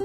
I 0.00 0.04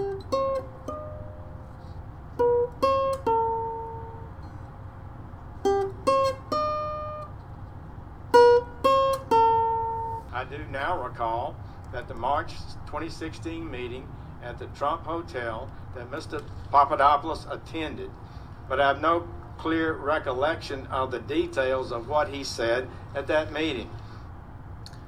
do 10.49 10.57
now 10.71 11.03
recall 11.03 11.55
that 11.91 12.07
the 12.07 12.15
March 12.15 12.53
2016 12.87 13.69
meeting 13.69 14.07
at 14.41 14.57
the 14.57 14.65
Trump 14.67 15.05
Hotel 15.05 15.69
that 15.95 16.09
Mr. 16.09 16.43
Papadopoulos 16.71 17.45
attended, 17.51 18.09
but 18.67 18.79
I 18.79 18.87
have 18.87 18.99
no 18.99 19.27
clear 19.59 19.93
recollection 19.93 20.87
of 20.87 21.11
the 21.11 21.19
details 21.19 21.91
of 21.91 22.07
what 22.07 22.29
he 22.29 22.43
said 22.43 22.87
at 23.13 23.27
that 23.27 23.53
meeting. 23.53 23.91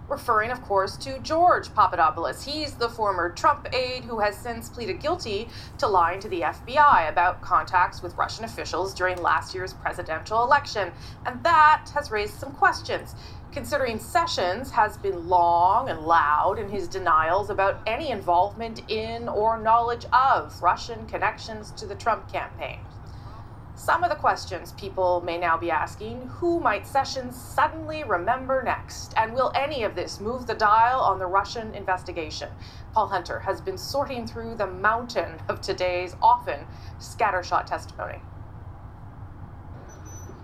Referring, 0.08 0.52
of 0.52 0.62
course, 0.62 0.98
to 0.98 1.18
George 1.20 1.74
Papadopoulos. 1.74 2.44
He's 2.44 2.76
the 2.76 2.90
former 2.90 3.30
Trump 3.32 3.68
aide 3.74 4.04
who 4.04 4.20
has 4.20 4.38
since 4.38 4.70
pleaded 4.70 5.00
guilty 5.00 5.50
to 5.80 5.88
lying 5.88 6.20
to 6.20 6.30
the 6.30 6.42
FBI 6.42 7.10
about 7.10 7.42
contacts 7.42 8.04
with 8.04 8.16
Russian 8.16 8.46
officials 8.46 8.94
during 8.94 9.20
last 9.22 9.56
year's 9.56 9.74
presidential 9.74 10.44
election. 10.44 10.92
And 11.26 11.44
that 11.44 11.90
has 11.96 12.12
raised 12.12 12.36
some 12.36 12.52
questions 12.52 13.16
considering 13.52 13.98
Sessions 13.98 14.70
has 14.72 14.98
been 14.98 15.30
long 15.30 15.90
and 15.90 16.02
loud 16.02 16.60
in 16.60 16.70
his 16.70 16.90
denials 16.90 17.50
about 17.50 17.82
any 17.88 18.12
involvement 18.12 18.82
in 18.92 19.30
or 19.30 19.58
knowledge 19.58 20.06
of 20.12 20.62
Russian 20.62 21.08
connections 21.08 21.72
to 21.72 21.86
the 21.86 21.96
Trump 21.96 22.32
campaign. 22.32 22.80
Some 23.78 24.06
of 24.06 24.10
the 24.10 24.16
questions 24.16 24.72
people 24.74 25.22
may 25.22 25.38
now 25.38 25.58
be 25.58 25.70
asking 25.70 26.28
who 26.28 26.62
might 26.62 26.88
Sessions 26.88 27.36
suddenly 27.36 28.06
remember 28.06 28.64
next? 28.64 29.14
And 29.18 29.34
will 29.34 29.52
any 29.54 29.84
of 29.84 29.96
this 29.96 30.22
move 30.22 30.48
the 30.48 30.54
dial 30.54 31.02
on 31.02 31.20
the 31.20 31.26
Russian 31.26 31.76
investigation? 31.76 32.50
Paul 32.94 33.08
Hunter 33.08 33.40
has 33.40 33.60
been 33.60 33.78
sorting 33.78 34.26
through 34.26 34.56
the 34.56 34.66
mountain 34.66 35.42
of 35.50 35.60
today's 35.60 36.16
often 36.22 36.66
scattershot 37.00 37.66
testimony. 37.66 38.20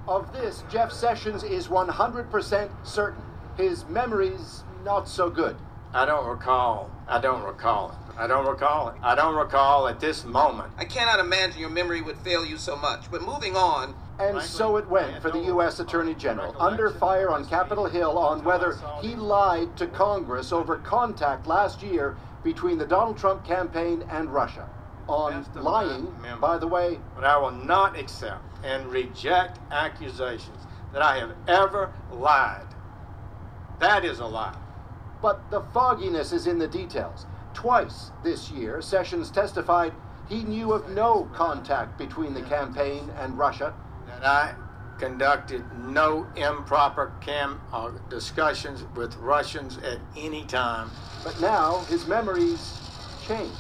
Of 0.10 0.34
this, 0.34 0.66
Jeff 0.70 0.92
Sessions 0.92 1.44
is 1.44 1.70
100% 1.70 2.70
certain. 2.86 3.24
His 3.56 3.86
memory's 3.86 4.66
not 4.84 5.08
so 5.08 5.30
good. 5.30 5.56
I 5.94 6.06
don't 6.06 6.26
recall. 6.26 6.90
I 7.08 7.20
don't 7.20 7.44
recall 7.44 7.90
it. 7.90 8.18
I 8.18 8.28
don't 8.28 8.46
recall 8.46 8.90
it. 8.90 8.96
I 9.02 9.16
don't 9.16 9.36
recall 9.36 9.88
at 9.88 10.00
this 10.00 10.24
moment. 10.24 10.72
I 10.78 10.86
cannot 10.86 11.20
imagine 11.20 11.60
your 11.60 11.70
memory 11.70 12.02
would 12.02 12.18
fail 12.18 12.46
you 12.46 12.58
so 12.58 12.78
much. 12.78 13.12
But 13.12 13.24
moving 13.24 13.56
on. 13.56 13.96
And 14.20 14.34
Frankly, 14.34 14.42
so 14.44 14.78
it 14.78 14.88
went 14.90 15.22
for 15.22 15.32
the 15.32 15.40
U.S. 15.46 15.80
Attorney 15.80 16.14
General, 16.14 16.56
under 16.60 16.92
fire 16.92 17.30
on 17.30 17.44
Capitol 17.46 17.86
Hill 17.86 18.18
on 18.18 18.44
whether 18.44 18.78
he 19.02 19.16
lied 19.16 19.76
to 19.78 19.88
Congress 19.88 20.52
over 20.52 20.78
contact 20.78 21.48
last 21.48 21.82
year 21.82 22.16
between 22.44 22.78
the 22.78 22.86
Donald 22.86 23.18
Trump 23.18 23.44
campaign 23.44 24.04
and 24.12 24.32
Russia. 24.32 24.70
On 25.08 25.46
lying, 25.56 26.14
my 26.22 26.36
by 26.36 26.58
the 26.58 26.68
way, 26.68 27.00
But 27.16 27.24
I 27.24 27.38
will 27.38 27.52
not 27.52 28.00
accept 28.00 28.44
and 28.64 28.86
reject 28.86 29.60
accusations 29.72 30.68
that 30.94 31.02
I 31.02 31.18
have 31.18 31.36
ever 31.48 31.92
lied. 32.12 32.68
That 33.80 34.06
is 34.06 34.20
a 34.20 34.26
lie. 34.26 34.56
But 35.22 35.52
the 35.52 35.62
fogginess 35.62 36.32
is 36.32 36.48
in 36.48 36.58
the 36.58 36.68
details. 36.68 37.26
Twice 37.54 38.12
this 38.24 38.50
year, 38.50 38.82
Sessions 38.82 39.30
testified 39.30 39.94
he 40.28 40.44
knew 40.44 40.72
of 40.72 40.90
no 40.90 41.26
contact 41.34 41.98
between 41.98 42.34
the 42.34 42.42
campaign 42.42 43.10
and 43.20 43.38
Russia. 43.38 43.74
That 44.08 44.26
I 44.26 44.54
conducted 44.98 45.64
no 45.88 46.28
improper 46.36 47.12
cam 47.22 47.60
uh, 47.74 47.92
discussions 48.10 48.84
with 48.96 49.16
Russians 49.18 49.78
at 49.80 50.00
any 50.16 50.46
time. 50.46 50.90
But 51.24 51.40
now 51.42 51.80
his 51.90 52.08
memories 52.08 52.80
changed. 53.28 53.52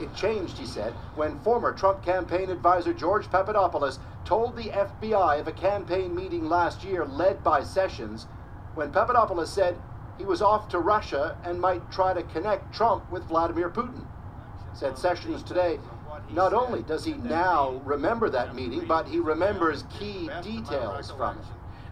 It 0.00 0.14
changed, 0.16 0.58
he 0.58 0.66
said, 0.66 0.92
when 1.14 1.38
former 1.40 1.72
Trump 1.72 2.02
campaign 2.02 2.50
advisor 2.50 2.92
George 2.92 3.30
Papadopoulos 3.30 4.00
told 4.24 4.56
the 4.56 4.70
FBI 4.70 5.38
of 5.38 5.46
a 5.46 5.52
campaign 5.52 6.14
meeting 6.14 6.48
last 6.48 6.82
year 6.82 7.04
led 7.04 7.44
by 7.44 7.62
Sessions 7.62 8.26
when 8.74 8.90
Papadopoulos 8.90 9.52
said 9.52 9.76
he 10.18 10.24
was 10.24 10.42
off 10.42 10.68
to 10.70 10.78
Russia 10.78 11.36
and 11.44 11.60
might 11.60 11.90
try 11.90 12.14
to 12.14 12.22
connect 12.22 12.72
Trump 12.72 13.10
with 13.10 13.24
Vladimir 13.24 13.68
Putin. 13.68 14.04
Said 14.72 14.98
Sessions 14.98 15.42
today, 15.42 15.78
not 16.30 16.52
only 16.52 16.82
does 16.82 17.04
he 17.04 17.14
now 17.14 17.80
remember 17.84 18.28
that 18.30 18.54
meeting, 18.54 18.86
but 18.86 19.06
he 19.06 19.18
remembers 19.18 19.84
key 19.84 20.26
Best 20.26 20.46
of 20.46 20.54
my 20.54 20.60
details 20.62 21.10
from 21.10 21.38
it. 21.38 21.44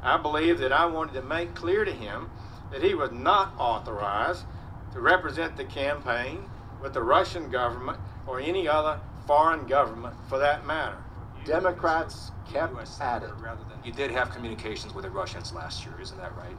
I 0.03 0.17
believe 0.17 0.59
that 0.59 0.73
I 0.73 0.87
wanted 0.87 1.15
to 1.15 1.23
make 1.23 1.55
clear 1.55 1.85
to 1.85 1.93
him 1.93 2.29
that 2.73 2.83
he 2.83 2.95
was 2.95 3.13
not 3.13 3.55
authorized 3.59 4.45
to 4.93 5.01
represent 5.01 5.57
the 5.57 5.65
campaign 5.65 6.39
with 6.83 6.93
the 6.93 7.03
Russian 7.03 7.51
government 7.51 7.99
or 8.27 8.41
any 8.41 8.67
other 8.67 8.99
foreign 9.27 9.67
government 9.67 10.17
for 10.29 10.39
that 10.39 10.67
matter. 10.67 10.97
Democrats 11.45 12.33
kept 12.45 12.75
US 12.75 13.01
at 13.01 13.23
it. 13.23 13.27
senator 13.27 13.45
rather 13.45 13.63
than 13.65 13.79
you 13.85 13.93
did 13.93 14.11
have 14.11 14.31
communications 14.31 14.95
with 14.95 15.05
the 15.05 15.11
Russians 15.11 15.53
last 15.53 15.85
year, 15.85 15.95
isn't 16.01 16.19
that 16.19 16.37
right? 16.37 16.57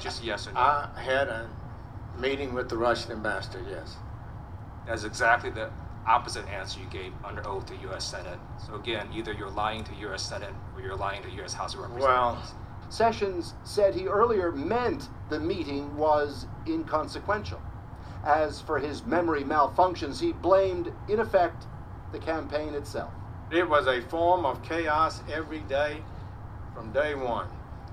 Just 0.00 0.22
yes 0.24 0.46
or 0.46 0.52
no. 0.52 0.60
I 0.60 0.88
had 0.96 1.28
a 1.28 1.48
meeting 2.18 2.54
with 2.54 2.68
the 2.68 2.76
Russian 2.76 3.12
ambassador, 3.12 3.64
yes. 3.70 3.96
That's 4.86 5.04
exactly 5.04 5.50
the 5.50 5.70
opposite 6.06 6.48
answer 6.48 6.80
you 6.80 6.86
gave 6.86 7.12
under 7.24 7.46
oath 7.46 7.66
to 7.66 7.76
U.S. 7.88 8.04
Senate. 8.04 8.38
So 8.66 8.74
again, 8.74 9.08
either 9.14 9.32
you're 9.32 9.50
lying 9.50 9.84
to 9.84 9.94
U.S. 10.00 10.22
Senate 10.22 10.54
or 10.74 10.80
you're 10.80 10.96
lying 10.96 11.22
to 11.22 11.30
U.S. 11.30 11.52
House 11.52 11.74
of 11.74 11.80
Representatives. 11.80 12.08
Well, 12.08 12.56
Sessions 12.90 13.54
said 13.64 13.94
he 13.94 14.06
earlier 14.06 14.50
meant 14.50 15.08
the 15.28 15.38
meeting 15.38 15.94
was 15.96 16.46
inconsequential. 16.66 17.60
As 18.24 18.62
for 18.62 18.78
his 18.78 19.04
memory 19.04 19.44
malfunctions, 19.44 20.20
he 20.20 20.32
blamed, 20.32 20.90
in 21.08 21.20
effect, 21.20 21.66
the 22.12 22.18
campaign 22.18 22.74
itself. 22.74 23.12
It 23.50 23.68
was 23.68 23.86
a 23.86 24.00
form 24.00 24.46
of 24.46 24.62
chaos 24.62 25.22
every 25.30 25.60
day 25.60 26.02
from 26.74 26.90
day 26.92 27.14
one. 27.14 27.48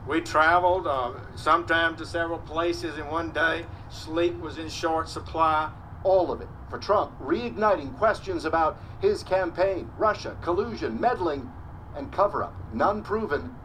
We 0.07 0.21
traveled 0.21 0.85
uh, 0.85 1.13
sometimes 1.35 1.97
to 1.97 2.05
several 2.05 2.37
places 2.39 2.97
in 2.97 3.07
one 3.07 3.31
day. 3.31 3.65
Sleep 3.89 4.39
was 4.39 4.59
in 4.59 4.69
short 4.69 5.09
supply. 5.09 5.71
All 6.03 6.31
of 6.31 6.41
it 6.41 6.47
for 6.69 6.77
Trump, 6.77 7.17
reigniting 7.19 7.97
questions 7.97 8.45
about 8.45 8.77
his 9.01 9.23
campaign, 9.23 9.89
Russia, 9.97 10.37
collusion, 10.43 10.99
meddling, 11.01 11.51
and 11.95 12.11
cover 12.11 12.43
up. 12.43 12.53
None 12.73 13.01
proven, 13.01 13.55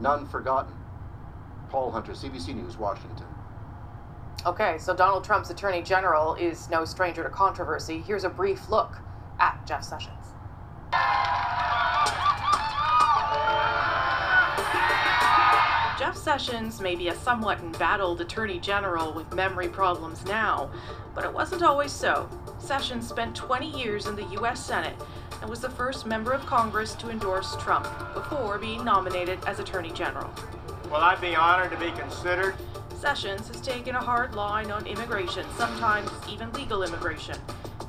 none 0.00 0.26
forgotten. 0.26 0.74
Paul 1.68 1.92
Hunter, 1.92 2.12
CBC 2.12 2.56
News, 2.56 2.76
Washington. 2.76 3.26
Okay, 4.44 4.78
so 4.78 4.94
Donald 4.94 5.22
Trump's 5.22 5.50
attorney 5.50 5.82
general 5.82 6.34
is 6.34 6.68
no 6.68 6.84
stranger 6.84 7.22
to 7.22 7.30
controversy. 7.30 8.00
Here's 8.00 8.24
a 8.24 8.30
brief 8.30 8.68
look 8.68 8.96
at 9.38 9.64
Jeff 9.66 9.84
Sessions. 9.84 10.34
Jeff 15.98 16.14
Sessions 16.14 16.78
may 16.78 16.94
be 16.94 17.08
a 17.08 17.14
somewhat 17.14 17.58
embattled 17.60 18.20
attorney 18.20 18.58
general 18.58 19.14
with 19.14 19.32
memory 19.32 19.68
problems 19.68 20.22
now, 20.26 20.70
but 21.14 21.24
it 21.24 21.32
wasn't 21.32 21.62
always 21.62 21.90
so. 21.90 22.28
Sessions 22.58 23.08
spent 23.08 23.34
20 23.34 23.70
years 23.70 24.06
in 24.06 24.14
the 24.14 24.24
U.S. 24.24 24.62
Senate 24.62 24.94
and 25.40 25.48
was 25.48 25.60
the 25.60 25.70
first 25.70 26.04
member 26.04 26.32
of 26.32 26.44
Congress 26.44 26.94
to 26.96 27.08
endorse 27.08 27.56
Trump 27.56 27.88
before 28.12 28.58
being 28.58 28.84
nominated 28.84 29.38
as 29.46 29.58
attorney 29.58 29.90
general. 29.92 30.30
Will 30.90 30.96
I'd 30.96 31.18
be 31.22 31.34
honored 31.34 31.70
to 31.70 31.78
be 31.78 31.90
considered? 31.92 32.56
Sessions 32.94 33.48
has 33.48 33.62
taken 33.62 33.96
a 33.96 34.00
hard 34.00 34.34
line 34.34 34.70
on 34.70 34.86
immigration, 34.86 35.46
sometimes 35.56 36.10
even 36.28 36.52
legal 36.52 36.82
immigration. 36.82 37.38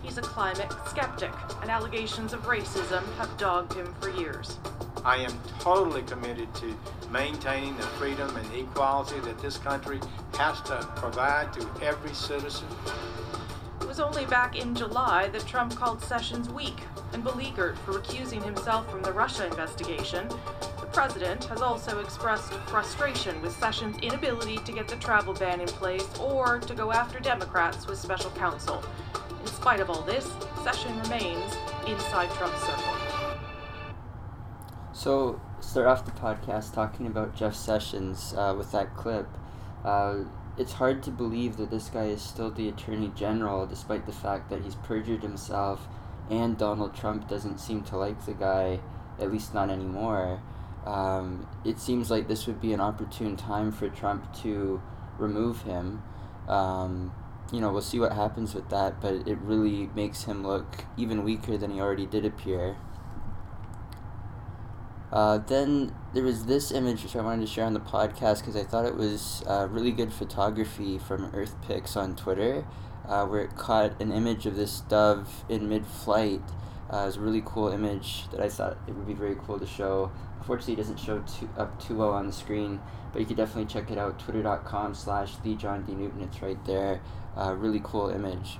He's 0.02 0.18
a 0.18 0.22
climate 0.22 0.74
skeptic, 0.86 1.32
and 1.62 1.70
allegations 1.70 2.32
of 2.32 2.44
racism 2.44 3.04
have 3.18 3.38
dogged 3.38 3.74
him 3.74 3.94
for 4.00 4.10
years. 4.10 4.60
I 5.08 5.16
am 5.20 5.32
totally 5.60 6.02
committed 6.02 6.54
to 6.56 6.78
maintaining 7.10 7.78
the 7.78 7.84
freedom 7.84 8.36
and 8.36 8.54
equality 8.54 9.22
that 9.22 9.40
this 9.40 9.58
country 9.58 10.02
has 10.34 10.60
to 10.64 10.86
provide 10.98 11.54
to 11.54 11.66
every 11.82 12.14
citizen. 12.14 12.68
It 13.80 13.88
was 13.88 14.02
only 14.02 14.26
back 14.26 14.58
in 14.58 14.76
July 14.76 15.30
that 15.30 15.48
Trump 15.48 15.74
called 15.78 16.04
Sessions 16.04 16.50
weak 16.50 16.82
and 17.14 17.24
beleaguered 17.24 17.80
for 17.80 17.94
recusing 17.94 18.44
himself 18.44 18.92
from 18.92 19.02
the 19.02 19.14
Russia 19.14 19.46
investigation. 19.46 20.28
The 20.82 20.88
president 20.92 21.46
has 21.46 21.62
also 21.62 22.02
expressed 22.02 22.52
frustration 22.68 23.42
with 23.42 23.58
Sessions' 23.58 23.96
inability 24.02 24.58
to 24.58 24.74
get 24.74 24.90
the 24.90 24.98
travel 24.98 25.34
ban 25.34 25.62
in 25.62 25.68
place 25.70 26.06
or 26.20 26.60
to 26.60 26.76
go 26.76 26.92
after 26.92 27.22
Democrats 27.22 27.88
with 27.88 27.98
special 27.98 28.32
counsel. 28.32 28.84
In 29.40 29.48
spite 29.48 29.80
of 29.80 29.90
all 29.90 30.02
this, 30.02 30.30
Sessions 30.66 31.08
remains 31.08 31.56
inside 31.88 32.30
Trump's 32.32 32.62
circle. 32.64 32.97
So, 35.08 35.40
start 35.62 35.88
off 35.88 36.04
the 36.04 36.12
podcast 36.12 36.74
talking 36.74 37.08
about 37.08 37.34
Jeff 37.34 37.56
Sessions 37.56 38.34
uh, 38.36 38.54
with 38.58 38.74
that 38.74 38.94
clip. 38.98 39.26
Uh, 39.86 40.26
it's 40.58 40.74
hard 40.74 41.02
to 41.04 41.12
believe 41.12 41.56
that 41.56 41.72
this 41.72 41.88
guy 41.88 42.08
is 42.08 42.22
still 42.22 42.52
the 42.52 42.68
Attorney 42.68 43.14
General, 43.16 43.66
despite 43.66 44.06
the 44.06 44.12
fact 44.12 44.50
that 44.50 44.64
he's 44.64 44.76
perjured 44.76 45.24
himself 45.24 45.88
and 46.30 46.58
Donald 46.58 46.94
Trump 46.94 47.30
doesn't 47.30 47.62
seem 47.62 47.84
to 47.84 47.96
like 47.96 48.26
the 48.26 48.34
guy, 48.34 48.82
at 49.18 49.32
least 49.32 49.54
not 49.54 49.70
anymore. 49.70 50.42
Um, 50.86 51.48
it 51.64 51.80
seems 51.80 52.12
like 52.12 52.28
this 52.28 52.46
would 52.46 52.60
be 52.60 52.74
an 52.74 52.82
opportune 52.82 53.38
time 53.38 53.72
for 53.72 53.88
Trump 53.88 54.34
to 54.42 54.82
remove 55.18 55.62
him. 55.62 56.04
Um, 56.50 57.14
you 57.54 57.62
know, 57.62 57.72
we'll 57.72 57.82
see 57.82 58.02
what 58.02 58.12
happens 58.12 58.54
with 58.54 58.68
that, 58.72 59.00
but 59.00 59.26
it 59.26 59.38
really 59.38 59.90
makes 59.96 60.26
him 60.26 60.46
look 60.46 60.84
even 60.98 61.24
weaker 61.24 61.58
than 61.58 61.72
he 61.72 61.80
already 61.80 62.06
did 62.06 62.26
appear. 62.26 62.76
Uh, 65.12 65.38
then 65.38 65.94
there 66.14 66.24
was 66.24 66.46
this 66.46 66.72
image 66.72 67.04
which 67.04 67.16
I 67.16 67.22
wanted 67.22 67.46
to 67.46 67.52
share 67.52 67.66
on 67.66 67.74
the 67.74 67.80
podcast 67.80 68.40
because 68.40 68.58
I 68.58 68.64
thought 68.64 68.86
it 68.86 68.96
was 68.96 69.44
uh, 69.48 69.68
really 69.70 69.92
good 69.92 70.12
photography 70.12 70.98
from 70.98 71.32
EarthPix 71.32 71.96
on 71.96 72.16
Twitter, 72.16 72.66
uh, 73.08 73.26
where 73.26 73.42
it 73.42 73.56
caught 73.56 74.02
an 74.02 74.12
image 74.12 74.46
of 74.46 74.56
this 74.56 74.82
dove 74.82 75.46
in 75.48 75.70
mid-flight. 75.70 76.42
Uh, 76.92 76.98
it 76.98 77.06
was 77.06 77.18
a 77.18 77.22
really 77.22 77.42
cool 77.46 77.70
image 77.70 78.30
that 78.32 78.42
I 78.42 78.50
thought 78.50 78.78
it 78.88 78.96
would 78.96 79.08
be 79.08 79.14
very 79.14 79.36
cool 79.36 79.60
to 79.60 79.66
show. 79.66 80.12
Unfortunately, 80.40 80.74
it 80.74 80.78
doesn't 80.78 81.00
show 81.00 81.20
too, 81.20 81.50
up 81.58 81.82
too 81.82 81.96
well 81.96 82.12
on 82.12 82.28
the 82.28 82.34
screen, 82.34 82.80
but 83.12 83.20
you 83.20 83.26
can 83.26 83.36
definitely 83.36 83.66
check 83.66 83.92
it 83.92 83.98
out. 83.98 84.20
Twitter.com 84.20 84.94
slash 84.94 85.38
the 85.38 85.56
John 85.56 85.84
D 85.84 85.94
Newton. 85.94 86.22
It's 86.22 86.42
right 86.42 86.64
there. 86.66 87.02
Uh, 87.36 87.54
really 87.54 87.82
cool 87.84 88.10
image. 88.10 88.60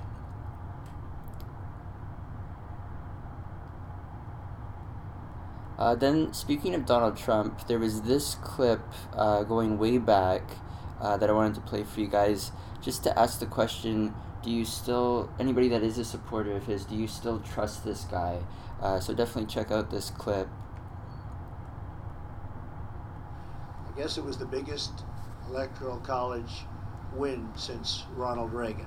Uh, 5.78 5.94
then, 5.94 6.32
speaking 6.32 6.74
of 6.74 6.84
Donald 6.84 7.16
Trump, 7.16 7.68
there 7.68 7.78
was 7.78 8.02
this 8.02 8.34
clip 8.34 8.80
uh, 9.14 9.44
going 9.44 9.78
way 9.78 9.98
back 9.98 10.42
uh, 11.00 11.16
that 11.16 11.30
I 11.30 11.32
wanted 11.32 11.54
to 11.54 11.60
play 11.60 11.84
for 11.84 12.00
you 12.00 12.08
guys 12.08 12.50
just 12.82 13.04
to 13.04 13.16
ask 13.18 13.38
the 13.38 13.46
question 13.46 14.14
do 14.42 14.50
you 14.50 14.64
still, 14.64 15.30
anybody 15.38 15.68
that 15.68 15.82
is 15.82 15.98
a 15.98 16.04
supporter 16.04 16.52
of 16.52 16.66
his, 16.66 16.84
do 16.84 16.94
you 16.94 17.08
still 17.08 17.40
trust 17.40 17.84
this 17.84 18.04
guy? 18.04 18.38
Uh, 18.80 19.00
so 19.00 19.12
definitely 19.12 19.52
check 19.52 19.70
out 19.70 19.90
this 19.90 20.10
clip. 20.10 20.48
I 23.88 24.00
guess 24.00 24.16
it 24.16 24.24
was 24.24 24.38
the 24.38 24.46
biggest 24.46 24.92
electoral 25.48 25.98
college 25.98 26.62
win 27.14 27.48
since 27.56 28.04
Ronald 28.14 28.52
Reagan. 28.52 28.86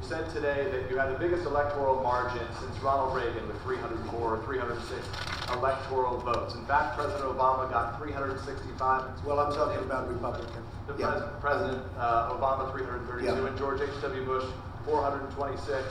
You 0.00 0.06
said 0.08 0.30
today 0.30 0.66
that 0.72 0.90
you 0.90 0.96
had 0.98 1.12
the 1.14 1.18
biggest 1.18 1.44
electoral 1.46 2.02
margin 2.02 2.42
since 2.58 2.78
Ronald 2.82 3.14
Reagan 3.14 3.46
with 3.46 3.60
304 3.62 4.20
or 4.20 4.38
306 4.44 5.06
electoral 5.52 6.18
votes. 6.18 6.54
In 6.54 6.64
fact, 6.66 6.96
President 6.96 7.24
Obama 7.24 7.70
got 7.70 7.98
365. 7.98 9.24
Well, 9.24 9.38
I'm 9.40 9.52
talking 9.52 9.82
about 9.84 10.08
Republican. 10.08 10.62
The 10.86 10.94
Yeah. 10.96 11.10
pres- 11.10 11.22
President 11.40 11.82
uh, 11.98 12.30
Obama 12.32 12.72
332 12.72 13.26
Yeah. 13.26 13.46
and 13.46 13.58
George 13.58 13.80
H.W. 13.82 14.24
Bush 14.24 14.44
426 14.86 15.84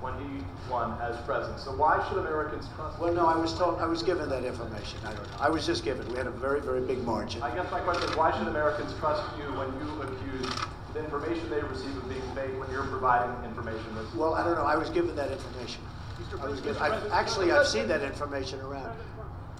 when 0.00 0.12
he 0.18 0.44
won 0.70 0.98
as 1.00 1.16
president. 1.24 1.58
So 1.60 1.70
why 1.76 2.04
should 2.08 2.18
Americans 2.18 2.68
trust? 2.76 2.98
Well, 2.98 3.12
no, 3.14 3.24
I 3.26 3.36
was 3.36 3.54
told, 3.56 3.78
I 3.78 3.86
was 3.86 4.02
given 4.02 4.28
that 4.28 4.44
information. 4.44 4.98
I 5.06 5.14
don't 5.14 5.22
know. 5.30 5.36
I 5.40 5.48
was 5.48 5.64
just 5.64 5.84
given. 5.84 6.06
We 6.10 6.16
had 6.18 6.26
a 6.26 6.30
very, 6.30 6.60
very 6.60 6.82
big 6.82 7.02
margin. 7.04 7.40
I 7.42 7.54
guess 7.54 7.70
my 7.70 7.80
question 7.80 8.10
is 8.10 8.16
why 8.16 8.36
should 8.36 8.48
Americans 8.48 8.92
trust 8.98 9.22
you 9.38 9.44
when 9.56 9.68
you 9.80 10.02
accuse 10.02 10.33
information 11.24 11.50
they 11.50 11.62
receive 11.62 11.96
of 11.96 12.08
being 12.08 12.22
fake 12.34 12.58
when 12.58 12.70
you're 12.70 12.84
providing 12.84 13.44
information 13.44 13.84
that's 13.94 14.14
Well, 14.14 14.34
I 14.34 14.44
don't 14.44 14.56
know. 14.56 14.64
I 14.64 14.76
was 14.76 14.90
given 14.90 15.16
that 15.16 15.30
information. 15.30 15.82
I 16.40 16.46
was 16.46 16.60
given, 16.60 16.80
I've, 16.80 17.10
actually, 17.10 17.52
I've 17.52 17.66
seen 17.66 17.88
that 17.88 18.02
information 18.02 18.60
around. 18.60 18.96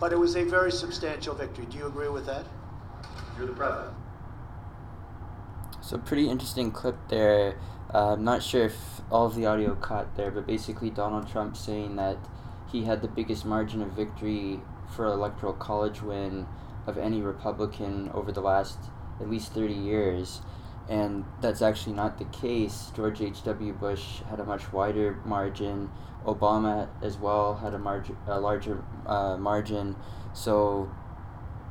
But 0.01 0.13
it 0.13 0.19
was 0.19 0.37
a 0.37 0.45
very 0.45 0.73
substantial 0.73 1.35
victory. 1.35 1.67
Do 1.67 1.79
you 1.79 1.87
agree 1.87 2.09
with 2.09 2.27
that? 2.27 2.45
you're 3.37 3.47
the 3.47 3.53
president? 3.53 3.95
So 5.81 5.99
pretty 5.99 6.29
interesting 6.29 6.71
clip 6.71 6.97
there. 7.09 7.59
Uh, 7.93 8.13
I'm 8.13 8.25
not 8.25 8.43
sure 8.43 8.65
if 8.65 8.77
all 9.11 9.27
of 9.27 9.35
the 9.35 9.47
audio 9.47 9.75
caught 9.75 10.17
there, 10.17 10.31
but 10.31 10.47
basically 10.47 10.91
Donald 10.91 11.29
Trump 11.29 11.57
saying 11.57 11.97
that 11.97 12.17
he 12.71 12.85
had 12.85 13.03
the 13.03 13.09
biggest 13.09 13.45
margin 13.45 13.83
of 13.83 13.93
victory 13.93 14.61
for 14.95 15.07
electoral 15.07 15.53
college 15.53 16.03
win 16.03 16.47
of 16.87 16.97
any 16.99 17.21
Republican 17.23 18.11
over 18.15 18.33
the 18.33 18.41
last 18.41 18.79
at 19.21 19.29
least 19.29 19.53
30 19.53 19.75
years. 19.75 20.41
And 20.89 21.25
that's 21.41 21.63
actually 21.63 21.95
not 21.95 22.19
the 22.19 22.27
case. 22.27 22.93
George 22.95 23.23
H.W. 23.23 23.73
Bush 23.73 24.21
had 24.29 24.39
a 24.41 24.45
much 24.45 24.73
wider 24.73 25.19
margin. 25.25 25.91
Obama 26.27 26.89
as 27.03 27.17
well 27.17 27.57
had 27.57 27.75
a, 27.75 27.79
margin, 27.79 28.17
a 28.27 28.39
larger 28.39 28.85
uh, 29.07 29.37
margin. 29.37 29.97
So 30.35 30.91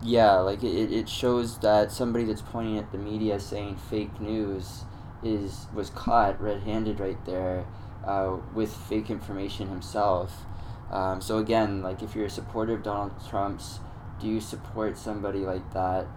yeah, 0.02 0.34
like 0.40 0.64
it, 0.64 0.92
it 0.92 1.08
shows 1.08 1.60
that 1.60 1.92
somebody 1.92 2.26
that's 2.26 2.42
pointing 2.42 2.78
at 2.78 2.92
the 2.92 2.98
media 2.98 3.40
saying 3.40 3.78
fake 3.78 4.20
news 4.20 4.84
is 5.24 5.68
was 5.74 5.90
caught 5.90 6.42
red-handed 6.42 7.00
right 7.00 7.24
there 7.26 7.66
uh, 8.06 8.38
with 8.54 8.76
fake 8.76 9.10
information 9.10 9.70
himself. 9.70 10.46
Um, 10.92 11.22
so 11.22 11.38
again, 11.38 11.82
like 11.82 12.04
if 12.04 12.16
you're 12.16 12.26
a 12.26 12.30
supporter 12.30 12.74
of 12.74 12.84
Donald 12.84 13.14
Trump's, 13.30 13.80
do 14.20 14.28
you 14.28 14.40
support 14.40 14.98
somebody 14.98 15.40
like 15.40 15.74
that? 15.74 16.08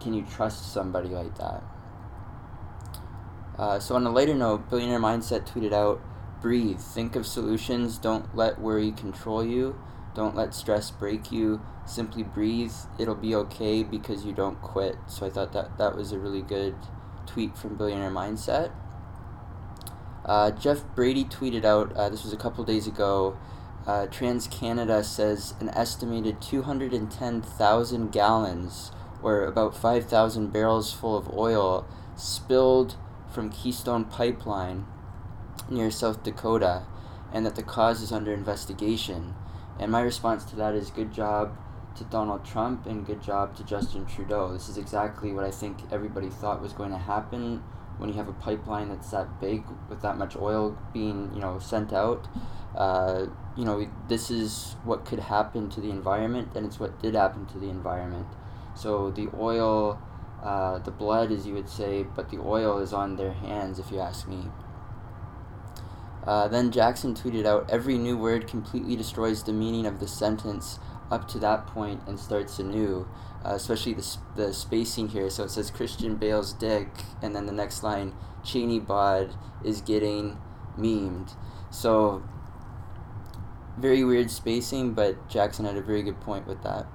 Can 0.00 0.14
you 0.14 0.24
trust 0.24 0.72
somebody 0.72 1.08
like 1.08 1.36
that? 1.38 1.62
Uh, 3.58 3.78
so 3.78 3.94
on 3.96 4.06
a 4.06 4.10
later 4.10 4.34
note, 4.34 4.68
Billionaire 4.68 5.00
Mindset 5.00 5.46
tweeted 5.46 5.72
out, 5.72 6.00
"Breathe. 6.42 6.78
Think 6.78 7.16
of 7.16 7.26
solutions. 7.26 7.98
Don't 7.98 8.36
let 8.36 8.60
worry 8.60 8.92
control 8.92 9.44
you. 9.44 9.76
Don't 10.14 10.36
let 10.36 10.54
stress 10.54 10.90
break 10.90 11.32
you. 11.32 11.60
Simply 11.86 12.22
breathe. 12.22 12.72
It'll 12.98 13.14
be 13.14 13.34
okay 13.34 13.82
because 13.82 14.24
you 14.24 14.32
don't 14.32 14.60
quit." 14.60 14.96
So 15.06 15.26
I 15.26 15.30
thought 15.30 15.52
that 15.52 15.78
that 15.78 15.96
was 15.96 16.12
a 16.12 16.18
really 16.18 16.42
good 16.42 16.74
tweet 17.26 17.56
from 17.56 17.76
Billionaire 17.76 18.10
Mindset. 18.10 18.70
Uh, 20.26 20.50
Jeff 20.50 20.84
Brady 20.94 21.24
tweeted 21.24 21.64
out, 21.64 21.92
uh, 21.96 22.08
this 22.08 22.24
was 22.24 22.32
a 22.32 22.36
couple 22.36 22.64
days 22.64 22.86
ago, 22.88 23.36
uh, 23.86 24.06
Trans 24.06 24.48
Canada 24.48 25.04
says 25.04 25.54
an 25.60 25.68
estimated 25.68 26.42
210,000 26.42 28.10
gallons, 28.10 28.90
or 29.22 29.44
about 29.44 29.76
5,000 29.76 30.52
barrels 30.52 30.92
full 30.92 31.16
of 31.16 31.32
oil, 31.32 31.86
spilled 32.16 32.96
from 33.32 33.50
Keystone 33.50 34.04
Pipeline 34.04 34.86
near 35.70 35.90
South 35.90 36.22
Dakota, 36.22 36.84
and 37.32 37.44
that 37.44 37.56
the 37.56 37.62
cause 37.62 38.02
is 38.02 38.12
under 38.12 38.32
investigation. 38.32 39.34
And 39.78 39.92
my 39.92 40.00
response 40.00 40.44
to 40.46 40.56
that 40.56 40.74
is 40.74 40.90
good 40.90 41.12
job 41.12 41.56
to 41.96 42.04
Donald 42.04 42.44
Trump 42.44 42.86
and 42.86 43.06
good 43.06 43.22
job 43.22 43.56
to 43.56 43.64
Justin 43.64 44.06
Trudeau. 44.06 44.52
This 44.52 44.68
is 44.68 44.78
exactly 44.78 45.32
what 45.32 45.44
I 45.44 45.50
think 45.50 45.78
everybody 45.90 46.28
thought 46.28 46.62
was 46.62 46.72
going 46.72 46.90
to 46.90 46.98
happen 46.98 47.62
when 47.98 48.10
you 48.10 48.14
have 48.16 48.28
a 48.28 48.32
pipeline 48.34 48.90
that's 48.90 49.10
that 49.10 49.40
big 49.40 49.64
with 49.88 50.02
that 50.02 50.18
much 50.18 50.36
oil 50.36 50.76
being, 50.92 51.30
you 51.34 51.40
know, 51.40 51.58
sent 51.58 51.92
out. 51.92 52.28
Uh, 52.76 53.26
you 53.56 53.64
know, 53.64 53.88
this 54.08 54.30
is 54.30 54.76
what 54.84 55.06
could 55.06 55.18
happen 55.18 55.70
to 55.70 55.80
the 55.80 55.90
environment, 55.90 56.50
and 56.54 56.66
it's 56.66 56.78
what 56.78 57.00
did 57.00 57.14
happen 57.14 57.46
to 57.46 57.58
the 57.58 57.70
environment. 57.70 58.26
So 58.74 59.10
the 59.10 59.28
oil, 59.38 59.98
uh, 60.46 60.78
the 60.78 60.90
blood, 60.92 61.32
as 61.32 61.46
you 61.46 61.54
would 61.54 61.68
say, 61.68 62.04
but 62.04 62.30
the 62.30 62.38
oil 62.38 62.78
is 62.78 62.92
on 62.92 63.16
their 63.16 63.32
hands, 63.32 63.78
if 63.78 63.90
you 63.90 63.98
ask 64.00 64.28
me. 64.28 64.44
Uh, 66.26 66.48
then 66.48 66.70
Jackson 66.72 67.14
tweeted 67.14 67.46
out, 67.46 67.68
every 67.70 67.98
new 67.98 68.16
word 68.16 68.48
completely 68.48 68.96
destroys 68.96 69.42
the 69.44 69.52
meaning 69.52 69.86
of 69.86 70.00
the 70.00 70.08
sentence 70.08 70.78
up 71.10 71.28
to 71.28 71.38
that 71.38 71.66
point 71.66 72.00
and 72.06 72.18
starts 72.18 72.58
anew, 72.58 73.06
uh, 73.44 73.50
especially 73.54 73.92
the, 73.94 74.00
s- 74.02 74.18
the 74.34 74.52
spacing 74.52 75.08
here. 75.08 75.30
So 75.30 75.44
it 75.44 75.50
says 75.50 75.70
Christian 75.70 76.16
Bale's 76.16 76.52
dick, 76.52 76.88
and 77.22 77.34
then 77.34 77.46
the 77.46 77.52
next 77.52 77.82
line, 77.84 78.12
Cheney 78.44 78.80
bod 78.80 79.34
is 79.64 79.80
getting 79.80 80.38
memed. 80.76 81.36
So 81.70 82.22
very 83.78 84.02
weird 84.04 84.30
spacing, 84.30 84.94
but 84.94 85.28
Jackson 85.28 85.64
had 85.64 85.76
a 85.76 85.82
very 85.82 86.02
good 86.02 86.20
point 86.20 86.46
with 86.46 86.62
that. 86.64 86.86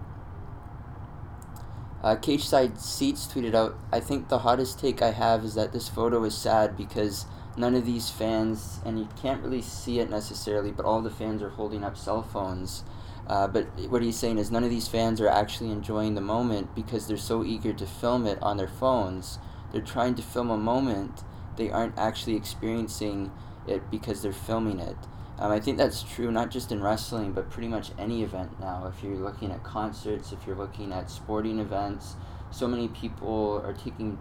Uh, 2.04 2.16
Cage 2.16 2.46
Side 2.46 2.80
Seats 2.80 3.28
tweeted 3.28 3.54
out, 3.54 3.78
I 3.92 4.00
think 4.00 4.28
the 4.28 4.40
hottest 4.40 4.80
take 4.80 5.02
I 5.02 5.12
have 5.12 5.44
is 5.44 5.54
that 5.54 5.72
this 5.72 5.88
photo 5.88 6.24
is 6.24 6.36
sad 6.36 6.76
because 6.76 7.26
none 7.56 7.76
of 7.76 7.86
these 7.86 8.10
fans, 8.10 8.80
and 8.86 8.98
you 8.98 9.08
can't 9.22 9.44
really 9.44 9.62
see 9.62 10.00
it 10.00 10.10
necessarily, 10.10 10.72
but 10.72 10.86
all 10.86 11.02
the 11.02 11.12
fans 11.12 11.44
are 11.44 11.50
holding 11.50 11.84
up 11.84 11.98
cell 11.98 12.24
phones. 12.24 12.84
Uh, 13.28 13.48
but 13.48 13.66
what 13.90 14.02
he's 14.02 14.18
saying 14.18 14.40
is 14.40 14.50
none 14.50 14.64
of 14.64 14.70
these 14.72 14.88
fans 14.88 15.22
are 15.22 15.28
actually 15.28 15.72
enjoying 15.72 16.16
the 16.16 16.22
moment 16.22 16.74
because 16.74 17.08
they're 17.08 17.18
so 17.18 17.44
eager 17.44 17.72
to 17.72 17.86
film 17.86 18.26
it 18.26 18.42
on 18.42 18.58
their 18.58 18.68
phones. 18.68 19.38
They're 19.72 19.82
trying 19.82 20.16
to 20.16 20.22
film 20.24 20.50
a 20.50 20.58
moment, 20.58 21.24
they 21.56 21.70
aren't 21.70 21.98
actually 21.98 22.36
experiencing 22.36 23.32
it 23.68 23.92
because 23.92 24.22
they're 24.22 24.34
filming 24.34 24.80
it. 24.80 24.98
Um, 25.42 25.52
I 25.52 25.60
think 25.60 25.80
that's 25.80 26.04
true 26.04 26.32
not 26.32 26.52
just 26.52 26.72
in 26.72 26.84
wrestling, 26.84 27.32
but 27.32 27.50
pretty 27.50 27.68
much 27.68 27.90
any 27.98 28.22
event 28.22 28.60
now. 28.60 28.86
If 28.86 29.04
you're 29.04 29.16
looking 29.16 29.52
at 29.52 29.64
concerts, 29.64 30.32
if 30.32 30.46
you're 30.46 30.56
looking 30.56 30.94
at 30.94 31.10
sporting 31.10 31.58
events, 31.58 32.16
so 32.52 32.68
many 32.68 32.88
people 32.88 33.60
are 33.66 33.74
taking 33.74 34.20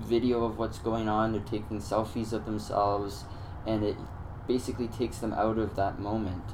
video 0.00 0.42
of 0.42 0.56
what's 0.56 0.78
going 0.78 1.06
on, 1.06 1.32
they're 1.32 1.42
taking 1.42 1.80
selfies 1.80 2.32
of 2.32 2.46
themselves, 2.46 3.26
and 3.66 3.84
it 3.84 3.96
basically 4.48 4.88
takes 4.88 5.18
them 5.18 5.34
out 5.34 5.58
of 5.58 5.76
that 5.76 5.98
moment. 5.98 6.44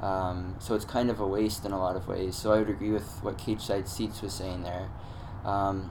Um, 0.00 0.56
so 0.60 0.74
it's 0.74 0.86
kind 0.86 1.10
of 1.10 1.20
a 1.20 1.26
waste 1.26 1.66
in 1.66 1.72
a 1.72 1.78
lot 1.78 1.94
of 1.94 2.08
ways. 2.08 2.36
So 2.36 2.52
I 2.52 2.60
would 2.60 2.70
agree 2.70 2.90
with 2.90 3.18
what 3.22 3.36
Cage 3.36 3.60
Side 3.60 3.86
Seats 3.86 4.22
was 4.22 4.32
saying 4.32 4.62
there. 4.62 4.88
Um, 5.44 5.90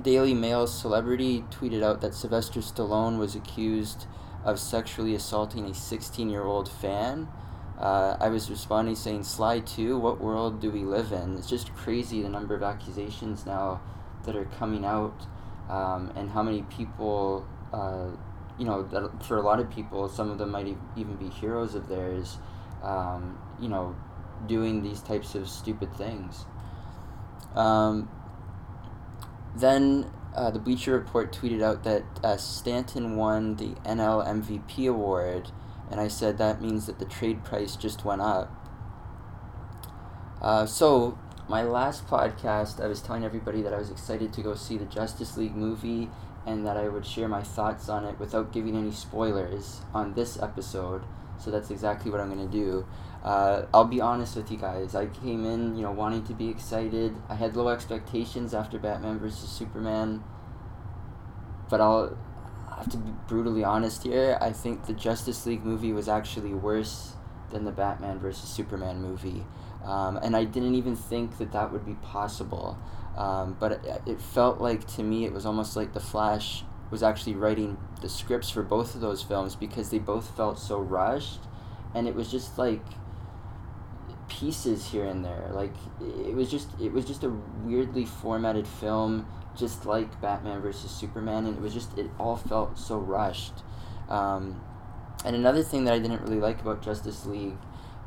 Daily 0.00 0.34
Mail 0.34 0.68
celebrity 0.68 1.44
tweeted 1.50 1.82
out 1.82 2.00
that 2.02 2.14
Sylvester 2.14 2.60
Stallone 2.60 3.18
was 3.18 3.34
accused 3.34 4.06
of 4.44 4.58
sexually 4.58 5.14
assaulting 5.14 5.66
a 5.66 5.74
16 5.74 6.28
year 6.28 6.44
old 6.44 6.68
fan. 6.68 7.28
Uh, 7.78 8.16
I 8.20 8.28
was 8.28 8.50
responding 8.50 8.94
saying, 8.94 9.24
Sly 9.24 9.60
2, 9.60 9.98
what 9.98 10.20
world 10.20 10.60
do 10.60 10.70
we 10.70 10.84
live 10.84 11.12
in? 11.12 11.36
It's 11.36 11.48
just 11.48 11.74
crazy 11.74 12.22
the 12.22 12.28
number 12.28 12.54
of 12.54 12.62
accusations 12.62 13.44
now 13.44 13.80
that 14.24 14.36
are 14.36 14.44
coming 14.44 14.84
out 14.84 15.26
um, 15.68 16.12
and 16.14 16.30
how 16.30 16.42
many 16.42 16.62
people, 16.62 17.46
uh, 17.72 18.08
you 18.58 18.64
know, 18.64 18.82
that 18.84 19.24
for 19.24 19.38
a 19.38 19.42
lot 19.42 19.58
of 19.58 19.70
people, 19.70 20.08
some 20.08 20.30
of 20.30 20.38
them 20.38 20.50
might 20.50 20.76
even 20.96 21.16
be 21.16 21.28
heroes 21.28 21.74
of 21.74 21.88
theirs, 21.88 22.38
um, 22.82 23.38
you 23.60 23.68
know, 23.68 23.96
doing 24.46 24.82
these 24.82 25.00
types 25.00 25.34
of 25.34 25.48
stupid 25.48 25.94
things. 25.96 26.44
Um, 27.54 28.08
then 29.56 30.10
uh, 30.34 30.50
the 30.50 30.58
Bleacher 30.58 30.92
Report 30.92 31.32
tweeted 31.32 31.62
out 31.62 31.84
that 31.84 32.04
uh, 32.22 32.36
Stanton 32.36 33.16
won 33.16 33.56
the 33.56 33.74
NL 33.84 34.26
MVP 34.26 34.88
award, 34.88 35.50
and 35.90 36.00
I 36.00 36.08
said 36.08 36.38
that 36.38 36.62
means 36.62 36.86
that 36.86 36.98
the 36.98 37.04
trade 37.04 37.44
price 37.44 37.76
just 37.76 38.04
went 38.04 38.22
up. 38.22 38.50
Uh, 40.40 40.66
so, 40.66 41.18
my 41.48 41.62
last 41.62 42.06
podcast, 42.06 42.82
I 42.82 42.86
was 42.86 43.02
telling 43.02 43.24
everybody 43.24 43.62
that 43.62 43.74
I 43.74 43.78
was 43.78 43.90
excited 43.90 44.32
to 44.32 44.42
go 44.42 44.54
see 44.54 44.78
the 44.78 44.86
Justice 44.86 45.36
League 45.36 45.54
movie 45.54 46.08
and 46.46 46.66
that 46.66 46.76
I 46.76 46.88
would 46.88 47.06
share 47.06 47.28
my 47.28 47.42
thoughts 47.42 47.88
on 47.88 48.04
it 48.04 48.18
without 48.18 48.52
giving 48.52 48.76
any 48.76 48.90
spoilers 48.90 49.82
on 49.94 50.14
this 50.14 50.40
episode. 50.40 51.02
So 51.42 51.50
that's 51.50 51.70
exactly 51.70 52.10
what 52.10 52.20
I'm 52.20 52.32
going 52.32 52.48
to 52.48 52.52
do. 52.52 52.86
Uh, 53.24 53.66
I'll 53.72 53.84
be 53.84 54.00
honest 54.00 54.36
with 54.36 54.50
you 54.50 54.56
guys. 54.56 54.94
I 54.94 55.06
came 55.06 55.44
in, 55.44 55.76
you 55.76 55.82
know, 55.82 55.92
wanting 55.92 56.24
to 56.24 56.34
be 56.34 56.48
excited. 56.48 57.14
I 57.28 57.34
had 57.34 57.56
low 57.56 57.68
expectations 57.68 58.54
after 58.54 58.78
Batman 58.78 59.18
vs 59.18 59.48
Superman, 59.48 60.22
but 61.68 61.80
I'll 61.80 62.16
have 62.76 62.88
to 62.90 62.96
be 62.96 63.12
brutally 63.28 63.64
honest 63.64 64.02
here. 64.02 64.38
I 64.40 64.52
think 64.52 64.86
the 64.86 64.92
Justice 64.92 65.46
League 65.46 65.64
movie 65.64 65.92
was 65.92 66.08
actually 66.08 66.54
worse 66.54 67.12
than 67.50 67.64
the 67.64 67.72
Batman 67.72 68.18
vs 68.18 68.48
Superman 68.48 69.00
movie, 69.02 69.44
um, 69.84 70.16
and 70.16 70.36
I 70.36 70.44
didn't 70.44 70.74
even 70.74 70.96
think 70.96 71.38
that 71.38 71.52
that 71.52 71.72
would 71.72 71.84
be 71.84 71.94
possible. 71.94 72.78
Um, 73.16 73.56
but 73.60 73.72
it, 73.72 74.02
it 74.06 74.20
felt 74.20 74.60
like 74.60 74.86
to 74.96 75.02
me 75.02 75.26
it 75.26 75.32
was 75.32 75.44
almost 75.44 75.76
like 75.76 75.92
the 75.92 76.00
Flash 76.00 76.64
was 76.92 77.02
actually 77.02 77.34
writing 77.34 77.78
the 78.02 78.08
scripts 78.08 78.50
for 78.50 78.62
both 78.62 78.94
of 78.94 79.00
those 79.00 79.22
films 79.22 79.56
because 79.56 79.88
they 79.88 79.98
both 79.98 80.36
felt 80.36 80.58
so 80.58 80.78
rushed, 80.78 81.40
and 81.94 82.06
it 82.06 82.14
was 82.14 82.30
just 82.30 82.58
like 82.58 82.84
pieces 84.28 84.90
here 84.90 85.06
and 85.06 85.24
there. 85.24 85.48
Like 85.52 85.74
it 86.00 86.34
was 86.34 86.50
just 86.50 86.68
it 86.78 86.92
was 86.92 87.06
just 87.06 87.24
a 87.24 87.30
weirdly 87.64 88.04
formatted 88.04 88.68
film, 88.68 89.26
just 89.56 89.86
like 89.86 90.20
Batman 90.20 90.60
versus 90.60 90.90
Superman, 90.90 91.46
and 91.46 91.56
it 91.56 91.62
was 91.62 91.72
just 91.72 91.96
it 91.98 92.10
all 92.20 92.36
felt 92.36 92.78
so 92.78 92.98
rushed. 92.98 93.54
Um, 94.10 94.60
and 95.24 95.34
another 95.34 95.62
thing 95.62 95.84
that 95.84 95.94
I 95.94 95.98
didn't 95.98 96.20
really 96.20 96.40
like 96.40 96.60
about 96.60 96.82
Justice 96.82 97.24
League 97.24 97.56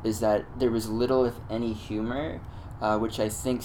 is 0.03 0.19
that 0.19 0.45
there 0.59 0.69
was 0.69 0.87
little, 0.89 1.25
if 1.25 1.33
any, 1.49 1.73
humor, 1.73 2.39
uh, 2.81 2.99
which 2.99 3.19
I 3.19 3.29
think 3.29 3.63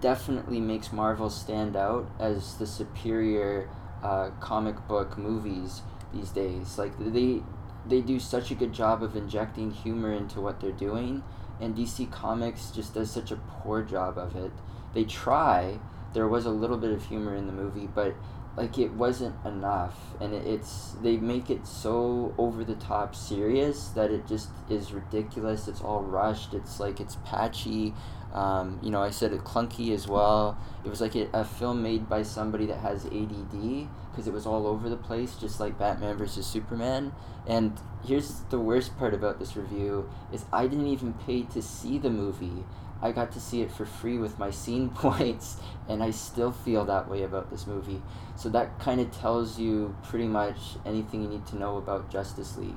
definitely 0.00 0.60
makes 0.60 0.92
Marvel 0.92 1.28
stand 1.28 1.74
out 1.74 2.08
as 2.20 2.56
the 2.58 2.66
superior 2.66 3.68
uh, 4.04 4.30
comic 4.38 4.86
book 4.86 5.18
movies 5.18 5.82
these 6.12 6.30
days. 6.30 6.78
Like 6.78 6.92
they 6.98 7.42
they 7.86 8.00
do 8.00 8.20
such 8.20 8.50
a 8.50 8.54
good 8.54 8.72
job 8.72 9.02
of 9.02 9.16
injecting 9.16 9.70
humor 9.70 10.12
into 10.12 10.40
what 10.40 10.60
they're 10.60 10.72
doing, 10.72 11.22
and 11.60 11.74
DC 11.74 12.10
Comics 12.12 12.70
just 12.70 12.94
does 12.94 13.10
such 13.10 13.32
a 13.32 13.36
poor 13.36 13.82
job 13.82 14.18
of 14.18 14.36
it. 14.36 14.52
They 14.94 15.04
try. 15.04 15.80
There 16.12 16.28
was 16.28 16.46
a 16.46 16.50
little 16.50 16.76
bit 16.76 16.92
of 16.92 17.04
humor 17.06 17.34
in 17.34 17.46
the 17.48 17.52
movie, 17.52 17.88
but 17.92 18.14
like 18.56 18.78
it 18.78 18.92
wasn't 18.92 19.34
enough, 19.44 19.98
and 20.20 20.32
it, 20.32 20.46
it's 20.46 20.92
they 21.02 21.16
make 21.16 21.50
it 21.50 21.66
so 21.66 22.34
over 22.38 22.62
the 22.62 22.76
top 22.76 23.16
serious 23.16 23.88
that 23.88 24.10
it 24.12 24.28
just 24.28 24.50
is 24.68 24.92
ridiculous. 24.92 25.66
It's 25.66 25.80
all 25.80 26.02
rushed. 26.02 26.54
It's 26.54 26.78
like 26.78 27.00
it's 27.00 27.16
patchy. 27.24 27.94
Um, 28.34 28.80
you 28.82 28.90
know, 28.90 29.00
I 29.00 29.10
said 29.10 29.32
it 29.32 29.44
clunky 29.44 29.94
as 29.94 30.08
well. 30.08 30.58
It 30.84 30.88
was 30.88 31.00
like 31.00 31.14
a, 31.14 31.28
a 31.32 31.44
film 31.44 31.82
made 31.82 32.08
by 32.08 32.24
somebody 32.24 32.66
that 32.66 32.78
has 32.78 33.06
ADD 33.06 33.88
because 34.10 34.26
it 34.26 34.32
was 34.32 34.44
all 34.44 34.66
over 34.66 34.88
the 34.88 34.96
place, 34.96 35.36
just 35.36 35.60
like 35.60 35.78
Batman 35.78 36.16
versus 36.16 36.46
Superman. 36.46 37.12
And 37.46 37.78
here's 38.04 38.40
the 38.50 38.58
worst 38.58 38.98
part 38.98 39.14
about 39.14 39.38
this 39.38 39.56
review 39.56 40.10
is 40.32 40.44
I 40.52 40.66
didn't 40.66 40.88
even 40.88 41.12
pay 41.12 41.42
to 41.42 41.62
see 41.62 41.96
the 41.98 42.10
movie. 42.10 42.64
I 43.00 43.12
got 43.12 43.32
to 43.32 43.40
see 43.40 43.60
it 43.60 43.70
for 43.70 43.84
free 43.84 44.18
with 44.18 44.38
my 44.38 44.50
scene 44.50 44.88
points, 44.94 45.58
and 45.88 46.02
I 46.02 46.10
still 46.10 46.50
feel 46.50 46.84
that 46.86 47.08
way 47.08 47.22
about 47.22 47.50
this 47.50 47.66
movie. 47.66 48.02
So 48.36 48.48
that 48.48 48.80
kind 48.80 49.00
of 49.00 49.12
tells 49.12 49.60
you 49.60 49.94
pretty 50.02 50.26
much 50.26 50.58
anything 50.84 51.22
you 51.22 51.28
need 51.28 51.46
to 51.48 51.56
know 51.56 51.76
about 51.76 52.10
Justice 52.10 52.56
League. 52.56 52.74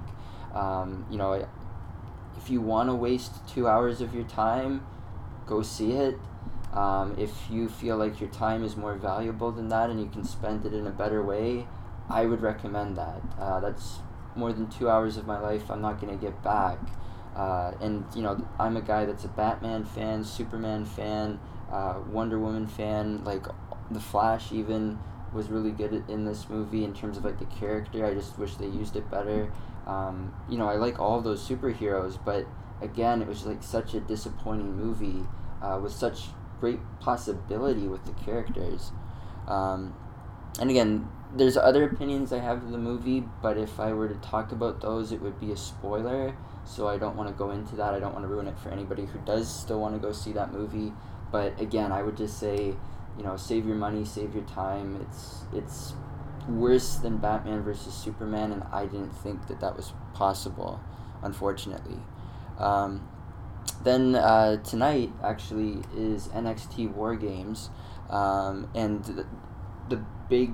Um, 0.54 1.06
you 1.10 1.18
know, 1.18 1.48
if 2.38 2.50
you 2.50 2.62
want 2.62 2.90
to 2.90 2.96
waste 2.96 3.48
two 3.48 3.68
hours 3.68 4.02
of 4.02 4.14
your 4.14 4.24
time, 4.26 4.86
go 5.48 5.62
see 5.62 5.94
it. 5.94 6.18
Um, 6.74 7.16
if 7.18 7.32
you 7.50 7.70
feel 7.70 7.98
like 7.98 8.20
your 8.20 8.30
time 8.30 8.63
is 8.63 8.75
more 8.75 8.94
valuable 8.96 9.51
than 9.51 9.70
that 9.70 9.89
and 9.89 10.00
you 10.00 10.08
can 10.08 10.24
spend 10.24 10.66
it 10.66 10.74
in 10.74 10.86
a 10.86 10.92
better 10.92 11.24
way, 11.24 11.68
I 12.10 12.25
would 12.25 12.42
recommend 12.42 12.98
that. 12.98 13.22
Uh, 13.39 13.60
that's 13.60 14.00
more 14.36 14.54
than 14.54 14.68
two 14.68 14.89
hours 14.89 15.18
of 15.18 15.25
my 15.25 15.39
life 15.39 15.72
I'm 15.72 15.82
not 15.82 16.00
going 16.00 16.18
to 16.18 16.24
get 16.24 16.44
back. 16.44 16.77
Uh, 17.36 17.72
and, 17.82 18.06
you 18.16 18.22
know, 18.22 18.48
I'm 18.60 18.77
a 18.77 18.82
guy 18.82 19.06
that's 19.06 19.25
a 19.25 19.30
Batman 19.30 19.86
fan, 19.86 20.24
Superman 20.24 20.86
fan, 20.86 21.39
uh, 21.72 22.00
Wonder 22.10 22.39
Woman 22.39 22.68
fan, 22.68 23.24
like 23.24 23.46
The 23.92 24.00
Flash 24.00 24.51
even 24.51 25.00
was 25.34 25.50
really 25.50 25.72
good 25.72 26.04
in 26.08 26.25
this 26.25 26.50
movie 26.50 26.84
in 26.84 26.94
terms 26.94 27.18
of 27.18 27.25
like 27.25 27.39
the 27.39 27.46
character. 27.46 28.06
I 28.06 28.13
just 28.13 28.38
wish 28.38 28.56
they 28.56 28.68
used 28.68 28.96
it 28.96 29.10
better. 29.10 29.51
Um, 29.86 30.34
you 30.50 30.58
know, 30.58 30.68
I 30.68 30.75
like 30.75 31.00
all 31.00 31.22
those 31.22 31.48
superheroes, 31.48 32.18
but 32.24 32.46
again, 32.82 33.22
it 33.22 33.28
was 33.28 33.46
like 33.46 33.64
such 33.64 33.94
a 33.94 34.00
disappointing 34.00 34.76
movie 34.76 35.24
uh, 35.62 35.80
with 35.82 35.94
such 35.94 36.26
great 36.60 36.80
possibility 37.00 37.88
with 37.88 38.06
the 38.06 38.14
characters. 38.14 38.92
Um, 39.48 39.96
and 40.60 40.70
again, 40.70 41.08
there's 41.36 41.58
other 41.58 41.84
opinions 41.84 42.32
I 42.32 42.40
have 42.40 42.64
of 42.64 42.72
the 42.72 42.78
movie, 42.78 43.24
but 43.42 43.58
if 43.58 43.80
I 43.80 43.94
were 43.94 44.08
to 44.08 44.16
talk 44.16 44.52
about 44.52 44.82
those, 44.82 45.12
it 45.12 45.22
would 45.22 45.40
be 45.40 45.52
a 45.52 45.58
spoiler. 45.58 46.36
So 46.66 46.88
I 46.88 46.98
don't 46.98 47.16
want 47.16 47.30
to 47.30 47.36
go 47.36 47.52
into 47.52 47.76
that. 47.76 47.94
I 47.94 48.00
don't 48.00 48.14
want 48.14 48.26
to 48.26 48.30
ruin 48.30 48.48
it 48.48 48.58
for 48.60 48.70
anybody 48.70 49.06
who 49.06 49.20
does 49.20 49.54
still 49.54 49.80
want 49.80 49.96
to 49.96 50.00
go 50.00 50.12
see 50.12 50.34
that 50.34 50.52
movie. 50.52 50.94
But 51.32 51.60
again, 51.60 51.92
I 51.92 52.02
would 52.02 52.18
just 52.18 52.40
say, 52.40 52.76
you 53.18 53.24
know, 53.24 53.38
save 53.38 53.66
your 53.66 53.76
money, 53.76 54.06
save 54.06 54.34
your 54.34 54.44
time. 54.46 55.00
It's 55.02 55.44
it's 55.54 55.94
worse 56.48 56.96
than 56.96 57.18
Batman 57.18 57.62
versus 57.62 57.94
Superman, 57.94 58.52
and 58.52 58.64
I 58.72 58.86
didn't 58.86 59.12
think 59.12 59.48
that 59.48 59.60
that 59.60 59.76
was 59.76 59.94
possible, 60.14 60.80
unfortunately. 61.22 62.00
Um, 62.58 63.08
then 63.84 64.16
uh, 64.16 64.58
tonight 64.64 65.12
actually 65.24 65.84
is 65.96 66.28
NXT 66.30 66.94
War 66.94 67.16
Games, 67.16 67.70
um, 68.10 68.70
and 68.74 69.04
the, 69.04 69.26
the 69.90 70.04
big 70.30 70.52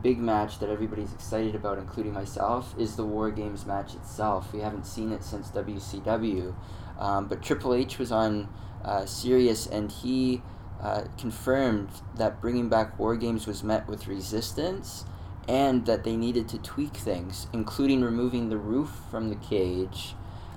big 0.00 0.18
match 0.18 0.58
that 0.60 0.70
everybody's 0.70 1.12
excited 1.12 1.54
about, 1.54 1.76
including 1.76 2.14
myself, 2.14 2.74
is 2.78 2.96
the 2.96 3.04
War 3.04 3.30
Games 3.30 3.66
match 3.66 3.94
itself. 3.94 4.52
We 4.52 4.60
haven't 4.60 4.86
seen 4.86 5.12
it 5.12 5.22
since 5.22 5.50
WCW, 5.50 6.54
um, 6.98 7.28
but 7.28 7.42
Triple 7.42 7.74
H 7.74 7.98
was 7.98 8.10
on 8.10 8.48
uh, 8.84 9.04
Sirius 9.04 9.66
and 9.66 9.92
he 9.92 10.42
uh, 10.80 11.04
confirmed 11.18 11.90
that 12.16 12.40
bringing 12.40 12.68
back 12.68 12.98
War 12.98 13.16
Games 13.16 13.46
was 13.46 13.62
met 13.62 13.86
with 13.86 14.06
resistance 14.06 15.04
and 15.48 15.86
that 15.86 16.04
they 16.04 16.16
needed 16.16 16.48
to 16.48 16.58
tweak 16.58 16.96
things, 16.96 17.48
including 17.52 18.02
removing 18.02 18.48
the 18.48 18.56
roof 18.56 19.02
from 19.10 19.28
the 19.28 19.36
cage. 19.36 20.14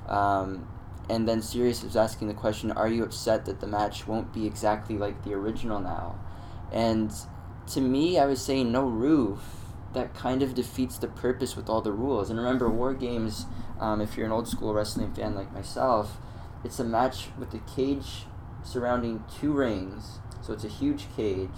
Um, 0.07 0.67
and 1.09 1.27
then 1.27 1.41
Sirius 1.41 1.83
was 1.83 1.95
asking 1.95 2.27
the 2.27 2.33
question, 2.33 2.71
"Are 2.71 2.87
you 2.87 3.03
upset 3.03 3.45
that 3.45 3.59
the 3.59 3.67
match 3.67 4.07
won't 4.07 4.33
be 4.33 4.45
exactly 4.45 4.97
like 4.97 5.23
the 5.23 5.33
original 5.33 5.79
now?" 5.79 6.15
And 6.71 7.13
to 7.67 7.81
me, 7.81 8.19
I 8.19 8.25
was 8.25 8.41
saying 8.41 8.71
no 8.71 8.85
roof. 8.85 9.39
That 9.93 10.13
kind 10.13 10.41
of 10.41 10.53
defeats 10.53 10.97
the 10.97 11.07
purpose 11.07 11.55
with 11.55 11.69
all 11.69 11.81
the 11.81 11.93
rules. 11.93 12.29
And 12.29 12.37
remember, 12.37 12.69
War 12.69 12.93
Games, 12.93 13.45
um, 13.79 14.01
if 14.01 14.17
you're 14.17 14.25
an 14.25 14.31
old 14.31 14.47
school 14.47 14.73
wrestling 14.73 15.13
fan 15.13 15.35
like 15.35 15.53
myself, 15.53 16.17
it's 16.63 16.79
a 16.79 16.83
match 16.83 17.29
with 17.39 17.51
the 17.51 17.59
cage 17.59 18.25
surrounding 18.63 19.23
two 19.39 19.53
rings. 19.53 20.19
So 20.41 20.53
it's 20.53 20.65
a 20.65 20.69
huge 20.69 21.07
cage, 21.15 21.57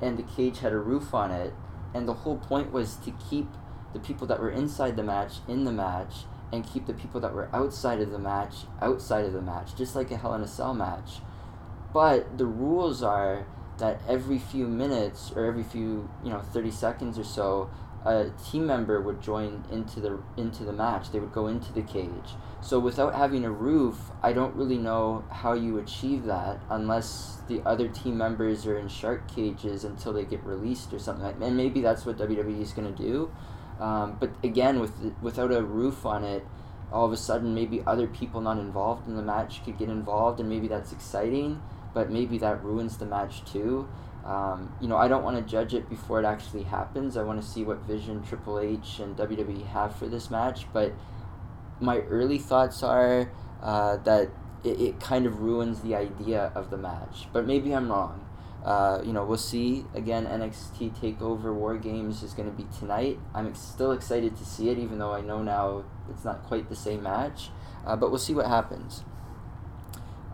and 0.00 0.16
the 0.16 0.22
cage 0.22 0.60
had 0.60 0.72
a 0.72 0.78
roof 0.78 1.12
on 1.12 1.30
it. 1.30 1.54
And 1.94 2.06
the 2.06 2.14
whole 2.14 2.38
point 2.38 2.72
was 2.72 2.96
to 2.96 3.12
keep 3.28 3.48
the 3.92 3.98
people 3.98 4.26
that 4.26 4.40
were 4.40 4.50
inside 4.50 4.96
the 4.96 5.02
match 5.02 5.40
in 5.48 5.64
the 5.64 5.72
match 5.72 6.24
and 6.52 6.66
keep 6.66 6.86
the 6.86 6.92
people 6.92 7.20
that 7.20 7.34
were 7.34 7.48
outside 7.52 8.00
of 8.00 8.10
the 8.10 8.18
match 8.18 8.54
outside 8.80 9.24
of 9.24 9.32
the 9.32 9.42
match, 9.42 9.74
just 9.74 9.96
like 9.96 10.10
a 10.10 10.16
Hell 10.16 10.34
in 10.34 10.42
a 10.42 10.48
Cell 10.48 10.74
match. 10.74 11.20
But 11.92 12.38
the 12.38 12.46
rules 12.46 13.02
are 13.02 13.46
that 13.78 14.00
every 14.06 14.38
few 14.38 14.66
minutes 14.66 15.32
or 15.34 15.44
every 15.44 15.62
few 15.62 16.08
you 16.22 16.30
know 16.30 16.40
30 16.40 16.70
seconds 16.70 17.18
or 17.18 17.24
so 17.24 17.70
a 18.04 18.30
team 18.50 18.66
member 18.66 19.00
would 19.00 19.22
join 19.22 19.64
into 19.70 20.00
the 20.00 20.18
into 20.36 20.64
the 20.64 20.72
match. 20.72 21.10
They 21.10 21.20
would 21.20 21.32
go 21.32 21.46
into 21.46 21.72
the 21.72 21.82
cage. 21.82 22.36
So 22.60 22.78
without 22.78 23.14
having 23.14 23.44
a 23.44 23.50
roof 23.50 24.10
i 24.22 24.32
don't 24.32 24.54
really 24.54 24.78
know 24.78 25.24
how 25.30 25.52
you 25.52 25.78
achieve 25.78 26.24
that 26.24 26.60
unless 26.70 27.38
the 27.48 27.60
other 27.66 27.88
team 27.88 28.16
members 28.16 28.66
are 28.66 28.78
in 28.78 28.88
shark 28.88 29.26
cages 29.32 29.84
until 29.84 30.12
they 30.12 30.24
get 30.24 30.42
released 30.44 30.92
or 30.92 30.98
something 30.98 31.24
like 31.24 31.40
and 31.40 31.56
maybe 31.56 31.80
that's 31.80 32.06
what 32.06 32.16
wwe 32.18 32.60
is 32.60 32.72
going 32.72 32.94
to 32.94 33.02
do 33.02 33.30
um, 33.80 34.16
but 34.20 34.30
again 34.42 34.80
with 34.80 34.92
without 35.20 35.52
a 35.52 35.62
roof 35.62 36.04
on 36.06 36.24
it 36.24 36.46
all 36.92 37.06
of 37.06 37.12
a 37.12 37.16
sudden 37.16 37.54
maybe 37.54 37.82
other 37.86 38.06
people 38.06 38.40
not 38.40 38.58
involved 38.58 39.08
in 39.08 39.16
the 39.16 39.22
match 39.22 39.64
could 39.64 39.78
get 39.78 39.88
involved 39.88 40.40
and 40.40 40.48
maybe 40.48 40.68
that's 40.68 40.92
exciting 40.92 41.60
but 41.94 42.10
maybe 42.10 42.38
that 42.38 42.62
ruins 42.64 42.96
the 42.96 43.06
match 43.06 43.44
too. 43.44 43.88
Um, 44.24 44.72
you 44.80 44.88
know, 44.88 44.96
I 44.96 45.08
don't 45.08 45.24
want 45.24 45.36
to 45.36 45.42
judge 45.42 45.74
it 45.74 45.88
before 45.88 46.20
it 46.20 46.24
actually 46.24 46.62
happens. 46.62 47.16
I 47.16 47.22
want 47.22 47.42
to 47.42 47.46
see 47.46 47.64
what 47.64 47.78
vision 47.78 48.22
Triple 48.22 48.60
H 48.60 49.00
and 49.00 49.16
WWE 49.16 49.66
have 49.68 49.96
for 49.96 50.06
this 50.06 50.30
match. 50.30 50.66
But 50.72 50.92
my 51.80 51.98
early 51.98 52.38
thoughts 52.38 52.82
are 52.82 53.30
uh, 53.62 53.96
that 53.98 54.30
it, 54.64 54.80
it 54.80 55.00
kind 55.00 55.26
of 55.26 55.40
ruins 55.40 55.80
the 55.80 55.96
idea 55.96 56.52
of 56.54 56.70
the 56.70 56.78
match. 56.78 57.26
But 57.32 57.46
maybe 57.46 57.74
I'm 57.74 57.90
wrong. 57.90 58.24
Uh, 58.64 59.02
you 59.04 59.12
know, 59.12 59.24
we'll 59.24 59.38
see. 59.38 59.84
Again, 59.94 60.26
NXT 60.26 60.96
Takeover 61.00 61.52
War 61.52 61.76
Games 61.76 62.22
is 62.22 62.32
going 62.32 62.48
to 62.48 62.56
be 62.56 62.66
tonight. 62.78 63.18
I'm 63.34 63.48
ex- 63.48 63.60
still 63.60 63.90
excited 63.92 64.36
to 64.36 64.44
see 64.44 64.68
it, 64.68 64.78
even 64.78 64.98
though 64.98 65.12
I 65.12 65.20
know 65.20 65.42
now 65.42 65.84
it's 66.08 66.24
not 66.24 66.44
quite 66.44 66.68
the 66.68 66.76
same 66.76 67.02
match. 67.02 67.50
Uh, 67.84 67.96
but 67.96 68.10
we'll 68.10 68.20
see 68.20 68.34
what 68.34 68.46
happens. 68.46 69.02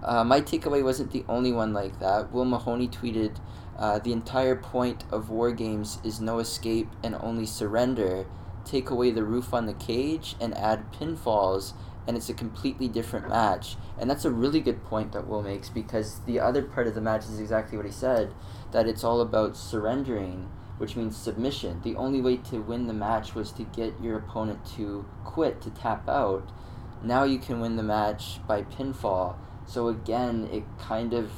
Uh, 0.03 0.25
my 0.25 0.41
takeaway 0.41 0.85
wasn't 0.85 1.11
the 1.11 1.25
only 1.29 1.53
one 1.53 1.73
like 1.73 1.99
that. 2.01 2.31
Will 2.31 2.45
Mahoney 2.45 2.87
tweeted, 2.87 3.37
uh, 3.79 3.99
"The 3.99 4.13
entire 4.13 4.55
point 4.55 5.05
of 5.11 5.31
war 5.31 5.51
games 5.51 5.99
is 6.05 6.21
no 6.21 6.39
escape 6.39 6.91
and 7.03 7.17
only 7.21 7.47
surrender. 7.47 8.27
Take 8.65 8.91
away 8.91 9.11
the 9.11 9.25
roof 9.25 9.55
on 9.55 9.65
the 9.65 9.73
cage 9.73 10.37
and 10.41 10.57
add 10.57 10.93
pinfalls, 10.93 11.73
and 12.09 12.17
it's 12.17 12.29
a 12.29 12.35
completely 12.35 12.89
different 12.89 13.29
match." 13.29 13.77
And 13.97 14.11
that's 14.11 14.25
a 14.25 14.33
really 14.33 14.61
good 14.61 14.83
point 14.85 15.13
that 15.13 15.29
Will 15.29 15.43
makes 15.43 15.69
because 15.69 16.19
the 16.27 16.41
other 16.41 16.63
part 16.63 16.89
of 16.89 16.97
the 16.97 17.01
match 17.01 17.25
is 17.27 17.39
exactly 17.39 17.77
what 17.77 17.87
he 17.87 17.93
said, 17.93 18.35
that 18.73 18.89
it's 18.89 19.05
all 19.05 19.21
about 19.21 19.57
surrendering, 19.57 20.49
which 20.79 20.97
means 20.97 21.17
submission. 21.17 21.83
The 21.83 21.95
only 21.95 22.21
way 22.21 22.39
to 22.51 22.61
win 22.61 22.89
the 22.89 22.93
match 22.93 23.37
was 23.37 23.53
to 23.53 23.63
get 23.63 23.95
your 24.03 24.19
opponent 24.19 24.67
to 24.77 25.05
quit, 25.25 25.61
to 25.63 25.71
tap 25.71 26.09
out. 26.09 26.51
Now 27.05 27.23
you 27.23 27.39
can 27.39 27.61
win 27.61 27.77
the 27.77 27.85
match 27.85 28.41
by 28.49 28.63
pinfall 28.63 29.37
so 29.69 29.89
again, 29.89 30.49
it 30.51 30.65
kind 30.79 31.13
of 31.13 31.31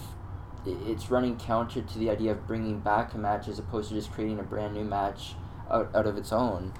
it's 0.64 1.10
running 1.10 1.36
counter 1.36 1.82
to 1.82 1.98
the 1.98 2.10
idea 2.10 2.32
of 2.32 2.46
bringing 2.46 2.80
back 2.80 3.14
a 3.14 3.18
match 3.18 3.48
as 3.48 3.58
opposed 3.58 3.88
to 3.88 3.94
just 3.94 4.12
creating 4.12 4.38
a 4.38 4.42
brand 4.42 4.74
new 4.74 4.84
match 4.84 5.34
out, 5.70 5.90
out 5.94 6.06
of 6.06 6.16
its 6.16 6.32
own. 6.32 6.72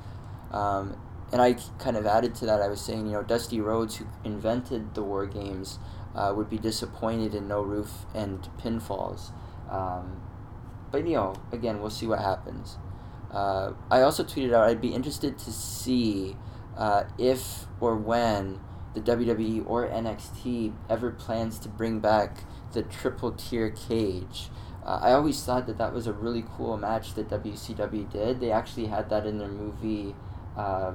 Um, 0.53 0.97
and 1.33 1.41
I 1.41 1.55
kind 1.79 1.97
of 1.97 2.07
added 2.07 2.35
to 2.37 2.47
that. 2.47 2.61
I 2.61 2.69
was 2.69 2.81
saying, 2.81 3.07
you 3.07 3.13
know, 3.13 3.23
Dusty 3.23 3.61
Rhodes, 3.61 3.97
who 3.97 4.07
invented 4.25 4.95
the 4.95 5.03
war 5.03 5.27
games, 5.27 5.79
uh, 6.15 6.33
would 6.37 6.51
be 6.51 6.59
disappointed 6.59 7.35
in 7.35 7.47
no 7.47 7.63
roof 7.63 8.05
and 8.15 8.49
pinfalls. 8.59 9.31
Um, 9.71 10.21
but 10.91 11.07
you 11.07 11.15
know, 11.15 11.35
again, 11.53 11.81
we'll 11.81 11.91
see 11.91 12.07
what 12.07 12.19
happens. 12.19 12.79
Uh, 13.31 13.73
I 13.91 14.03
also 14.03 14.25
tweeted 14.25 14.53
out 14.53 14.69
I'd 14.69 14.81
be 14.81 14.93
interested 14.93 15.39
to 15.39 15.53
see 15.53 16.37
uh, 16.77 17.05
if 17.17 17.67
or 17.81 17.97
when 17.97 18.61
the 18.95 19.01
WWE 19.01 19.65
or 19.69 19.89
NXT 19.89 20.75
ever 20.89 21.13
plans 21.13 21.61
to 21.61 21.69
bring 21.69 22.01
back 22.01 22.45
the 22.73 22.83
triple 22.83 23.31
tier 23.33 23.71
cage. 23.71 24.49
Uh, 24.85 24.99
I 25.03 25.13
always 25.13 25.41
thought 25.45 25.67
that 25.67 25.79
that 25.79 25.93
was 25.93 26.07
a 26.07 26.13
really 26.13 26.45
cool 26.57 26.77
match 26.77 27.15
that 27.15 27.29
WCW 27.29 28.11
did. 28.11 28.41
They 28.41 28.51
actually 28.51 28.87
had 28.87 29.11
that 29.11 29.27
in 29.27 29.39
their 29.39 29.49
movie 29.49 30.17
uh, 30.57 30.93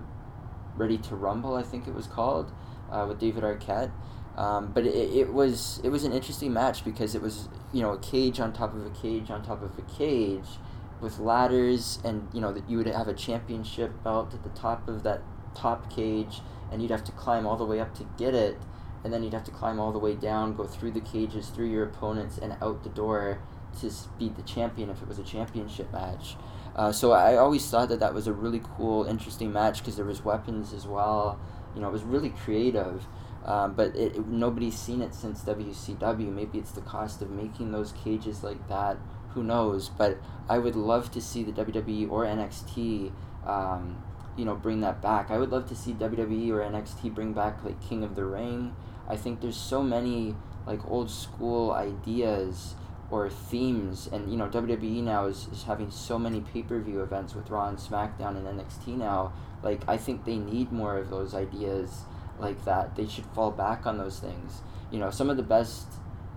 Ready 0.76 0.98
to 1.00 1.16
Rumble, 1.16 1.56
I 1.56 1.64
think 1.64 1.88
it 1.88 1.94
was 1.94 2.08
called, 2.08 2.52
uh, 2.92 3.06
with 3.08 3.20
David 3.20 3.44
Arquette. 3.44 3.92
Um, 4.38 4.72
but 4.74 4.86
it, 4.86 4.96
it 4.96 5.34
was 5.34 5.80
it 5.84 5.90
was 5.90 6.04
an 6.04 6.12
interesting 6.12 6.52
match 6.52 6.84
because 6.84 7.16
it 7.16 7.22
was 7.22 7.48
you 7.72 7.82
know 7.82 7.92
a 7.92 8.00
cage 8.00 8.42
on 8.42 8.52
top 8.52 8.76
of 8.76 8.86
a 8.86 8.90
cage 8.90 9.32
on 9.32 9.42
top 9.42 9.64
of 9.64 9.78
a 9.80 9.82
cage 9.84 10.60
with 11.00 11.20
ladders 11.20 12.00
and 12.04 12.28
you 12.34 12.42
know 12.42 12.52
that 12.52 12.70
you 12.70 12.78
would 12.78 12.88
have 12.88 13.08
a 13.08 13.14
championship 13.14 14.04
belt 14.04 14.34
at 14.34 14.44
the 14.44 14.50
top 14.50 14.90
of 14.90 15.04
that 15.04 15.22
top 15.54 15.90
cage 15.90 16.42
and 16.72 16.82
you'd 16.82 16.92
have 16.92 17.04
to 17.06 17.12
climb 17.14 17.46
all 17.46 17.58
the 17.58 17.66
way 17.66 17.80
up 17.80 17.96
to 17.96 18.06
get 18.18 18.34
it, 18.34 18.58
and 19.04 19.14
then 19.14 19.24
you'd 19.24 19.34
have 19.34 19.44
to 19.44 19.52
climb 19.52 19.80
all 19.80 19.92
the 19.92 20.00
way 20.00 20.16
down, 20.16 20.56
go 20.56 20.66
through 20.66 20.92
the 20.92 21.02
cages, 21.02 21.50
through 21.50 21.68
your 21.68 21.84
opponents, 21.84 22.38
and 22.38 22.56
out 22.62 22.84
the 22.84 22.90
door 22.90 23.40
to 23.80 23.92
beat 24.18 24.36
the 24.36 24.42
champion 24.42 24.90
if 24.90 25.02
it 25.02 25.08
was 25.08 25.20
a 25.20 25.24
championship 25.24 25.92
match. 25.92 26.36
Uh, 26.76 26.92
so 26.92 27.12
I 27.12 27.38
always 27.38 27.66
thought 27.70 27.90
that 27.90 28.00
that 28.02 28.14
was 28.14 28.28
a 28.28 28.34
really 28.34 28.62
cool, 28.76 29.06
interesting 29.06 29.54
match 29.54 29.80
because 29.80 29.96
there 29.96 30.06
was 30.06 30.24
weapons 30.24 30.74
as 30.74 30.86
well. 30.86 31.40
You 31.74 31.82
know, 31.82 31.88
it 31.88 31.94
was 31.94 32.04
really 32.04 32.30
creative. 32.30 33.06
Um, 33.46 33.74
but 33.74 33.96
it, 33.96 34.16
it, 34.16 34.28
nobody's 34.28 34.78
seen 34.78 35.02
it 35.02 35.14
since 35.14 35.42
WCW. 35.44 36.34
Maybe 36.34 36.58
it's 36.58 36.72
the 36.72 36.82
cost 36.82 37.22
of 37.22 37.30
making 37.30 37.72
those 37.72 37.92
cages 37.92 38.44
like 38.44 38.68
that. 38.68 38.98
Who 39.34 39.44
knows? 39.44 39.90
But 39.90 40.18
I 40.50 40.58
would 40.58 40.76
love 40.76 41.12
to 41.12 41.22
see 41.22 41.44
the 41.44 41.52
WWE 41.52 42.10
or 42.10 42.26
NXT 42.26 43.12
um, 43.46 44.04
you 44.36 44.46
know 44.46 44.56
bring 44.56 44.82
that 44.82 45.02
back. 45.02 45.32
I 45.32 45.38
would 45.38 45.52
love 45.52 45.68
to 45.68 45.76
see 45.76 45.94
WWE 45.94 46.50
or 46.50 46.60
NXT 46.60 47.14
bring 47.14 47.34
back 47.34 47.64
like 47.64 47.82
King 47.82 48.04
of 48.04 48.16
the 48.16 48.26
Ring. 48.26 48.76
I 49.08 49.16
think 49.16 49.42
there's 49.42 49.58
so 49.58 49.84
many 49.84 50.36
like 50.66 50.80
old 50.90 51.12
school 51.12 51.72
ideas 51.72 52.76
or 53.12 53.30
themes 53.30 54.10
and 54.12 54.32
you 54.32 54.38
know 54.38 54.48
WWE 54.48 55.04
now 55.04 55.26
is, 55.26 55.48
is 55.52 55.64
having 55.64 55.92
so 55.92 56.18
many 56.18 56.42
pay-per-view 56.42 57.02
events 57.02 57.36
with 57.36 57.50
Raw 57.50 57.68
and 57.68 57.78
SmackDown 57.78 58.36
and 58.38 58.48
NXT 58.60 58.98
now 58.98 59.34
like 59.64 59.82
I 59.88 59.98
think 59.98 60.26
they 60.26 60.38
need 60.38 60.72
more 60.72 60.98
of 60.98 61.10
those 61.10 61.34
ideas 61.34 62.04
like 62.40 62.66
that. 62.66 62.96
They 62.96 63.08
should 63.08 63.26
fall 63.28 63.52
back 63.52 63.86
on 63.86 63.98
those 63.98 64.20
things. 64.20 64.62
You 64.92 65.00
know 65.00 65.12
some 65.12 65.30
of 65.30 65.38
the 65.38 65.44
best 65.44 65.88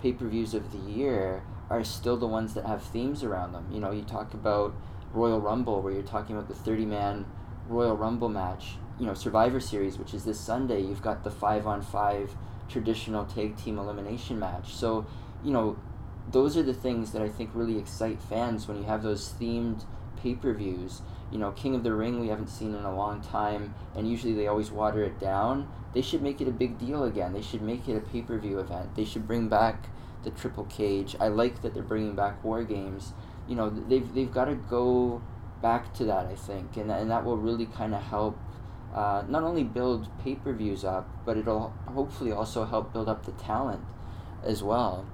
pay-per-views 0.01 0.53
of 0.53 0.71
the 0.71 0.91
year 0.91 1.43
are 1.69 1.83
still 1.83 2.17
the 2.17 2.27
ones 2.27 2.53
that 2.53 2.65
have 2.65 2.83
themes 2.83 3.23
around 3.23 3.53
them. 3.53 3.67
You 3.71 3.79
know 3.79 3.91
you 3.91 4.03
talk 4.03 4.33
about 4.33 4.75
Royal 5.13 5.41
Rumble 5.41 5.81
where 5.81 5.93
you're 5.93 6.03
talking 6.03 6.35
about 6.35 6.47
the 6.47 6.55
30 6.55 6.85
man 6.85 7.25
Royal 7.69 7.95
Rumble 7.95 8.29
match, 8.29 8.75
you 8.99 9.05
know, 9.05 9.13
Survivor 9.13 9.59
Series, 9.59 9.97
which 9.97 10.13
is 10.13 10.25
this 10.25 10.39
Sunday, 10.39 10.81
you've 10.81 11.01
got 11.01 11.23
the 11.23 11.31
five 11.31 11.67
on 11.67 11.81
five 11.81 12.35
traditional 12.67 13.25
tag 13.25 13.55
team 13.57 13.77
elimination 13.77 14.39
match. 14.39 14.73
So, 14.73 15.05
you 15.43 15.51
know, 15.51 15.77
those 16.31 16.57
are 16.57 16.63
the 16.63 16.73
things 16.73 17.11
that 17.11 17.21
I 17.21 17.29
think 17.29 17.51
really 17.53 17.77
excite 17.77 18.21
fans 18.21 18.67
when 18.67 18.77
you 18.77 18.83
have 18.83 19.03
those 19.03 19.33
themed 19.39 19.85
pay 20.21 20.35
per 20.35 20.53
views. 20.53 21.01
You 21.31 21.37
know, 21.37 21.51
King 21.51 21.75
of 21.75 21.83
the 21.83 21.93
Ring 21.93 22.19
we 22.19 22.27
haven't 22.27 22.49
seen 22.49 22.73
in 22.73 22.83
a 22.83 22.95
long 22.95 23.21
time, 23.21 23.73
and 23.95 24.09
usually 24.09 24.33
they 24.33 24.47
always 24.47 24.71
water 24.71 25.03
it 25.03 25.19
down. 25.19 25.67
They 25.93 26.01
should 26.01 26.21
make 26.21 26.41
it 26.41 26.47
a 26.47 26.51
big 26.51 26.77
deal 26.77 27.03
again. 27.03 27.33
They 27.33 27.41
should 27.41 27.61
make 27.61 27.87
it 27.87 27.95
a 27.95 28.01
pay 28.01 28.21
per 28.21 28.37
view 28.37 28.59
event. 28.59 28.95
They 28.95 29.05
should 29.05 29.27
bring 29.27 29.47
back 29.47 29.89
the 30.23 30.31
Triple 30.31 30.65
Cage. 30.65 31.15
I 31.19 31.27
like 31.29 31.61
that 31.61 31.73
they're 31.73 31.83
bringing 31.83 32.15
back 32.15 32.43
War 32.43 32.63
Games. 32.63 33.13
You 33.47 33.55
know, 33.55 33.69
they've 33.69 34.13
they've 34.13 34.31
got 34.31 34.45
to 34.45 34.55
go 34.55 35.21
back 35.61 35.93
to 35.95 36.05
that, 36.05 36.27
I 36.27 36.35
think, 36.35 36.77
and 36.77 36.91
and 36.91 37.09
that 37.11 37.23
will 37.25 37.37
really 37.37 37.65
kind 37.65 37.95
of 37.95 38.03
help. 38.03 38.37
Uh, 38.93 39.23
not 39.27 39.43
only 39.43 39.63
build 39.63 40.09
pay 40.23 40.35
per 40.35 40.51
views 40.51 40.83
up, 40.83 41.07
but 41.25 41.37
it'll 41.37 41.69
hopefully 41.87 42.31
also 42.31 42.65
help 42.65 42.91
build 42.91 43.07
up 43.07 43.25
the 43.25 43.31
talent 43.33 43.83
as 44.43 44.63
well. 44.63 45.05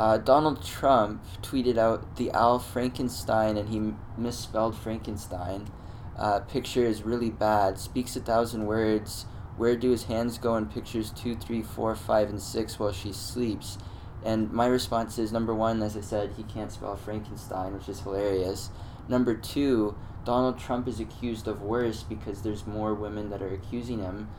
Uh, 0.00 0.16
Donald 0.16 0.64
Trump 0.64 1.22
tweeted 1.42 1.76
out 1.76 2.16
the 2.16 2.30
Al 2.30 2.58
Frankenstein 2.58 3.58
and 3.58 3.68
he 3.68 3.92
misspelled 4.16 4.74
Frankenstein. 4.74 5.70
Uh, 6.18 6.40
picture 6.40 6.86
is 6.86 7.02
really 7.02 7.28
bad. 7.28 7.78
Speaks 7.78 8.16
a 8.16 8.20
thousand 8.20 8.64
words. 8.64 9.26
Where 9.58 9.76
do 9.76 9.90
his 9.90 10.04
hands 10.04 10.38
go 10.38 10.56
in 10.56 10.68
pictures 10.68 11.10
two, 11.10 11.36
three, 11.36 11.60
four, 11.60 11.94
five, 11.94 12.30
and 12.30 12.40
six 12.40 12.78
while 12.78 12.92
she 12.92 13.12
sleeps? 13.12 13.76
And 14.24 14.50
my 14.50 14.68
response 14.68 15.18
is 15.18 15.32
number 15.32 15.54
one, 15.54 15.82
as 15.82 15.98
I 15.98 16.00
said, 16.00 16.32
he 16.34 16.44
can't 16.44 16.72
spell 16.72 16.96
Frankenstein, 16.96 17.74
which 17.74 17.86
is 17.90 18.00
hilarious. 18.00 18.70
Number 19.06 19.34
two, 19.34 19.98
Donald 20.24 20.58
Trump 20.58 20.88
is 20.88 20.98
accused 20.98 21.46
of 21.46 21.60
worse 21.60 22.04
because 22.04 22.40
there's 22.40 22.66
more 22.66 22.94
women 22.94 23.28
that 23.28 23.42
are 23.42 23.52
accusing 23.52 23.98
him. 23.98 24.30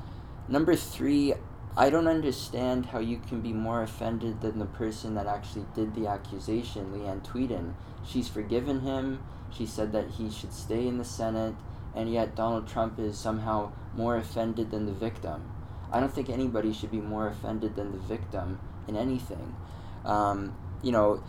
Number 0.47 0.75
three, 0.75 1.35
I 1.77 1.89
don't 1.89 2.07
understand 2.07 2.87
how 2.87 2.99
you 2.99 3.21
can 3.29 3.39
be 3.39 3.53
more 3.53 3.81
offended 3.81 4.41
than 4.41 4.59
the 4.59 4.65
person 4.65 5.15
that 5.15 5.25
actually 5.25 5.65
did 5.73 5.95
the 5.95 6.07
accusation, 6.07 6.91
Leeann 6.91 7.25
Tweeden. 7.25 7.73
She's 8.05 8.27
forgiven 8.27 8.81
him. 8.81 9.23
She 9.51 9.65
said 9.65 9.93
that 9.93 10.11
he 10.11 10.29
should 10.29 10.53
stay 10.53 10.85
in 10.85 10.97
the 10.97 11.05
Senate, 11.05 11.55
and 11.95 12.11
yet 12.11 12.35
Donald 12.35 12.67
Trump 12.67 12.99
is 12.99 13.17
somehow 13.17 13.71
more 13.95 14.17
offended 14.17 14.71
than 14.71 14.85
the 14.85 14.91
victim. 14.91 15.49
I 15.91 15.99
don't 15.99 16.13
think 16.13 16.29
anybody 16.29 16.73
should 16.73 16.91
be 16.91 17.01
more 17.01 17.27
offended 17.27 17.75
than 17.75 17.91
the 17.91 17.99
victim 17.99 18.59
in 18.87 18.97
anything. 18.97 19.55
Um, 20.03 20.55
you 20.81 20.91
know, 20.91 21.23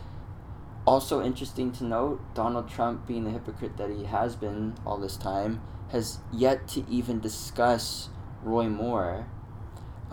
also 0.85 1.23
interesting 1.23 1.71
to 1.73 1.85
note, 1.85 2.21
Donald 2.33 2.69
Trump, 2.69 3.07
being 3.07 3.23
the 3.23 3.31
hypocrite 3.31 3.77
that 3.77 3.89
he 3.89 4.05
has 4.05 4.35
been 4.35 4.75
all 4.85 4.97
this 4.97 5.15
time, 5.15 5.61
has 5.91 6.19
yet 6.33 6.67
to 6.69 6.85
even 6.89 7.19
discuss 7.19 8.09
Roy 8.41 8.67
Moore. 8.67 9.27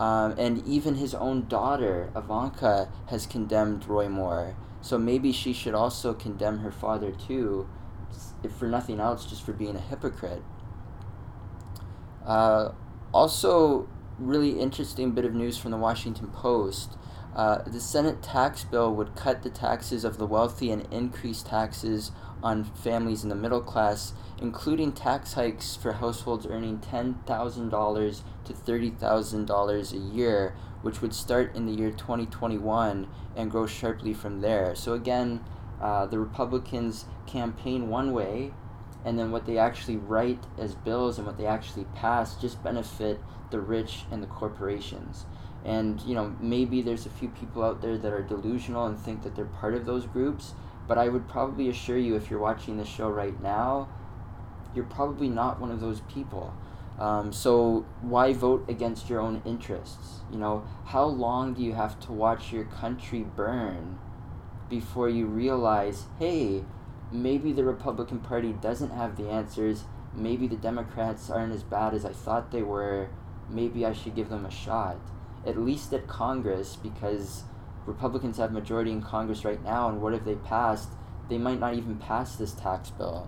Um, 0.01 0.33
and 0.39 0.65
even 0.65 0.95
his 0.95 1.13
own 1.13 1.47
daughter, 1.47 2.11
Ivanka, 2.15 2.89
has 3.09 3.27
condemned 3.27 3.85
Roy 3.85 4.09
Moore. 4.09 4.55
So 4.81 4.97
maybe 4.97 5.31
she 5.31 5.53
should 5.53 5.75
also 5.75 6.15
condemn 6.15 6.57
her 6.59 6.71
father 6.71 7.11
too, 7.11 7.69
if 8.41 8.51
for 8.51 8.67
nothing 8.67 8.99
else, 8.99 9.27
just 9.27 9.45
for 9.45 9.53
being 9.53 9.75
a 9.75 9.79
hypocrite. 9.79 10.41
Uh, 12.25 12.69
also, 13.13 13.87
really 14.17 14.59
interesting 14.59 15.11
bit 15.11 15.23
of 15.23 15.35
news 15.35 15.59
from 15.59 15.69
the 15.69 15.77
Washington 15.77 16.29
Post. 16.29 16.97
Uh, 17.35 17.61
the 17.61 17.79
Senate 17.79 18.23
tax 18.23 18.63
bill 18.63 18.95
would 18.95 19.15
cut 19.15 19.43
the 19.43 19.51
taxes 19.51 20.03
of 20.03 20.17
the 20.17 20.25
wealthy 20.25 20.71
and 20.71 20.91
increase 20.91 21.43
taxes 21.43 22.11
on 22.41 22.63
families 22.63 23.21
in 23.21 23.29
the 23.29 23.35
middle 23.35 23.61
class, 23.61 24.13
including 24.41 24.93
tax 24.93 25.33
hikes 25.33 25.75
for 25.75 25.93
households 25.93 26.47
earning 26.47 26.79
$10,000 26.79 28.23
to 28.45 28.53
$30,000 28.53 29.93
a 29.93 29.97
year, 29.97 30.55
which 30.81 31.01
would 31.01 31.13
start 31.13 31.55
in 31.55 31.65
the 31.65 31.73
year 31.73 31.91
2021 31.91 33.07
and 33.35 33.51
grow 33.51 33.65
sharply 33.65 34.13
from 34.13 34.41
there. 34.41 34.75
So, 34.75 34.93
again, 34.93 35.41
Uh, 35.81 36.05
the 36.05 36.19
Republicans 36.19 37.05
campaign 37.25 37.89
one 37.89 38.13
way, 38.13 38.53
and 39.03 39.17
then 39.17 39.31
what 39.31 39.45
they 39.47 39.57
actually 39.57 39.97
write 39.97 40.43
as 40.55 40.75
bills 40.75 41.17
and 41.17 41.25
what 41.25 41.37
they 41.37 41.47
actually 41.47 41.85
pass 41.95 42.35
just 42.35 42.61
benefit 42.63 43.19
the 43.49 43.59
rich 43.59 44.05
and 44.11 44.21
the 44.21 44.27
corporations. 44.27 45.25
And 45.65 45.99
you 46.01 46.13
know, 46.13 46.35
maybe 46.39 46.83
there's 46.83 47.07
a 47.07 47.09
few 47.09 47.29
people 47.29 47.63
out 47.63 47.81
there 47.81 47.97
that 47.97 48.13
are 48.13 48.21
delusional 48.21 48.85
and 48.85 48.95
think 48.97 49.23
that 49.23 49.35
they're 49.35 49.45
part 49.45 49.73
of 49.73 49.85
those 49.85 50.05
groups, 50.05 50.53
but 50.87 50.99
I 50.99 51.09
would 51.09 51.27
probably 51.27 51.67
assure 51.67 51.97
you 51.97 52.15
if 52.15 52.29
you're 52.29 52.39
watching 52.39 52.77
the 52.77 52.85
show 52.85 53.09
right 53.09 53.41
now, 53.41 53.87
you're 54.75 54.85
probably 54.85 55.29
not 55.29 55.59
one 55.59 55.71
of 55.71 55.79
those 55.79 56.01
people. 56.01 56.53
Um, 57.01 57.33
so 57.33 57.87
why 58.01 58.31
vote 58.31 58.63
against 58.69 59.09
your 59.09 59.21
own 59.21 59.41
interests? 59.43 60.19
You 60.31 60.37
know, 60.37 60.63
how 60.85 61.05
long 61.05 61.55
do 61.55 61.63
you 61.63 61.73
have 61.73 61.99
to 62.01 62.11
watch 62.11 62.53
your 62.53 62.65
country 62.65 63.25
burn 63.35 63.97
before 64.69 65.09
you 65.09 65.25
realize, 65.25 66.05
hey, 66.19 66.63
maybe 67.11 67.53
the 67.53 67.63
Republican 67.63 68.19
Party 68.19 68.53
doesn't 68.53 68.91
have 68.91 69.17
the 69.17 69.27
answers. 69.27 69.85
Maybe 70.13 70.45
the 70.45 70.55
Democrats 70.55 71.31
aren't 71.31 71.55
as 71.55 71.63
bad 71.63 71.95
as 71.95 72.05
I 72.05 72.13
thought 72.13 72.51
they 72.51 72.61
were. 72.61 73.09
Maybe 73.49 73.83
I 73.83 73.93
should 73.93 74.15
give 74.15 74.29
them 74.29 74.45
a 74.45 74.51
shot. 74.51 74.97
At 75.43 75.57
least 75.57 75.91
at 75.93 76.07
Congress, 76.07 76.75
because 76.75 77.45
Republicans 77.87 78.37
have 78.37 78.51
majority 78.51 78.91
in 78.91 79.01
Congress 79.01 79.43
right 79.43 79.63
now, 79.63 79.89
and 79.89 80.03
what 80.03 80.13
if 80.13 80.23
they 80.23 80.35
passed? 80.35 80.89
They 81.29 81.39
might 81.39 81.59
not 81.59 81.73
even 81.73 81.97
pass 81.97 82.35
this 82.35 82.53
tax 82.53 82.91
bill. 82.91 83.27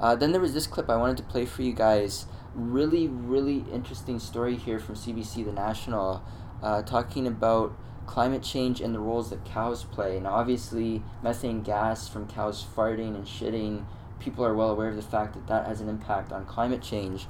Uh, 0.00 0.14
then 0.14 0.32
there 0.32 0.40
was 0.40 0.54
this 0.54 0.66
clip 0.66 0.88
I 0.88 0.96
wanted 0.96 1.16
to 1.18 1.22
play 1.24 1.44
for 1.44 1.62
you 1.62 1.72
guys. 1.72 2.26
Really, 2.54 3.08
really 3.08 3.64
interesting 3.72 4.18
story 4.18 4.56
here 4.56 4.78
from 4.78 4.94
CBC 4.94 5.44
The 5.44 5.52
National, 5.52 6.22
uh, 6.62 6.82
talking 6.82 7.26
about 7.26 7.76
climate 8.06 8.42
change 8.42 8.80
and 8.80 8.94
the 8.94 8.98
roles 8.98 9.30
that 9.30 9.44
cows 9.44 9.84
play. 9.84 10.18
Now, 10.18 10.34
obviously, 10.34 11.02
methane 11.22 11.62
gas 11.62 12.08
from 12.08 12.26
cows 12.26 12.64
farting 12.76 13.14
and 13.14 13.26
shitting, 13.26 13.84
people 14.18 14.44
are 14.44 14.54
well 14.54 14.70
aware 14.70 14.88
of 14.88 14.96
the 14.96 15.02
fact 15.02 15.34
that 15.34 15.46
that 15.46 15.66
has 15.66 15.80
an 15.80 15.88
impact 15.88 16.32
on 16.32 16.46
climate 16.46 16.82
change. 16.82 17.26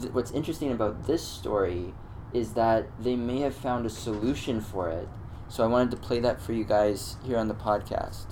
Th- 0.00 0.12
what's 0.12 0.30
interesting 0.32 0.70
about 0.70 1.06
this 1.06 1.26
story 1.26 1.94
is 2.32 2.52
that 2.52 2.86
they 3.02 3.16
may 3.16 3.40
have 3.40 3.54
found 3.54 3.86
a 3.86 3.90
solution 3.90 4.60
for 4.60 4.90
it. 4.90 5.08
So 5.48 5.64
I 5.64 5.66
wanted 5.66 5.90
to 5.92 5.96
play 5.96 6.20
that 6.20 6.40
for 6.40 6.52
you 6.52 6.64
guys 6.64 7.16
here 7.24 7.38
on 7.38 7.48
the 7.48 7.54
podcast. 7.54 8.26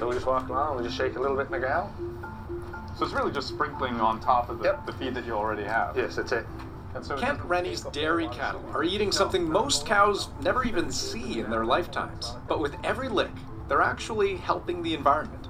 So 0.00 0.08
we 0.08 0.14
just 0.14 0.24
walk 0.26 0.48
along, 0.48 0.78
we 0.78 0.82
just 0.82 0.96
shake 0.96 1.16
a 1.16 1.20
little 1.20 1.36
bit 1.36 1.44
in 1.46 1.52
the 1.52 1.58
ground. 1.58 1.92
So 2.96 3.04
it's 3.04 3.12
really 3.12 3.32
just 3.32 3.48
sprinkling 3.48 4.00
on 4.00 4.18
top 4.18 4.48
of 4.48 4.58
the, 4.58 4.64
Yep. 4.64 4.86
the 4.86 4.92
feed 4.94 5.14
that 5.14 5.26
you 5.26 5.34
already 5.34 5.62
have. 5.64 5.94
Yes, 5.94 6.16
that's 6.16 6.32
it. 6.32 6.46
And 6.94 7.04
so 7.04 7.18
Kent 7.18 7.38
Rennie's 7.44 7.80
take 7.80 7.86
up 7.88 7.92
a 7.92 8.00
dairy 8.00 8.28
cattle 8.28 8.64
are 8.72 8.82
eating 8.82 9.12
something 9.12 9.46
most 9.46 9.84
cows 9.84 10.30
never 10.40 10.64
even 10.64 10.90
see 10.90 11.40
in 11.40 11.50
their 11.50 11.66
lifetimes. 11.66 12.34
But 12.48 12.60
with 12.60 12.74
every 12.82 13.10
lick, 13.10 13.30
they're 13.68 13.82
actually 13.82 14.36
helping 14.36 14.82
the 14.82 14.94
environment. 14.94 15.48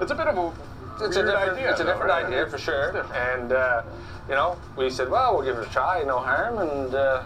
It's 0.00 0.10
a 0.10 0.14
bit 0.14 0.26
of 0.26 0.38
a 0.38 1.04
It's 1.04 1.16
a 1.16 1.20
weird 1.20 1.32
different, 1.34 1.52
idea. 1.58 1.70
it's 1.70 1.80
a 1.80 1.84
different 1.84 2.08
right? 2.10 2.24
idea 2.24 2.46
for 2.46 2.56
sure. 2.56 2.96
And 3.14 3.52
uh, 3.52 3.82
you 4.26 4.36
know, 4.36 4.56
we 4.74 4.88
said, 4.88 5.10
well, 5.10 5.34
we'll 5.36 5.44
give 5.44 5.58
it 5.58 5.68
a 5.68 5.70
try, 5.70 6.02
no 6.02 6.18
harm, 6.18 6.56
and 6.66 6.94
uh, 6.94 7.24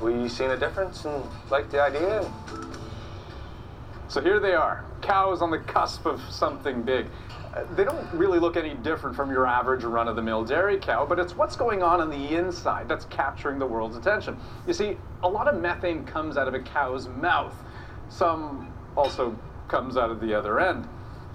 we 0.00 0.28
seen 0.28 0.50
a 0.50 0.56
difference 0.56 1.04
and 1.04 1.22
liked 1.48 1.70
the 1.70 1.80
idea. 1.80 2.28
So 4.08 4.20
here 4.20 4.40
they 4.40 4.54
are, 4.54 4.84
cows 5.02 5.42
on 5.42 5.50
the 5.50 5.58
cusp 5.58 6.06
of 6.06 6.20
something 6.30 6.82
big. 6.82 7.06
Uh, 7.54 7.64
They 7.74 7.84
don't 7.84 8.06
really 8.12 8.38
look 8.38 8.56
any 8.56 8.74
different 8.74 9.16
from 9.16 9.30
your 9.30 9.46
average 9.46 9.82
run 9.84 10.08
of 10.08 10.16
the 10.16 10.22
mill 10.22 10.44
dairy 10.44 10.78
cow, 10.78 11.04
but 11.06 11.18
it's 11.18 11.36
what's 11.36 11.56
going 11.56 11.82
on 11.82 12.00
on 12.00 12.10
the 12.10 12.36
inside 12.36 12.88
that's 12.88 13.04
capturing 13.06 13.58
the 13.58 13.66
world's 13.66 13.96
attention. 13.96 14.36
You 14.66 14.72
see, 14.72 14.96
a 15.22 15.28
lot 15.28 15.48
of 15.48 15.60
methane 15.60 16.04
comes 16.04 16.36
out 16.36 16.46
of 16.48 16.54
a 16.54 16.60
cow's 16.60 17.08
mouth, 17.08 17.54
some 18.08 18.72
also 18.96 19.36
comes 19.68 19.96
out 19.96 20.10
of 20.10 20.20
the 20.20 20.34
other 20.34 20.60
end. 20.60 20.86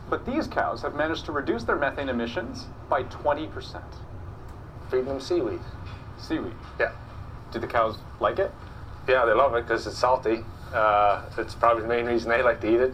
But 0.09 0.25
these 0.25 0.47
cows 0.47 0.81
have 0.83 0.93
managed 0.95 1.25
to 1.25 1.31
reduce 1.31 1.63
their 1.63 1.77
methane 1.77 2.09
emissions 2.09 2.67
by 2.89 3.03
20%. 3.03 3.81
feeding 4.89 5.05
them 5.05 5.19
seaweed. 5.19 5.59
Seaweed. 6.19 6.53
Yeah. 6.79 6.91
Do 7.51 7.59
the 7.59 7.67
cows 7.67 7.97
like 8.19 8.37
it? 8.39 8.51
Yeah, 9.07 9.25
they 9.25 9.33
love 9.33 9.55
it 9.55 9.63
because 9.63 9.87
it's 9.87 9.97
salty. 9.97 10.43
Uh, 10.73 11.23
it's 11.37 11.55
probably 11.55 11.81
the 11.83 11.87
main 11.87 12.05
reason 12.05 12.29
they 12.29 12.43
like 12.43 12.61
to 12.61 12.67
eat 12.71 12.79
it. 12.81 12.93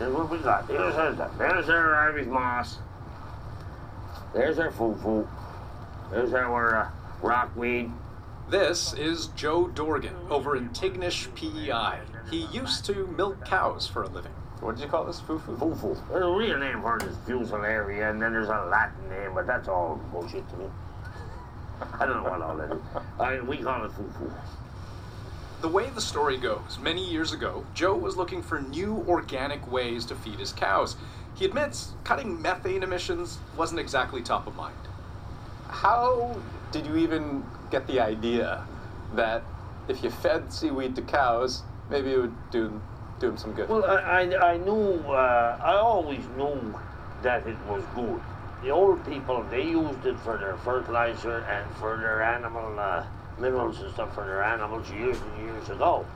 Here's 0.00 0.14
what 0.14 0.30
we 0.30 0.38
got. 0.38 0.66
Here's 0.66 0.94
our. 0.94 1.12
There's 1.36 1.68
our 1.68 1.94
Irish 1.94 2.26
moss. 2.26 2.78
There's 4.32 4.58
our 4.58 4.70
fufu. 4.70 5.28
There's 6.10 6.32
our 6.32 6.74
uh, 6.74 6.90
rockweed. 7.20 7.92
This 8.48 8.94
is 8.94 9.26
Joe 9.36 9.68
Dorgan 9.68 10.16
over 10.30 10.56
in 10.56 10.70
Tignish, 10.70 11.28
PEI. 11.34 11.98
He 12.30 12.46
used 12.46 12.86
to 12.86 13.08
milk 13.08 13.44
cows 13.44 13.86
for 13.86 14.04
a 14.04 14.08
living. 14.08 14.32
What 14.60 14.76
did 14.76 14.84
you 14.84 14.88
call 14.88 15.04
this? 15.04 15.20
Fufu? 15.20 15.58
Fufu. 15.58 16.08
There's 16.08 16.24
a 16.24 16.30
real 16.30 16.56
name 16.56 16.80
for 16.80 16.96
it 16.96 17.02
is 17.02 17.16
Furcellaria, 17.18 18.10
and 18.10 18.22
then 18.22 18.32
there's 18.32 18.48
a 18.48 18.68
Latin 18.70 19.06
name, 19.10 19.34
but 19.34 19.46
that's 19.46 19.68
all 19.68 20.00
bullshit 20.10 20.48
to 20.48 20.56
me. 20.56 20.64
I 21.98 22.06
don't 22.06 22.24
know 22.24 22.30
what 22.30 22.40
all 22.40 22.56
that 22.56 22.72
is. 22.72 22.82
I, 23.18 23.40
we 23.40 23.58
call 23.58 23.84
it 23.84 23.90
fufu. 23.92 24.32
The 25.60 25.68
way 25.68 25.90
the 25.90 26.00
story 26.00 26.38
goes, 26.38 26.78
many 26.80 27.04
years 27.04 27.34
ago, 27.34 27.64
Joe 27.74 27.94
was 27.94 28.16
looking 28.16 28.40
for 28.40 28.62
new 28.62 29.04
organic 29.06 29.70
ways 29.70 30.06
to 30.06 30.14
feed 30.14 30.38
his 30.38 30.52
cows. 30.52 30.96
He 31.34 31.44
admits 31.44 31.92
cutting 32.02 32.40
methane 32.40 32.82
emissions 32.82 33.38
wasn't 33.58 33.80
exactly 33.80 34.22
top 34.22 34.46
of 34.46 34.56
mind. 34.56 34.74
How 35.68 36.40
did 36.72 36.86
you 36.86 36.96
even 36.96 37.44
get 37.70 37.86
the 37.86 38.00
idea 38.00 38.64
that 39.14 39.44
if 39.86 40.02
you 40.02 40.08
fed 40.08 40.50
seaweed 40.50 40.96
to 40.96 41.02
cows, 41.02 41.62
maybe 41.90 42.12
it 42.12 42.18
would 42.18 42.50
do, 42.50 42.80
do 43.18 43.26
them 43.26 43.36
some 43.36 43.52
good? 43.52 43.68
Well, 43.68 43.84
I, 43.84 44.22
I, 44.22 44.52
I 44.52 44.56
knew, 44.56 44.94
uh, 45.10 45.58
I 45.62 45.74
always 45.74 46.24
knew 46.38 46.78
that 47.22 47.46
it 47.46 47.56
was 47.68 47.82
good. 47.94 48.20
The 48.62 48.70
old 48.70 49.04
people, 49.04 49.44
they 49.50 49.64
used 49.64 50.06
it 50.06 50.18
for 50.20 50.38
their 50.38 50.56
fertilizer 50.56 51.40
and 51.40 51.70
for 51.76 51.98
their 51.98 52.22
animal 52.22 52.78
uh, 52.78 53.04
minerals 53.40 53.80
and 53.80 53.92
stuff 53.92 54.14
for 54.14 54.24
their 54.24 54.42
animals 54.42 54.90
years 54.90 55.16
and 55.20 55.46
years 55.46 55.68
ago. 55.70 56.06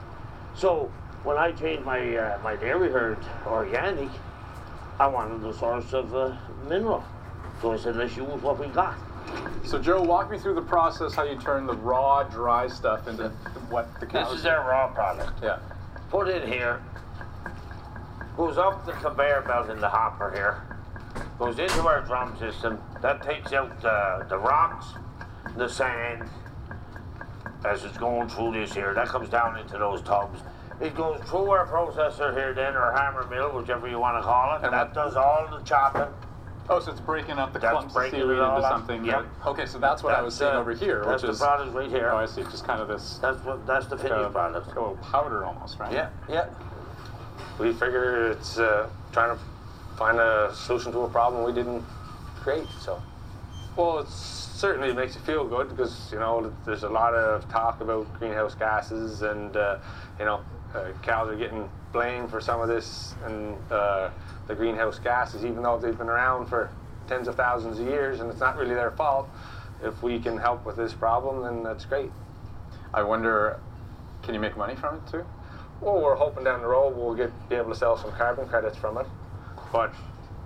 So 0.55 0.91
when 1.25 1.37
I 1.37 1.53
changed 1.53 1.85
my 1.85 2.17
uh, 2.17 2.39
my 2.43 2.57
dairy 2.57 2.91
herd 2.91 3.19
organic, 3.47 4.11
I 5.01 5.07
wanted 5.07 5.41
the 5.43 5.53
source 5.53 5.93
of 5.93 6.15
uh, 6.15 6.37
mineral. 6.69 7.05
So 7.61 7.73
I 7.73 7.77
said, 7.77 7.97
let's 7.97 8.17
use 8.17 8.29
what 8.43 8.59
we 8.59 8.67
got. 8.69 8.97
So, 9.65 9.79
Joe, 9.79 10.03
walk 10.03 10.31
me 10.31 10.39
through 10.39 10.55
the 10.55 10.63
process 10.63 11.15
how 11.15 11.25
you 11.25 11.37
turn 11.37 11.67
the 11.67 11.75
raw, 11.75 12.23
dry 12.25 12.69
stuff 12.69 13.09
into 13.09 13.31
what 13.71 13.89
the 13.99 14.07
cows. 14.07 14.29
This 14.29 14.39
is 14.39 14.45
their 14.45 14.61
raw 14.61 14.89
product. 14.89 15.43
Yeah. 15.43 15.59
put 16.11 16.29
in 16.29 16.47
here, 16.47 16.83
goes 18.37 18.59
up 18.59 18.85
the 18.85 18.93
conveyor 18.93 19.43
belt 19.43 19.71
in 19.71 19.81
the 19.81 19.89
hopper 19.89 20.31
here, 20.33 20.63
goes 21.39 21.59
into 21.59 21.87
our 21.87 22.03
drum 22.03 22.39
system. 22.39 22.79
That 23.01 23.23
takes 23.23 23.53
out 23.53 23.81
the, 23.81 24.27
the 24.29 24.39
rocks, 24.39 24.87
the 25.57 25.69
sand, 25.69 26.29
as 27.65 27.85
it's 27.85 27.97
going 27.99 28.29
through 28.29 28.53
this 28.53 28.73
here. 28.73 28.95
That 28.95 29.09
comes 29.09 29.29
down 29.29 29.59
into 29.59 29.79
those 29.79 30.03
tubs. 30.03 30.41
It 30.81 30.95
goes 30.95 31.21
through 31.29 31.51
our 31.51 31.67
processor 31.67 32.35
here 32.35 32.53
then, 32.53 32.75
or 32.75 32.93
hammer 32.93 33.27
mill, 33.29 33.53
whichever 33.57 33.89
you 33.89 33.99
want 33.99 34.19
to 34.19 34.23
call 34.23 34.57
it, 34.57 34.65
and 34.65 34.73
that 34.73 34.93
does 34.93 35.15
all 35.17 35.47
the 35.51 35.65
chopping. 35.65 36.13
Oh, 36.69 36.81
so 36.81 36.93
it's 36.93 37.01
breaking 37.01 37.33
up 37.39 37.53
the 37.53 37.59
That's 37.59 37.73
clumps 37.73 37.93
of 37.93 37.95
breaking 37.95 38.21
it 38.21 38.23
seaweed 38.23 38.39
into 38.39 38.63
something. 38.63 39.05
Yep. 39.05 39.23
that- 39.43 39.47
okay, 39.49 39.67
so 39.67 39.79
that's 39.79 40.03
what 40.03 40.15
I 40.15 40.23
was 40.23 40.37
That's, 40.39 40.51
seeing 40.51 40.57
uh, 40.57 40.61
over 40.61 40.75
here, 40.75 41.05
that's 41.05 41.23
which 41.23 41.29
the 41.29 41.33
is. 41.35 41.39
product 41.39 41.75
right 41.75 41.91
here. 41.91 42.11
Oh, 42.11 42.17
I 42.17 42.27
see. 42.27 42.43
Just 42.45 42.67
kind 42.67 42.81
of 42.81 42.89
this. 42.89 43.19
That's 43.19 43.39
what 43.45 43.67
that's 43.67 43.87
the 43.87 43.97
like 43.97 44.07
finished 44.09 44.25
a, 44.25 44.31
product. 44.31 44.67
like 44.69 44.77
a 44.77 44.81
little 44.81 44.97
powder 44.97 45.45
almost, 45.45 45.79
right? 45.79 45.93
Yeah, 45.93 46.09
yeah. 46.29 46.47
We 47.59 47.73
figure 47.73 48.31
it's 48.31 48.59
uh, 48.59 48.89
trying 49.13 49.37
to 49.37 49.43
find 49.97 50.19
a 50.19 50.53
solution 50.55 50.91
to 50.93 51.01
a 51.01 51.09
problem 51.09 51.45
we 51.45 51.53
didn't 51.53 51.85
create. 52.41 52.67
So, 52.81 53.01
well, 53.77 53.99
it 53.99 54.09
certainly 54.09 54.93
makes 54.93 55.15
you 55.15 55.21
feel 55.23 55.47
good 55.47 55.69
because 55.69 56.11
you 56.13 56.19
know 56.19 56.53
there's 56.65 56.85
a 56.85 56.89
lot 56.89 57.15
of 57.15 57.49
talk 57.49 57.81
about 57.81 58.13
greenhouse 58.19 58.55
gases, 58.55 59.23
and 59.23 59.57
uh, 59.57 59.79
you 60.19 60.25
know 60.25 60.41
uh, 60.75 60.93
cows 61.03 61.29
are 61.29 61.37
getting 61.37 61.69
blamed 61.93 62.31
for 62.31 62.41
some 62.41 62.61
of 62.61 62.69
this 62.69 63.15
and 63.25 63.57
uh, 63.71 64.11
the 64.47 64.55
greenhouse 64.55 64.99
gases, 64.99 65.45
even 65.45 65.63
though 65.63 65.79
they've 65.79 65.99
been 65.99 66.09
around 66.09 66.47
for 66.47 66.71
tens 67.09 67.29
of 67.29 67.37
thousands 67.37 67.79
of 67.79 67.87
years, 67.87 68.21
and 68.21 68.31
it's 68.31 68.41
not 68.41 68.57
really 68.57 68.75
their 68.75 68.91
fault. 68.93 69.29
If 69.83 70.03
we 70.03 70.19
can 70.19 70.39
help 70.39 70.65
with 70.65 70.77
this 70.77 70.95
problem, 70.95 71.43
then 71.43 71.63
that's 71.63 71.85
great. 71.85 72.11
I 72.93 73.03
wonder, 73.03 73.59
can 74.23 74.35
you 74.35 74.41
make 74.41 74.57
money 74.57 74.77
from 74.77 74.97
it 74.97 75.07
too? 75.11 75.25
Well, 75.81 76.01
we're 76.01 76.17
hoping 76.17 76.45
down 76.45 76.63
the 76.63 76.69
road 76.69 76.97
we'll 76.97 77.15
get 77.15 77.31
be 77.49 77.57
able 77.57 77.71
to 77.71 77.75
sell 77.75 77.97
some 77.97 78.13
carbon 78.13 78.49
credits 78.49 78.77
from 78.79 78.99
it, 78.99 79.07
but 79.73 79.93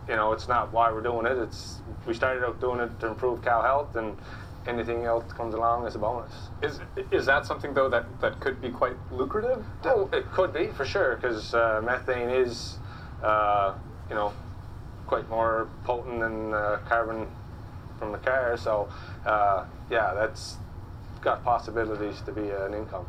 you 0.08 0.16
know 0.16 0.32
it's 0.32 0.48
not 0.48 0.72
why 0.72 0.90
we're 0.92 1.02
doing 1.02 1.26
it. 1.26 1.36
It's 1.38 1.80
we 2.06 2.14
started 2.14 2.44
out 2.44 2.60
doing 2.60 2.80
it 2.80 2.98
to 3.00 3.08
improve 3.08 3.42
cow 3.42 3.62
health, 3.62 3.96
and 3.96 4.16
anything 4.66 5.04
else 5.04 5.30
comes 5.32 5.54
along 5.54 5.86
as 5.86 5.94
a 5.94 5.98
bonus. 5.98 6.32
Is 6.62 6.80
is 7.10 7.26
that 7.26 7.46
something 7.46 7.74
though 7.74 7.88
that 7.88 8.06
that 8.20 8.40
could 8.40 8.60
be 8.60 8.70
quite 8.70 8.96
lucrative? 9.10 9.64
Oh, 9.84 10.08
it 10.12 10.30
could 10.32 10.52
be 10.52 10.68
for 10.68 10.84
sure 10.84 11.16
because 11.16 11.54
uh, 11.54 11.80
methane 11.84 12.30
is, 12.30 12.76
uh, 13.22 13.74
you 14.08 14.14
know, 14.14 14.32
quite 15.06 15.28
more 15.28 15.68
potent 15.84 16.20
than 16.20 16.54
uh, 16.54 16.78
carbon 16.88 17.26
from 17.98 18.12
the 18.12 18.18
car. 18.18 18.56
So, 18.56 18.88
uh, 19.26 19.64
yeah, 19.90 20.14
that's 20.14 20.56
got 21.20 21.44
possibilities 21.44 22.20
to 22.22 22.32
be 22.32 22.48
an 22.50 22.74
income. 22.74 23.06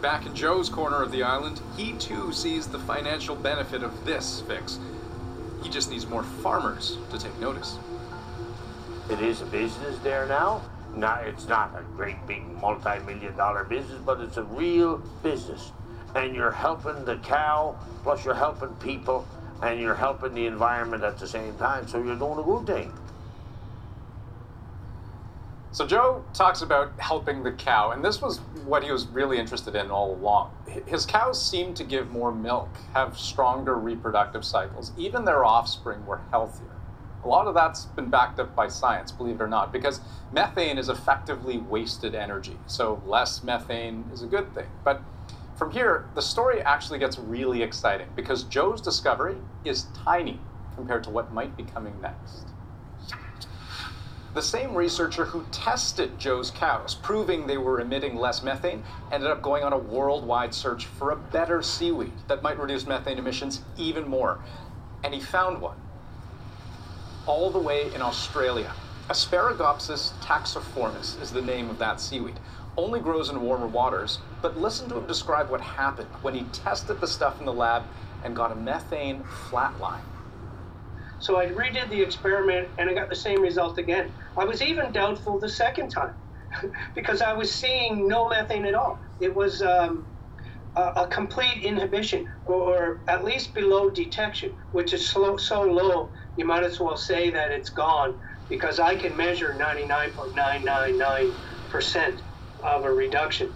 Back 0.00 0.26
in 0.26 0.34
Joe's 0.34 0.68
corner 0.68 1.02
of 1.02 1.10
the 1.10 1.22
island, 1.22 1.60
he 1.76 1.92
too 1.94 2.30
sees 2.30 2.66
the 2.66 2.78
financial 2.78 3.34
benefit 3.34 3.82
of 3.82 4.04
this 4.04 4.42
fix. 4.46 4.78
He 5.64 5.70
just 5.70 5.90
needs 5.90 6.06
more 6.06 6.22
farmers 6.22 6.98
to 7.10 7.18
take 7.18 7.40
notice. 7.40 7.78
It 9.10 9.20
is 9.20 9.40
a 9.40 9.46
business 9.46 9.98
there 10.00 10.26
now. 10.26 10.62
Not, 10.94 11.26
it's 11.26 11.48
not 11.48 11.74
a 11.74 11.82
great 11.96 12.24
big 12.26 12.46
multi-million 12.60 13.34
dollar 13.34 13.64
business, 13.64 14.00
but 14.04 14.20
it's 14.20 14.36
a 14.36 14.44
real 14.44 14.98
business. 15.22 15.72
And 16.14 16.34
you're 16.36 16.52
helping 16.52 17.04
the 17.06 17.16
cow, 17.16 17.76
plus 18.02 18.26
you're 18.26 18.34
helping 18.34 18.74
people, 18.76 19.26
and 19.62 19.80
you're 19.80 19.94
helping 19.94 20.34
the 20.34 20.46
environment 20.46 21.02
at 21.02 21.18
the 21.18 21.26
same 21.26 21.56
time. 21.56 21.88
So 21.88 21.96
you're 22.02 22.16
doing 22.16 22.38
a 22.38 22.42
good 22.42 22.66
thing. 22.66 22.92
So 25.74 25.84
Joe 25.84 26.24
talks 26.32 26.62
about 26.62 26.92
helping 27.00 27.42
the 27.42 27.50
cow, 27.50 27.90
and 27.90 28.04
this 28.04 28.22
was 28.22 28.38
what 28.64 28.84
he 28.84 28.92
was 28.92 29.08
really 29.08 29.38
interested 29.38 29.74
in 29.74 29.90
all 29.90 30.14
along. 30.14 30.52
His 30.86 31.04
cows 31.04 31.44
seemed 31.44 31.74
to 31.78 31.82
give 31.82 32.12
more 32.12 32.30
milk, 32.30 32.68
have 32.92 33.18
stronger 33.18 33.74
reproductive 33.74 34.44
cycles. 34.44 34.92
Even 34.96 35.24
their 35.24 35.44
offspring 35.44 36.06
were 36.06 36.20
healthier. 36.30 36.70
A 37.24 37.26
lot 37.26 37.48
of 37.48 37.54
that's 37.54 37.86
been 37.86 38.08
backed 38.08 38.38
up 38.38 38.54
by 38.54 38.68
science, 38.68 39.10
believe 39.10 39.40
it 39.40 39.42
or 39.42 39.48
not, 39.48 39.72
because 39.72 40.00
methane 40.30 40.78
is 40.78 40.88
effectively 40.88 41.58
wasted 41.58 42.14
energy. 42.14 42.56
So 42.68 43.02
less 43.04 43.42
methane 43.42 44.04
is 44.12 44.22
a 44.22 44.28
good 44.28 44.54
thing. 44.54 44.68
But 44.84 45.02
from 45.56 45.72
here, 45.72 46.04
the 46.14 46.22
story 46.22 46.62
actually 46.62 47.00
gets 47.00 47.18
really 47.18 47.64
exciting 47.64 48.06
because 48.14 48.44
Joe's 48.44 48.80
discovery 48.80 49.38
is 49.64 49.86
tiny 49.92 50.38
compared 50.76 51.02
to 51.02 51.10
what 51.10 51.32
might 51.32 51.56
be 51.56 51.64
coming 51.64 52.00
next. 52.00 52.53
The 54.34 54.42
same 54.42 54.74
researcher 54.74 55.26
who 55.26 55.44
tested 55.52 56.18
Joe's 56.18 56.50
cows, 56.50 56.96
proving 56.96 57.46
they 57.46 57.56
were 57.56 57.78
emitting 57.78 58.16
less 58.16 58.42
methane, 58.42 58.82
ended 59.12 59.30
up 59.30 59.42
going 59.42 59.62
on 59.62 59.72
a 59.72 59.78
worldwide 59.78 60.52
search 60.52 60.86
for 60.86 61.12
a 61.12 61.16
better 61.16 61.62
seaweed 61.62 62.14
that 62.26 62.42
might 62.42 62.58
reduce 62.58 62.84
methane 62.84 63.18
emissions 63.18 63.62
even 63.76 64.08
more. 64.08 64.40
And 65.04 65.14
he 65.14 65.20
found 65.20 65.60
one. 65.60 65.76
All 67.26 67.52
the 67.52 67.60
way 67.60 67.94
in 67.94 68.02
Australia. 68.02 68.72
Asparagopsis 69.08 70.18
taxiformis 70.20 71.22
is 71.22 71.30
the 71.30 71.40
name 71.40 71.70
of 71.70 71.78
that 71.78 72.00
seaweed. 72.00 72.40
Only 72.76 72.98
grows 72.98 73.30
in 73.30 73.40
warmer 73.40 73.68
waters, 73.68 74.18
but 74.42 74.56
listen 74.58 74.88
to 74.88 74.96
him 74.96 75.06
describe 75.06 75.48
what 75.48 75.60
happened 75.60 76.08
when 76.22 76.34
he 76.34 76.42
tested 76.46 77.00
the 77.00 77.06
stuff 77.06 77.38
in 77.38 77.46
the 77.46 77.52
lab 77.52 77.84
and 78.24 78.34
got 78.34 78.50
a 78.50 78.56
methane 78.56 79.22
flatline. 79.24 80.13
So 81.24 81.40
I 81.40 81.46
redid 81.46 81.88
the 81.88 82.02
experiment 82.02 82.68
and 82.76 82.90
I 82.90 82.92
got 82.92 83.08
the 83.08 83.16
same 83.16 83.40
result 83.40 83.78
again. 83.78 84.12
I 84.36 84.44
was 84.44 84.60
even 84.60 84.92
doubtful 84.92 85.40
the 85.40 85.48
second 85.48 85.88
time 85.88 86.12
because 86.94 87.22
I 87.22 87.32
was 87.32 87.50
seeing 87.50 88.06
no 88.06 88.28
methane 88.28 88.66
at 88.66 88.74
all. 88.74 89.00
It 89.20 89.34
was 89.34 89.62
um, 89.62 90.06
a, 90.76 90.82
a, 90.82 91.08
complete 91.08 91.64
inhibition, 91.64 92.26
or 92.44 93.00
at 93.08 93.24
least 93.24 93.54
below 93.54 93.88
detection, 93.88 94.54
which 94.72 94.92
is 94.92 95.08
slow, 95.08 95.38
so 95.38 95.62
low 95.62 96.10
you 96.36 96.44
might 96.44 96.62
as 96.62 96.78
well 96.78 96.98
say 96.98 97.30
that 97.30 97.50
it's 97.50 97.70
gone 97.70 98.18
because 98.50 98.78
I 98.78 98.94
can 98.94 99.16
measure 99.16 99.56
99.999% 99.58 102.20
of 102.64 102.84
a 102.84 102.92
reduction. 102.92 103.54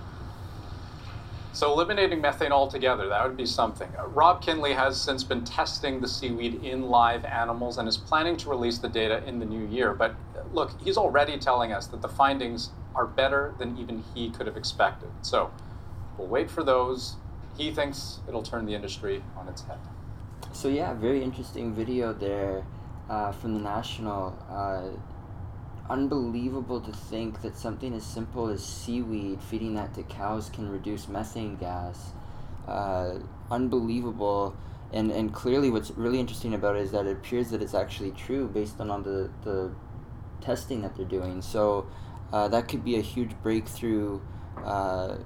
So 1.58 1.72
eliminating 1.72 2.20
methane 2.20 2.52
altogether, 2.52 3.08
that 3.08 3.26
would 3.26 3.36
be 3.36 3.44
something. 3.44 3.90
Uh, 3.98 4.06
Rob 4.06 4.40
Kinley 4.40 4.74
has 4.74 4.96
since 5.00 5.24
been 5.24 5.44
testing 5.44 6.00
the 6.00 6.06
seaweed 6.06 6.62
in 6.62 6.82
live 6.88 7.24
animals 7.24 7.78
and 7.78 7.88
is 7.88 7.96
planning 7.96 8.36
to 8.36 8.48
release 8.48 8.78
the 8.78 8.88
data 8.88 9.24
in 9.26 9.40
the 9.40 9.44
new 9.44 9.66
year. 9.66 9.92
But 9.92 10.12
uh, 10.36 10.42
look, 10.52 10.80
he's 10.80 10.96
already 10.96 11.36
telling 11.36 11.72
us 11.72 11.88
that 11.88 12.00
the 12.00 12.08
findings 12.08 12.70
are 12.94 13.06
better 13.06 13.56
than 13.58 13.76
even 13.76 14.04
he 14.14 14.30
could 14.30 14.46
have 14.46 14.56
expected. 14.56 15.08
So 15.22 15.50
we'll 16.16 16.28
wait 16.28 16.48
for 16.48 16.62
those. 16.62 17.16
He 17.56 17.72
thinks 17.72 18.20
it'll 18.28 18.44
turn 18.44 18.64
the 18.64 18.76
industry 18.76 19.24
on 19.36 19.48
its 19.48 19.62
head. 19.62 19.78
So 20.52 20.68
yeah, 20.68 20.94
very 20.94 21.24
interesting 21.24 21.74
video 21.74 22.12
there 22.12 22.62
uh, 23.10 23.32
from 23.32 23.54
the 23.54 23.60
National. 23.60 24.38
Uh, 24.48 24.96
unbelievable 25.90 26.80
to 26.80 26.92
think 26.92 27.42
that 27.42 27.56
something 27.56 27.94
as 27.94 28.04
simple 28.04 28.48
as 28.48 28.64
seaweed, 28.64 29.40
feeding 29.42 29.74
that 29.74 29.94
to 29.94 30.02
cows, 30.04 30.50
can 30.50 30.70
reduce 30.70 31.08
methane 31.08 31.56
gas. 31.56 32.12
Uh, 32.66 33.18
unbelievable. 33.50 34.56
And, 34.92 35.10
and 35.10 35.32
clearly, 35.32 35.70
what's 35.70 35.90
really 35.90 36.20
interesting 36.20 36.54
about 36.54 36.76
it 36.76 36.82
is 36.82 36.92
that 36.92 37.06
it 37.06 37.12
appears 37.12 37.50
that 37.50 37.62
it's 37.62 37.74
actually 37.74 38.12
true 38.12 38.48
based 38.48 38.80
on 38.80 38.90
all 38.90 39.00
the, 39.00 39.30
the 39.44 39.70
testing 40.40 40.82
that 40.82 40.96
they're 40.96 41.04
doing. 41.04 41.42
So, 41.42 41.86
uh, 42.32 42.48
that 42.48 42.68
could 42.68 42.84
be 42.84 42.96
a 42.96 43.02
huge 43.02 43.30
breakthrough 43.42 44.20
uh, 44.64 45.16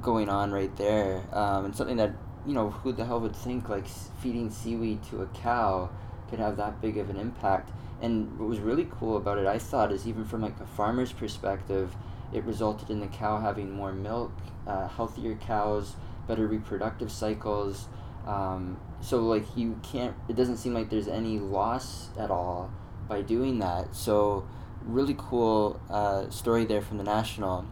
going 0.00 0.28
on 0.28 0.52
right 0.52 0.74
there. 0.76 1.24
Um, 1.32 1.66
and 1.66 1.76
something 1.76 1.96
that, 1.96 2.12
you 2.46 2.54
know, 2.54 2.70
who 2.70 2.92
the 2.92 3.04
hell 3.04 3.20
would 3.20 3.36
think 3.36 3.68
like 3.68 3.86
feeding 4.20 4.50
seaweed 4.50 5.02
to 5.10 5.22
a 5.22 5.26
cow 5.26 5.90
could 6.30 6.38
have 6.38 6.56
that 6.56 6.80
big 6.80 6.98
of 6.98 7.10
an 7.10 7.16
impact? 7.16 7.70
And 8.00 8.38
what 8.38 8.48
was 8.48 8.60
really 8.60 8.88
cool 8.90 9.16
about 9.16 9.38
it, 9.38 9.46
I 9.46 9.58
thought, 9.58 9.90
is 9.92 10.06
even 10.06 10.24
from 10.24 10.42
like 10.42 10.58
a 10.60 10.66
farmer's 10.66 11.12
perspective, 11.12 11.96
it 12.32 12.44
resulted 12.44 12.90
in 12.90 13.00
the 13.00 13.06
cow 13.06 13.40
having 13.40 13.72
more 13.72 13.92
milk, 13.92 14.32
uh, 14.66 14.86
healthier 14.88 15.34
cows, 15.34 15.96
better 16.26 16.46
reproductive 16.46 17.10
cycles. 17.10 17.88
Um, 18.26 18.78
so 19.00 19.20
like 19.20 19.44
you 19.56 19.80
can't, 19.82 20.14
it 20.28 20.36
doesn't 20.36 20.58
seem 20.58 20.74
like 20.74 20.90
there's 20.90 21.08
any 21.08 21.38
loss 21.38 22.10
at 22.18 22.30
all 22.30 22.70
by 23.08 23.22
doing 23.22 23.58
that. 23.60 23.96
So 23.96 24.46
really 24.84 25.16
cool 25.18 25.80
uh, 25.90 26.28
story 26.30 26.64
there 26.64 26.82
from 26.82 26.98
the 26.98 27.04
national. 27.04 27.66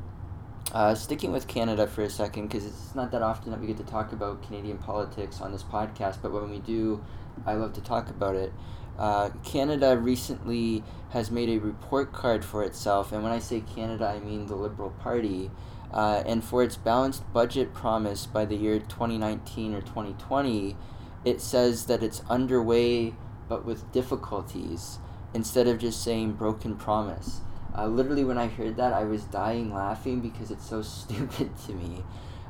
Uh, 0.72 0.94
sticking 0.94 1.32
with 1.32 1.46
Canada 1.46 1.86
for 1.86 2.02
a 2.02 2.10
second, 2.10 2.48
because 2.48 2.66
it's 2.66 2.94
not 2.94 3.12
that 3.12 3.22
often 3.22 3.52
that 3.52 3.60
we 3.60 3.68
get 3.68 3.76
to 3.76 3.84
talk 3.84 4.12
about 4.12 4.42
Canadian 4.42 4.78
politics 4.78 5.40
on 5.40 5.52
this 5.52 5.62
podcast, 5.62 6.16
but 6.20 6.32
when 6.32 6.50
we 6.50 6.58
do, 6.58 7.02
I 7.46 7.54
love 7.54 7.72
to 7.74 7.80
talk 7.80 8.10
about 8.10 8.34
it. 8.34 8.52
Uh, 8.98 9.30
Canada 9.44 9.96
recently 9.96 10.82
has 11.10 11.30
made 11.30 11.48
a 11.48 11.58
report 11.58 12.12
card 12.12 12.44
for 12.44 12.62
itself, 12.62 13.12
and 13.12 13.22
when 13.22 13.32
I 13.32 13.38
say 13.38 13.60
Canada, 13.60 14.06
I 14.06 14.20
mean 14.20 14.46
the 14.46 14.56
Liberal 14.56 14.90
Party. 14.90 15.50
Uh, 15.92 16.22
and 16.26 16.42
for 16.42 16.62
its 16.62 16.76
balanced 16.76 17.32
budget 17.32 17.72
promise 17.72 18.26
by 18.26 18.44
the 18.44 18.56
year 18.56 18.78
2019 18.78 19.74
or 19.74 19.80
2020, 19.80 20.76
it 21.24 21.40
says 21.40 21.86
that 21.86 22.02
it's 22.02 22.22
underway 22.28 23.14
but 23.48 23.64
with 23.64 23.90
difficulties 23.92 24.98
instead 25.32 25.66
of 25.68 25.78
just 25.78 26.02
saying 26.02 26.32
broken 26.32 26.76
promise. 26.76 27.40
Uh, 27.76 27.86
literally, 27.86 28.24
when 28.24 28.38
I 28.38 28.48
heard 28.48 28.76
that, 28.76 28.92
I 28.92 29.04
was 29.04 29.24
dying 29.24 29.72
laughing 29.72 30.20
because 30.20 30.50
it's 30.50 30.68
so 30.68 30.82
stupid 30.82 31.50
to 31.66 31.72
me. 31.72 32.04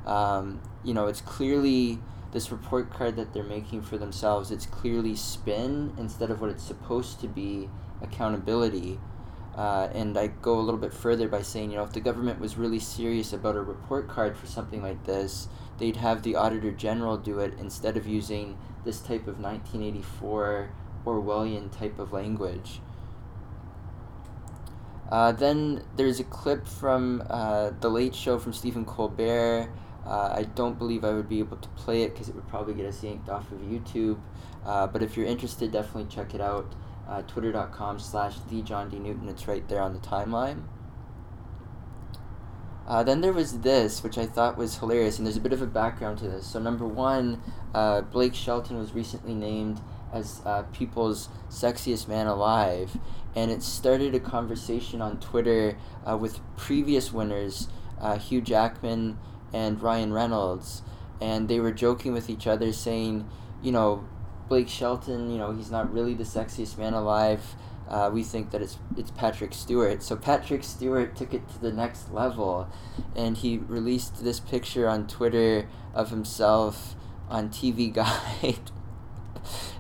Um, 0.07 0.61
you 0.85 0.95
know, 0.95 1.07
it's 1.07 1.21
clearly 1.21 1.99
this 2.37 2.53
report 2.53 2.91
card 2.91 3.17
that 3.17 3.33
they're 3.33 3.43
making 3.43 3.81
for 3.81 3.97
themselves, 3.97 4.51
it's 4.51 4.67
clearly 4.67 5.17
spin 5.17 5.95
instead 5.97 6.31
of 6.31 6.39
what 6.39 6.51
it's 6.51 6.63
supposed 6.63 7.19
to 7.19 7.27
be 7.27 7.67
accountability. 8.03 9.01
Uh, 9.57 9.89
and 9.95 10.19
I 10.19 10.27
go 10.27 10.59
a 10.59 10.61
little 10.61 10.79
bit 10.79 10.93
further 10.93 11.29
by 11.29 11.41
saying, 11.41 11.71
you 11.71 11.79
know, 11.79 11.85
if 11.85 11.95
the 11.95 12.01
government 12.01 12.39
was 12.39 12.59
really 12.59 12.79
serious 12.79 13.33
about 13.33 13.57
a 13.57 13.63
report 13.63 14.07
card 14.07 14.37
for 14.37 14.47
something 14.47 14.83
like 14.83 15.05
this, 15.05 15.49
they'd 15.79 15.97
have 15.97 16.25
the 16.25 16.37
Auditor 16.37 16.73
General 16.73 17.17
do 17.17 17.39
it 17.39 17.55
instead 17.59 17.97
of 17.97 18.07
using 18.07 18.59
this 18.85 19.01
type 19.01 19.27
of 19.27 19.41
1984 19.41 20.69
Orwellian 21.07 21.75
type 21.75 21.99
of 21.99 22.13
language. 22.13 22.81
Uh, 25.11 25.33
then 25.33 25.85
there's 25.97 26.21
a 26.21 26.25
clip 26.25 26.67
from 26.67 27.23
uh, 27.31 27.71
The 27.81 27.89
Late 27.89 28.15
Show 28.15 28.39
from 28.39 28.53
Stephen 28.53 28.85
Colbert 28.85 29.71
uh, 30.07 30.33
I 30.37 30.45
don't 30.45 30.79
believe 30.79 31.05
I 31.05 31.13
would 31.13 31.29
be 31.29 31.41
able 31.41 31.57
to 31.57 31.69
play 31.71 32.03
it 32.03 32.13
because 32.13 32.29
it 32.29 32.35
would 32.35 32.49
probably 32.49 32.75
get 32.75 32.87
us 32.87 33.03
yanked 33.03 33.29
off 33.29 33.51
of 33.51 33.59
YouTube. 33.59 34.21
Uh, 34.65 34.87
but 34.87 35.03
if 35.03 35.17
you're 35.17 35.27
interested, 35.27 35.73
definitely 35.73 36.07
check 36.07 36.35
it 36.35 36.41
out. 36.41 36.75
Uh, 37.09 37.23
Twitter.com 37.23 37.99
slash 37.99 38.37
the 38.51 38.63
John 38.63 38.89
D. 38.89 38.99
Newton. 38.99 39.29
It's 39.29 39.47
right 39.47 39.67
there 39.69 39.81
on 39.81 39.93
the 39.93 40.01
timeline. 40.01 40.65
Uh, 42.87 43.03
then 43.03 43.21
there 43.21 43.33
was 43.33 43.61
this, 43.61 44.05
which 44.05 44.17
I 44.17 44.27
thought 44.27 44.57
was 44.57 44.79
hilarious, 44.79 45.19
and 45.19 45.27
there's 45.27 45.37
a 45.37 45.41
bit 45.41 45.53
of 45.53 45.61
a 45.61 45.67
background 45.67 46.19
to 46.19 46.29
this. 46.29 46.47
So, 46.47 46.61
number 46.61 46.87
one, 46.87 47.43
uh, 47.75 48.03
Blake 48.03 48.35
Shelton 48.35 48.79
was 48.79 48.93
recently 48.93 49.35
named 49.35 49.81
as 50.13 50.41
uh, 50.45 50.63
People's 50.73 51.29
Sexiest 51.51 52.07
Man 52.07 52.29
Alive, 52.29 52.97
and 53.35 53.51
it 53.51 53.65
started 53.65 54.15
a 54.15 54.21
conversation 54.21 55.03
on 55.03 55.19
Twitter 55.19 55.77
uh, 56.09 56.17
with 56.17 56.39
previous 56.57 57.13
winners, 57.13 57.69
uh, 58.01 58.19
Hugh 58.19 58.41
Jackman 58.41 59.19
and 59.53 59.81
Ryan 59.83 60.13
Reynolds, 60.13 60.83
and 61.21 61.49
they 61.49 61.61
were 61.61 61.73
joking 61.73 62.13
with 62.13 62.29
each 62.29 62.47
other, 62.47 62.73
saying, 62.73 63.29
you 63.63 63.73
know, 63.73 64.05
Blake 64.49 64.69
Shelton, 64.69 65.31
you 65.31 65.39
know, 65.39 65.53
he's 65.53 65.71
not 65.71 65.93
really 65.93 66.15
the 66.15 66.25
sexiest 66.25 66.79
man 66.79 66.95
alive. 66.95 67.57
Uh, 67.89 68.11
we 68.13 68.23
think 68.23 68.51
that 68.51 68.63
it's 68.63 68.79
it's 68.97 69.13
Patrick 69.13 69.55
Stewart. 69.55 70.03
So 70.03 70.17
Patrick 70.17 70.65
Stewart 70.65 71.15
took 71.15 71.33
it 71.33 71.49
to 71.51 71.61
the 71.61 71.73
next 71.73 72.13
level, 72.13 72.69
and 73.15 73.37
he 73.37 73.59
released 73.59 74.25
this 74.25 74.41
picture 74.41 74.89
on 74.89 75.07
Twitter 75.07 75.69
of 75.95 76.11
himself 76.11 76.97
on 77.29 77.49
TV 77.49 77.93
Guide, 77.93 78.71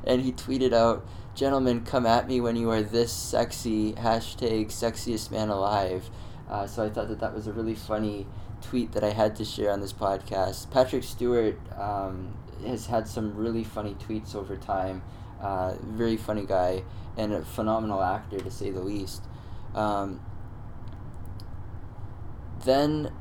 and 0.05 0.22
he 0.22 0.33
tweeted 0.33 0.72
out, 0.72 1.07
gentlemen, 1.35 1.85
come 1.85 2.07
at 2.07 2.29
me 2.29 2.40
when 2.40 2.57
you 2.57 2.70
are 2.70 2.83
this 2.83 3.12
sexy. 3.12 3.92
Hashtag 3.94 4.68
sexiest 4.68 5.31
man 5.31 5.48
alive. 5.48 6.09
Uh, 6.48 6.66
so 6.66 6.85
I 6.85 6.90
thought 6.90 7.09
that 7.09 7.20
that 7.20 7.35
was 7.35 7.48
a 7.48 7.52
really 7.52 7.74
funny 7.74 8.26
tweet 8.62 8.92
that 8.92 9.05
I 9.05 9.11
had 9.11 9.37
to 9.37 9.45
share 9.45 9.71
on 9.71 9.81
this 9.81 9.92
podcast. 9.92 10.71
Patrick 10.71 11.05
Stewart 11.05 11.59
um, 11.79 12.35
has 12.66 12.87
had 12.87 13.09
some 13.09 13.37
really 13.37 13.64
funny 13.64 13.95
tweets 13.95 14.35
over 14.35 14.57
time. 14.57 15.03
Uh, 15.40 15.75
very 15.83 16.16
funny 16.16 16.47
guy 16.47 16.83
and 17.16 17.33
a 17.33 17.42
phenomenal 17.42 18.03
actor 18.03 18.38
to 18.38 18.51
say 18.51 18.71
the 18.71 18.81
least. 18.81 19.23
Um, 19.75 20.21
then 22.64 23.12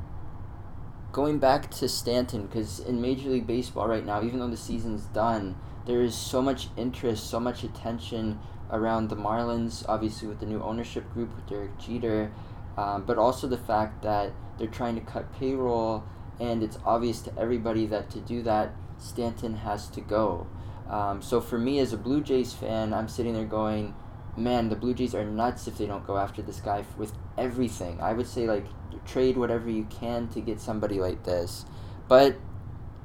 going 1.12 1.40
back 1.40 1.72
to 1.72 1.88
Stanton, 1.88 2.46
because 2.46 2.80
in 2.80 3.02
Major 3.02 3.30
League 3.30 3.48
Baseball 3.48 3.88
right 3.88 4.06
now, 4.06 4.24
even 4.24 4.40
though 4.40 4.50
the 4.50 4.58
season's 4.58 5.04
done, 5.06 5.56
there 5.86 6.02
is 6.02 6.16
so 6.16 6.42
much 6.42 6.70
interest, 6.76 7.30
so 7.30 7.40
much 7.40 7.64
attention 7.64 8.40
around 8.72 9.10
the 9.10 9.16
Marlins, 9.16 9.86
obviously 9.88 10.28
with 10.28 10.40
the 10.40 10.46
new 10.46 10.62
ownership 10.62 11.12
group 11.14 11.36
with 11.36 11.48
Derek 11.48 11.78
Jeter, 11.78 12.32
um, 12.78 13.04
but 13.06 13.18
also 13.18 13.48
the 13.48 13.58
fact 13.58 14.02
that 14.04 14.32
they're 14.58 14.68
trying 14.68 14.96
to 14.96 15.02
cut 15.02 15.34
payroll, 15.38 16.04
and 16.40 16.64
it's 16.64 16.78
obvious 16.86 17.22
to 17.22 17.38
everybody 17.38 17.86
that 17.88 18.10
to 18.12 18.20
do 18.20 18.42
that, 18.44 18.74
Stanton 18.98 19.58
has 19.58 19.88
to 19.90 20.02
go. 20.02 20.48
Um, 20.90 21.22
so 21.22 21.42
for 21.42 21.58
me 21.58 21.80
as 21.80 21.94
a 21.94 21.98
Blue 21.98 22.22
Jays 22.22 22.54
fan, 22.54 22.94
I'm 22.94 23.08
sitting 23.08 23.34
there 23.34 23.46
going, 23.46 23.96
man, 24.38 24.70
the 24.70 24.76
Blue 24.76 24.94
Jays 24.94 25.16
are 25.16 25.26
nuts 25.26 25.68
if 25.68 25.78
they 25.78 25.86
don't 25.86 26.06
go 26.06 26.18
after 26.18 26.42
this 26.42 26.60
guy 26.60 26.86
with 26.98 27.14
everything. 27.38 28.00
I 28.02 28.14
would 28.14 28.28
say 28.28 28.48
like 28.48 28.66
trade 29.06 29.38
whatever 29.38 29.70
you 29.70 29.86
can 29.86 30.28
to 30.30 30.42
get 30.42 30.60
somebody 30.60 31.00
like 31.00 31.24
this, 31.24 31.66
but 32.08 32.38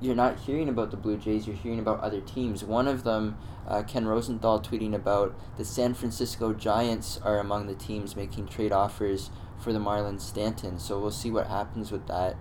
you're 0.00 0.14
not 0.14 0.38
hearing 0.40 0.68
about 0.68 0.90
the 0.90 0.96
Blue 0.96 1.16
Jays. 1.16 1.46
You're 1.46 1.56
hearing 1.56 1.78
about 1.78 2.00
other 2.00 2.20
teams. 2.20 2.64
One 2.64 2.88
of 2.88 3.04
them, 3.04 3.36
uh, 3.68 3.82
Ken 3.82 4.06
Rosenthal, 4.06 4.60
tweeting 4.60 4.94
about 4.94 5.38
the 5.58 5.64
San 5.64 5.92
Francisco 5.94 6.54
Giants 6.54 7.20
are 7.22 7.38
among 7.38 7.66
the 7.66 7.74
teams 7.74 8.16
making 8.16 8.48
trade 8.48 8.72
offers 8.72 9.30
for 9.60 9.72
the 9.72 9.78
Marlins 9.78 10.22
Stanton. 10.22 10.78
So 10.78 10.98
we'll 10.98 11.10
see 11.10 11.30
what 11.30 11.46
happens 11.46 11.92
with 11.92 12.06
that. 12.08 12.36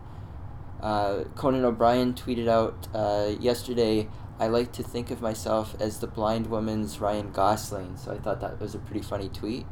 Uh, 0.81 1.25
Conan 1.35 1.65
O'Brien 1.65 2.13
tweeted 2.13 2.47
out 2.47 2.87
uh, 2.93 3.35
yesterday 3.39 4.07
I 4.39 4.47
like 4.47 4.71
to 4.73 4.83
think 4.83 5.11
of 5.11 5.21
myself 5.21 5.75
as 5.81 5.99
the 5.99 6.07
blind 6.07 6.47
woman's 6.47 7.01
Ryan 7.01 7.31
Gosling, 7.33 7.97
so 7.97 8.13
I 8.13 8.19
thought 8.19 8.39
that 8.39 8.61
was 8.61 8.73
a 8.73 8.79
pretty 8.79 9.01
funny 9.01 9.27
tweet. 9.27 9.65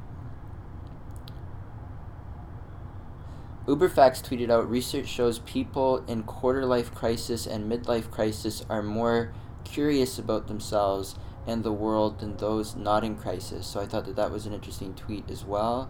UberFacts 3.65 4.21
tweeted 4.21 4.49
out 4.49 4.69
research 4.69 5.07
shows 5.07 5.39
people 5.39 6.03
in 6.07 6.23
quarter 6.23 6.65
life 6.65 6.93
crisis 6.93 7.47
and 7.47 7.71
midlife 7.71 8.11
crisis 8.11 8.65
are 8.69 8.83
more 8.83 9.33
curious 9.63 10.19
about 10.19 10.47
themselves 10.47 11.15
and 11.45 11.63
the 11.63 11.71
world 11.71 12.19
than 12.19 12.35
those 12.37 12.75
not 12.75 13.05
in 13.05 13.15
crisis. 13.15 13.65
So 13.65 13.79
I 13.79 13.85
thought 13.85 14.05
that 14.05 14.17
that 14.17 14.31
was 14.31 14.45
an 14.45 14.53
interesting 14.53 14.93
tweet 14.93 15.29
as 15.29 15.45
well. 15.45 15.89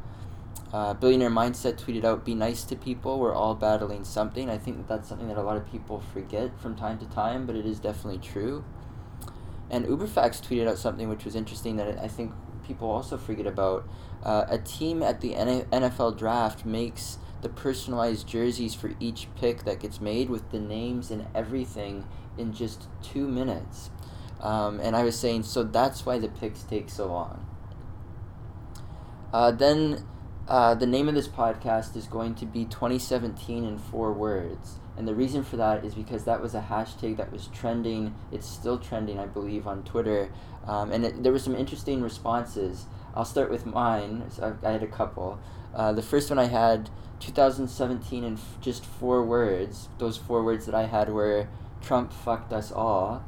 Uh, 0.74 0.94
Billionaire 0.94 1.30
Mindset 1.30 1.82
tweeted 1.82 2.04
out, 2.04 2.26
Be 2.26 2.36
nice 2.36 2.64
to 2.66 2.76
people. 2.76 3.20
We're 3.20 3.34
all 3.34 3.56
battling 3.56 4.04
something. 4.04 4.50
I 4.50 4.58
think 4.58 4.78
that 4.78 4.88
that's 4.88 5.08
something 5.08 5.28
that 5.30 5.38
a 5.38 5.42
lot 5.42 5.58
of 5.58 5.70
people 5.72 6.04
forget 6.14 6.60
from 6.60 6.76
time 6.76 7.00
to 7.00 7.06
time, 7.06 7.46
but 7.46 7.56
it 7.56 7.66
is 7.66 7.80
definitely 7.80 8.20
true. 8.20 8.66
And 9.70 9.86
UberFacts 9.86 10.42
tweeted 10.42 10.68
out 10.68 10.78
something 10.78 11.10
which 11.10 11.26
was 11.26 11.36
interesting 11.36 11.78
that 11.78 11.98
I 12.00 12.08
think 12.08 12.34
people 12.66 12.90
also 12.90 13.18
forget 13.18 13.48
about. 13.48 13.88
Uh, 14.24 14.46
a 14.50 14.58
team 14.58 15.02
at 15.04 15.22
the 15.22 15.34
NFL 15.34 16.18
draft 16.18 16.66
makes 16.66 17.18
the 17.42 17.50
personalized 17.50 18.28
jerseys 18.28 18.74
for 18.74 18.94
each 19.00 19.28
pick 19.40 19.64
that 19.64 19.80
gets 19.80 20.02
made 20.02 20.30
with 20.30 20.50
the 20.52 20.60
names 20.60 21.12
and 21.12 21.28
everything 21.36 22.06
in 22.38 22.52
just 22.52 22.88
two 23.02 23.28
minutes. 23.28 23.90
Um, 24.42 24.80
and 24.80 24.96
I 24.96 25.04
was 25.04 25.18
saying, 25.18 25.44
so 25.44 25.64
that's 25.64 26.06
why 26.06 26.20
the 26.20 26.28
picks 26.28 26.64
take 26.64 26.90
so 26.90 27.08
long. 27.08 27.46
Uh, 29.32 29.52
then 29.52 30.06
uh, 30.48 30.74
the 30.76 30.86
name 30.86 31.10
of 31.10 31.16
this 31.16 31.28
podcast 31.28 31.96
is 31.96 32.08
going 32.08 32.34
to 32.36 32.46
be 32.46 32.64
2017 32.66 33.66
in 33.66 33.78
four 33.78 34.14
words. 34.14 34.80
And 34.98 35.08
the 35.08 35.14
reason 35.14 35.44
for 35.44 35.58
that 35.58 35.84
is 35.84 35.94
because 35.94 36.24
that 36.24 36.42
was 36.42 36.56
a 36.56 36.62
hashtag 36.62 37.18
that 37.18 37.32
was 37.32 37.48
trending. 37.48 38.16
It's 38.32 38.48
still 38.48 38.80
trending, 38.80 39.20
I 39.20 39.26
believe, 39.26 39.68
on 39.68 39.84
Twitter. 39.84 40.32
Um, 40.66 40.92
and 40.92 41.06
it, 41.06 41.24
there 41.24 41.32
were 41.32 41.40
some 41.40 41.56
interesting 41.56 42.02
responses. 42.02 42.86
I'll 43.14 43.26
start 43.26 43.52
with 43.52 43.66
mine. 43.66 44.24
So 44.30 44.58
I, 44.64 44.68
I 44.68 44.72
had 44.72 44.84
a 44.84 44.88
couple. 44.88 45.40
Uh, 45.76 45.92
the 45.92 46.02
first 46.02 46.30
one 46.30 46.40
I 46.40 46.46
had 46.46 46.90
2017 47.20 48.24
in 48.24 48.34
f- 48.34 48.58
just 48.62 48.86
four 48.86 49.24
words. 49.24 49.90
Those 49.98 50.18
four 50.18 50.44
words 50.44 50.66
that 50.66 50.74
I 50.74 50.86
had 50.86 51.10
were 51.10 51.48
Trump 51.82 52.14
fucked 52.14 52.54
us 52.54 52.72
all. 52.72 53.24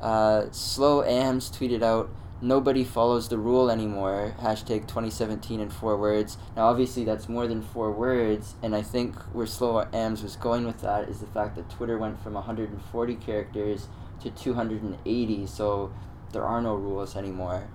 Uh, 0.00 0.50
Slow 0.50 1.02
Ams 1.02 1.50
tweeted 1.50 1.82
out 1.82 2.10
nobody 2.40 2.84
follows 2.84 3.28
the 3.28 3.38
rule 3.38 3.70
anymore. 3.70 4.34
Hashtag 4.40 4.86
2017 4.86 5.60
in 5.60 5.70
four 5.70 5.96
words. 5.96 6.38
Now, 6.56 6.66
obviously, 6.66 7.04
that's 7.04 7.28
more 7.28 7.46
than 7.46 7.62
four 7.62 7.90
words, 7.90 8.54
and 8.62 8.74
I 8.74 8.82
think 8.82 9.16
where 9.32 9.46
Slow 9.46 9.80
Ams 9.92 10.22
was 10.22 10.36
going 10.36 10.66
with 10.66 10.80
that 10.82 11.08
is 11.08 11.20
the 11.20 11.26
fact 11.26 11.56
that 11.56 11.68
Twitter 11.68 11.98
went 11.98 12.22
from 12.22 12.34
140 12.34 13.14
characters 13.16 13.88
to 14.22 14.30
280, 14.30 15.46
so 15.46 15.92
there 16.32 16.44
are 16.44 16.60
no 16.60 16.74
rules 16.74 17.16
anymore. 17.16 17.68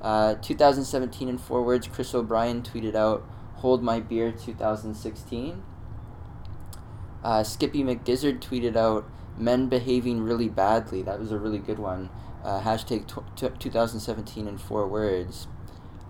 Uh, 0.00 0.34
2017 0.34 1.28
in 1.28 1.38
four 1.38 1.62
words, 1.62 1.86
Chris 1.86 2.14
O'Brien 2.14 2.62
tweeted 2.62 2.94
out, 2.94 3.26
Hold 3.56 3.82
My 3.82 4.00
Beer 4.00 4.32
2016. 4.32 5.62
Uh, 7.22 7.42
Skippy 7.42 7.82
McGizzard 7.82 8.40
tweeted 8.40 8.76
out, 8.76 9.04
Men 9.36 9.68
behaving 9.68 10.22
really 10.22 10.48
badly. 10.48 11.02
That 11.02 11.18
was 11.18 11.32
a 11.32 11.38
really 11.38 11.58
good 11.58 11.78
one 11.78 12.10
uh, 12.44 12.60
hashtag 12.60 13.06
t- 13.36 13.48
2017 13.58 14.46
in 14.46 14.58
four 14.58 14.86
words. 14.86 15.46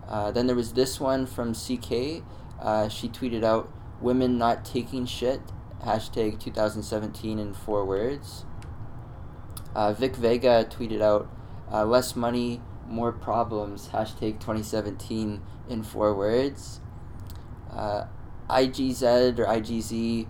Uh, 0.08 0.30
then 0.30 0.46
there 0.46 0.56
was 0.56 0.72
this 0.72 0.98
one 1.00 1.26
from 1.26 1.54
CK. 1.54 2.22
Uh, 2.60 2.88
she 2.88 3.08
tweeted 3.08 3.44
out, 3.44 3.72
Women 4.00 4.38
not 4.38 4.64
taking 4.64 5.06
shit, 5.06 5.40
hashtag 5.84 6.40
2017 6.40 7.38
in 7.38 7.54
four 7.54 7.84
words. 7.84 8.44
Uh, 9.74 9.92
Vic 9.92 10.16
Vega 10.16 10.66
tweeted 10.68 11.00
out, 11.00 11.30
uh, 11.70 11.84
Less 11.84 12.16
money, 12.16 12.60
more 12.88 13.12
problems, 13.12 13.88
hashtag 13.88 14.40
2017 14.40 15.42
in 15.68 15.82
four 15.82 16.14
words. 16.14 16.80
Uh, 17.70 18.06
IGZ 18.48 19.38
or 19.38 19.44
IGZ, 19.44 20.26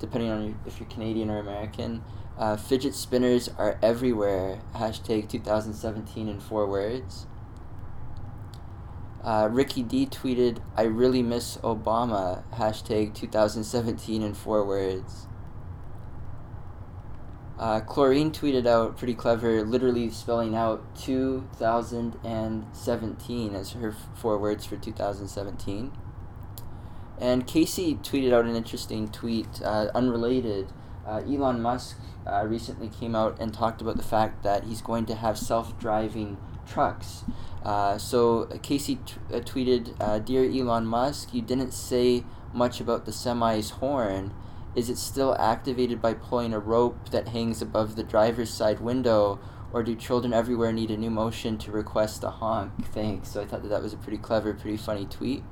depending 0.00 0.30
on 0.30 0.58
if 0.66 0.80
you're 0.80 0.88
Canadian 0.88 1.30
or 1.30 1.38
American, 1.38 2.02
uh, 2.38 2.56
fidget 2.56 2.94
spinners 2.94 3.48
are 3.58 3.78
everywhere. 3.82 4.60
Hashtag 4.74 5.28
2017 5.28 6.28
in 6.28 6.40
four 6.40 6.66
words. 6.66 7.26
Uh, 9.24 9.48
Ricky 9.50 9.82
D 9.82 10.06
tweeted, 10.06 10.58
I 10.76 10.82
really 10.82 11.22
miss 11.22 11.56
Obama. 11.58 12.44
Hashtag 12.54 13.14
2017 13.14 14.22
in 14.22 14.34
four 14.34 14.64
words. 14.64 15.26
Uh, 17.58 17.80
Chlorine 17.80 18.30
tweeted 18.30 18.66
out, 18.66 18.98
pretty 18.98 19.14
clever, 19.14 19.64
literally 19.64 20.10
spelling 20.10 20.54
out 20.54 20.94
2017 20.94 23.54
as 23.54 23.72
her 23.72 23.92
f- 23.92 24.08
four 24.14 24.36
words 24.38 24.66
for 24.66 24.76
2017. 24.76 25.90
And 27.18 27.46
Casey 27.46 27.94
tweeted 27.94 28.34
out 28.34 28.44
an 28.44 28.54
interesting 28.54 29.08
tweet, 29.08 29.62
uh, 29.64 29.86
unrelated. 29.94 30.70
Uh, 31.06 31.22
Elon 31.26 31.62
Musk 31.62 31.96
uh, 32.26 32.44
recently 32.46 32.88
came 32.88 33.14
out 33.14 33.38
and 33.38 33.54
talked 33.54 33.80
about 33.80 33.96
the 33.96 34.02
fact 34.02 34.42
that 34.42 34.64
he's 34.64 34.82
going 34.82 35.06
to 35.06 35.14
have 35.14 35.38
self-driving 35.38 36.36
trucks. 36.66 37.24
Uh, 37.62 37.96
so 37.96 38.46
Casey 38.62 38.96
t- 38.96 39.14
uh, 39.32 39.40
tweeted, 39.40 39.94
uh, 40.00 40.18
"Dear 40.18 40.44
Elon 40.44 40.86
Musk, 40.86 41.32
you 41.32 41.42
didn't 41.42 41.72
say 41.72 42.24
much 42.52 42.80
about 42.80 43.04
the 43.04 43.12
semi's 43.12 43.70
horn. 43.70 44.32
Is 44.74 44.90
it 44.90 44.98
still 44.98 45.36
activated 45.38 46.02
by 46.02 46.14
pulling 46.14 46.52
a 46.52 46.58
rope 46.58 47.10
that 47.10 47.28
hangs 47.28 47.62
above 47.62 47.96
the 47.96 48.02
driver's 48.02 48.50
side 48.50 48.80
window?" 48.80 49.38
Or 49.72 49.82
do 49.82 49.94
children 49.94 50.32
everywhere 50.32 50.72
need 50.72 50.90
a 50.90 50.96
new 50.96 51.10
motion 51.10 51.58
to 51.58 51.72
request 51.72 52.24
a 52.24 52.30
honk? 52.30 52.86
Thanks. 52.92 53.30
So 53.32 53.42
I 53.42 53.44
thought 53.44 53.62
that 53.62 53.68
that 53.68 53.82
was 53.82 53.92
a 53.92 53.96
pretty 53.96 54.16
clever, 54.16 54.54
pretty 54.54 54.76
funny 54.76 55.06
tweet. 55.06 55.42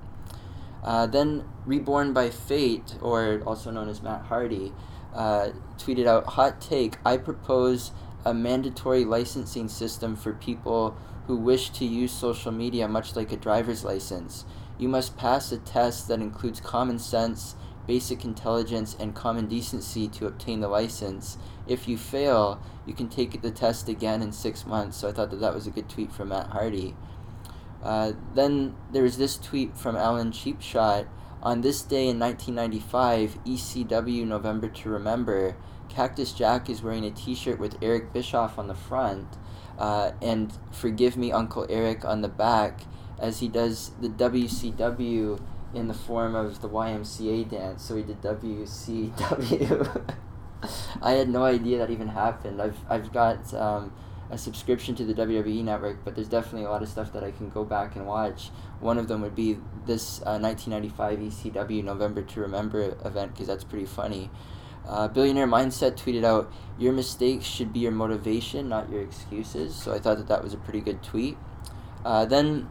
Uh, 0.83 1.07
then, 1.07 1.45
Reborn 1.67 2.13
by 2.13 2.31
Fate, 2.31 2.97
or 3.01 3.43
also 3.45 3.71
known 3.71 3.89
as 3.89 4.03
Matt 4.03 4.27
Hardy, 4.27 4.73
uh, 5.15 5.51
tweeted 5.79 6.07
out 6.07 6.27
hot 6.27 6.61
take 6.61 6.97
i 7.05 7.17
propose 7.17 7.93
a 8.25 8.33
mandatory 8.33 9.05
licensing 9.05 9.69
system 9.69 10.17
for 10.17 10.33
people 10.33 10.97
who 11.27 11.37
wish 11.37 11.71
to 11.71 11.85
use 11.85 12.13
social 12.13 12.53
media 12.53 12.89
much 12.89 13.17
like 13.17 13.33
a 13.33 13.37
driver's 13.37 13.85
license. 13.85 14.45
You 14.79 14.89
must 14.89 15.17
pass 15.17 15.53
a 15.53 15.59
test 15.59 16.09
that 16.09 16.21
includes 16.21 16.61
common 16.61 16.99
sense 16.99 17.55
basic 17.87 18.25
intelligence 18.25 18.97
and 18.99 19.15
common 19.15 19.47
decency 19.47 20.09
to 20.09 20.27
obtain 20.27 20.61
the 20.61 20.69
license. 20.69 21.37
If 21.67 21.87
you 21.87 21.99
fail 21.99 22.63
you 22.87 22.95
can 22.95 23.09
take 23.09 23.41
the 23.43 23.51
test 23.51 23.91
again 23.91 24.23
in 24.23 24.33
six 24.33 24.65
months. 24.67 24.97
So 24.97 25.09
i 25.09 25.13
thought 25.13 25.31
that 25.31 25.41
that 25.41 25.55
was 25.55 25.67
a 25.67 25.71
good 25.71 25.89
tweet 25.89 26.11
from 26.11 26.31
matt 26.31 26.49
hardy. 26.49 26.95
Uh, 27.83 28.13
then 28.35 28.75
there 28.91 29.03
was 29.03 29.19
this 29.19 29.37
tweet 29.37 29.77
from 29.77 29.97
alan 29.97 30.33
cheapshot 30.33 31.07
on 31.45 31.61
this 31.61 31.83
day 31.83 32.09
in 32.09 32.19
1995, 32.19 33.39
ECW 33.45 34.27
November 34.27 34.69
to 34.69 34.89
Remember, 34.89 35.57
Cactus 35.89 36.33
Jack 36.33 36.71
is 36.71 36.83
wearing 36.83 37.05
a 37.05 37.11
t 37.11 37.35
shirt 37.35 37.59
with 37.59 37.77
Eric 37.83 38.13
Bischoff 38.13 38.59
on 38.59 38.69
the 38.69 38.75
front. 38.75 39.29
uh, 39.79 40.13
and 40.23 40.53
forgive 40.73 41.17
me, 41.17 41.33
Uncle 41.33 41.67
Eric, 41.69 42.05
on 42.05 42.21
the 42.23 42.29
back 42.29 42.83
as 43.19 43.41
he 43.41 43.49
does 43.49 43.91
the 44.01 44.09
WCW 44.09 45.41
in 45.75 45.89
the 45.89 45.95
form 45.95 46.35
of 46.35 46.61
the 46.61 46.69
YMCA 46.69 47.49
dance. 47.51 47.85
So 47.85 47.97
he 47.97 48.03
did 48.03 48.23
WCW. 48.23 50.15
I 51.03 51.11
had 51.13 51.29
no 51.29 51.45
idea 51.45 51.79
that 51.79 51.91
even 51.91 52.09
happened. 52.09 52.63
I've 52.63 52.79
I've 52.89 53.13
got 53.13 53.53
um, 53.55 53.93
a 54.35 54.39
subscription 54.39 54.95
to 54.97 55.05
the 55.05 55.15
WWE 55.15 55.65
network, 55.65 56.05
but 56.05 56.15
there's 56.15 56.29
definitely 56.29 56.65
a 56.65 56.71
lot 56.71 56.83
of 56.83 56.89
stuff 56.89 57.13
that 57.13 57.25
I 57.25 57.31
can 57.31 57.49
go 57.49 57.65
back 57.65 57.97
and 57.97 58.07
watch. 58.07 58.51
One 58.81 58.99
of 58.99 59.09
them 59.09 59.23
would 59.23 59.35
be 59.35 59.59
this 59.87 60.21
uh, 60.23 60.39
1995 60.39 61.19
ECW 61.21 61.85
November 61.85 62.23
to 62.23 62.41
Remember 62.41 62.97
event 63.05 63.33
because 63.33 63.47
that's 63.47 63.65
pretty 63.65 63.87
funny. 63.87 64.31
Uh, 64.87 65.09
Billionaire 65.09 65.47
Mindset 65.47 65.97
tweeted 65.97 66.25
out, 66.25 66.53
Your 66.79 66.93
mistakes 66.93 67.47
should 67.47 67.73
be 67.73 67.81
your 67.81 67.93
motivation, 67.93 68.69
not 68.69 68.91
your 68.91 69.01
excuses. 69.01 69.75
So 69.75 69.95
I 69.95 69.99
thought 69.99 70.19
that 70.19 70.29
that 70.29 70.43
was 70.43 70.53
a 70.53 70.59
pretty 70.59 70.81
good 70.81 71.03
tweet. 71.03 71.39
Uh, 72.05 72.27
then 72.27 72.69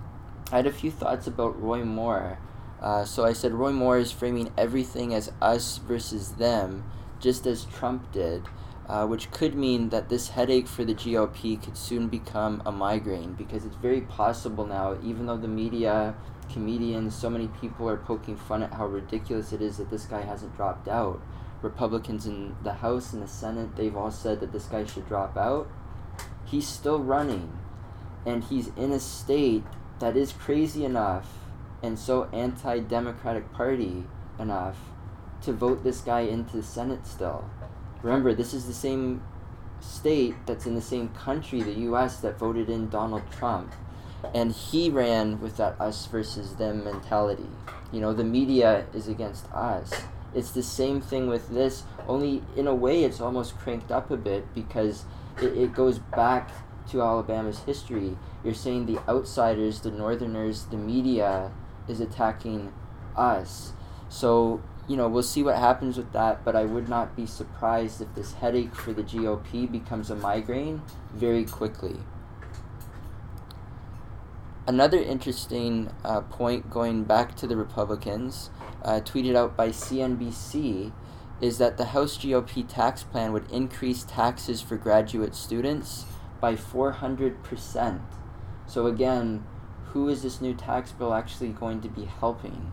I 0.52 0.58
had 0.58 0.68
a 0.68 0.72
few 0.72 0.92
thoughts 0.92 1.26
about 1.26 1.60
Roy 1.60 1.84
Moore. 1.84 2.38
Uh, 2.82 3.06
so 3.06 3.24
I 3.24 3.34
said, 3.34 3.54
Roy 3.54 3.72
Moore 3.72 3.98
is 3.98 4.12
framing 4.12 4.52
everything 4.58 5.14
as 5.14 5.32
us 5.42 5.78
versus 5.78 6.34
them, 6.34 6.84
just 7.20 7.48
as 7.48 7.66
Trump 7.66 8.12
did, 8.12 8.44
uh, 8.88 9.06
which 9.06 9.32
could 9.32 9.56
mean 9.56 9.90
that 9.90 10.10
this 10.10 10.30
headache 10.30 10.68
for 10.68 10.84
the 10.84 10.94
GOP 10.94 11.62
could 11.62 11.78
soon 11.78 12.08
become 12.08 12.62
a 12.66 12.72
migraine 12.72 13.34
because 13.34 13.66
it's 13.66 13.76
very 13.78 14.02
possible 14.02 14.66
now, 14.66 14.98
even 15.04 15.26
though 15.26 15.38
the 15.38 15.48
media, 15.48 16.16
comedians, 16.52 17.16
so 17.16 17.30
many 17.30 17.48
people 17.48 17.88
are 17.88 17.98
poking 17.98 18.36
fun 18.36 18.64
at 18.64 18.74
how 18.74 18.86
ridiculous 18.86 19.54
it 19.54 19.62
is 19.62 19.78
that 19.78 19.90
this 19.90 20.06
guy 20.06 20.22
hasn't 20.22 20.56
dropped 20.56 20.88
out 20.88 21.22
Republicans 21.64 22.26
in 22.26 22.56
the 22.62 22.74
House 22.74 23.14
and 23.14 23.24
the 23.24 23.28
Senate, 23.28 23.76
they've 23.76 23.96
all 23.96 24.12
said 24.12 24.40
that 24.42 24.52
this 24.52 24.66
guy 24.66 24.86
should 24.86 25.08
drop 25.08 25.38
out. 25.38 25.68
He's 26.46 26.68
still 26.68 27.00
running, 27.00 27.58
and 28.26 28.44
he's 28.44 28.68
in 28.76 28.92
a 28.92 29.00
state 29.00 29.64
that 30.00 30.18
is 30.18 30.34
crazy 30.34 30.86
enough 30.86 31.40
and 31.82 31.98
so 31.98 32.26
anti 32.34 32.80
Democratic 32.80 33.52
Party 33.54 34.04
enough 34.38 34.78
to 35.42 35.54
vote 35.54 35.84
this 35.84 36.02
guy 36.02 36.22
into 36.22 36.58
the 36.58 36.64
Senate 36.64 37.08
still. 37.08 37.50
Remember, 38.04 38.34
this 38.36 38.54
is 38.54 38.66
the 38.68 38.74
same 38.74 39.24
state 39.80 40.36
that's 40.46 40.66
in 40.66 40.76
the 40.76 40.82
same 40.82 41.10
country, 41.10 41.62
the 41.62 41.80
US, 41.92 42.18
that 42.18 42.38
voted 42.38 42.70
in 42.70 42.90
Donald 42.90 43.24
Trump. 43.32 43.74
And 44.34 44.52
he 44.52 44.90
ran 44.90 45.42
with 45.42 45.58
that 45.58 45.80
us 45.82 46.06
versus 46.06 46.56
them 46.56 46.84
mentality. 46.84 47.50
You 47.92 48.02
know, 48.02 48.14
the 48.14 48.24
media 48.24 48.86
is 48.94 49.08
against 49.08 49.52
us 49.52 49.92
it's 50.36 50.52
the 50.52 50.64
same 50.64 51.02
thing 51.02 51.28
with 51.28 51.50
this, 51.50 51.84
only 52.08 52.44
in 52.56 52.68
a 52.68 52.74
way 52.74 53.04
it's 53.04 53.22
almost 53.22 53.58
cranked 53.58 53.92
up 53.92 54.10
a 54.12 54.18
bit 54.18 54.54
because 54.54 55.06
it, 55.42 55.58
it 55.58 55.74
goes 55.74 56.00
back 56.00 56.50
to 56.90 57.02
Alabama's 57.02 57.60
history. 57.60 58.18
You're 58.44 58.54
saying 58.54 58.88
the 58.88 59.00
outsiders, 59.08 59.82
the 59.82 59.92
northerners, 59.92 60.66
the 60.66 60.78
media 60.78 61.52
is 61.88 62.00
attacking 62.00 62.74
us. 63.16 63.74
So, 64.10 64.62
you 64.88 64.98
know, 64.98 65.08
we'll 65.08 65.24
see 65.24 65.44
what 65.44 65.58
happens 65.58 65.98
with 65.98 66.12
that, 66.12 66.44
but 66.44 66.56
I 66.56 66.66
would 66.66 66.90
not 66.90 67.16
be 67.16 67.26
surprised 67.26 68.02
if 68.02 68.14
this 68.16 68.34
headache 68.34 68.76
for 68.76 68.92
the 68.92 69.04
GOP 69.04 69.72
becomes 69.72 70.10
a 70.10 70.16
migraine 70.16 70.82
very 71.14 71.46
quickly. 71.46 71.98
Another 74.68 74.98
interesting 74.98 75.92
uh, 76.04 76.22
point 76.22 76.70
going 76.70 77.04
back 77.04 77.36
to 77.36 77.48
the 77.48 77.58
Republicans 77.58 78.50
uh, 78.84 79.00
tweeted 79.02 79.36
out 79.36 79.56
by 79.56 79.70
CNBC 79.70 80.92
is 81.42 81.58
that 81.58 81.78
the 81.78 81.86
House 81.86 82.18
GOP 82.18 82.66
tax 82.68 83.04
plan 83.04 83.34
would 83.34 83.50
increase 83.52 84.04
taxes 84.04 84.62
for 84.62 84.78
graduate 84.78 85.36
students 85.36 86.06
by 86.40 86.56
400%. 86.56 88.02
So, 88.66 88.88
again, 88.88 89.46
who 89.88 90.08
is 90.10 90.24
this 90.24 90.42
new 90.42 90.54
tax 90.54 90.92
bill 90.92 91.14
actually 91.14 91.50
going 91.50 91.82
to 91.82 91.90
be 91.90 92.06
helping? 92.06 92.72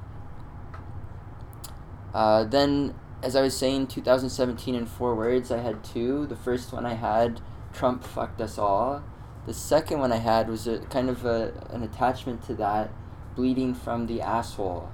Uh, 2.14 2.44
then, 2.44 2.94
as 3.22 3.36
I 3.36 3.42
was 3.42 3.56
saying, 3.56 3.88
2017 3.88 4.74
in 4.74 4.86
four 4.86 5.14
words, 5.14 5.50
I 5.50 5.58
had 5.58 5.84
two. 5.84 6.26
The 6.26 6.36
first 6.36 6.72
one 6.72 6.86
I 6.86 6.94
had, 6.94 7.40
Trump 7.72 8.04
fucked 8.04 8.40
us 8.40 8.58
all. 8.58 9.02
The 9.46 9.54
second 9.54 10.00
one 10.00 10.12
I 10.12 10.16
had 10.16 10.48
was 10.48 10.66
a 10.66 10.78
kind 10.78 11.08
of 11.08 11.24
a, 11.24 11.52
an 11.70 11.82
attachment 11.82 12.42
to 12.44 12.54
that, 12.56 12.90
bleeding 13.34 13.74
from 13.74 14.06
the 14.06 14.20
asshole. 14.20 14.90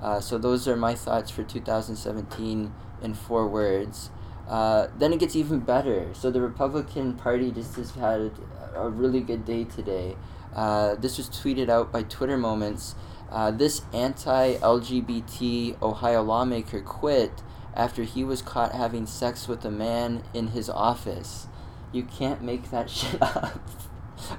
Uh, 0.00 0.20
so 0.20 0.38
those 0.38 0.68
are 0.68 0.76
my 0.76 0.94
thoughts 0.94 1.30
for 1.30 1.42
2017 1.42 2.72
in 3.02 3.14
four 3.14 3.48
words. 3.48 4.10
Uh, 4.48 4.86
then 4.96 5.12
it 5.12 5.18
gets 5.18 5.36
even 5.36 5.60
better. 5.60 6.14
So 6.14 6.30
the 6.30 6.40
Republican 6.40 7.14
Party 7.14 7.50
just 7.50 7.76
has 7.76 7.90
had 7.92 8.32
a 8.74 8.88
really 8.88 9.20
good 9.20 9.44
day 9.44 9.64
today. 9.64 10.16
Uh, 10.54 10.94
this 10.94 11.18
was 11.18 11.28
tweeted 11.28 11.68
out 11.68 11.92
by 11.92 12.02
Twitter 12.02 12.38
Moments. 12.38 12.94
Uh, 13.30 13.50
this 13.50 13.82
anti 13.92 14.54
LGBT 14.54 15.80
Ohio 15.82 16.22
lawmaker 16.22 16.80
quit 16.80 17.42
after 17.74 18.02
he 18.04 18.24
was 18.24 18.42
caught 18.42 18.72
having 18.72 19.06
sex 19.06 19.46
with 19.46 19.64
a 19.64 19.70
man 19.70 20.22
in 20.32 20.48
his 20.48 20.70
office. 20.70 21.46
You 21.92 22.04
can't 22.04 22.42
make 22.42 22.70
that 22.70 22.90
shit 22.90 23.20
up. 23.20 23.60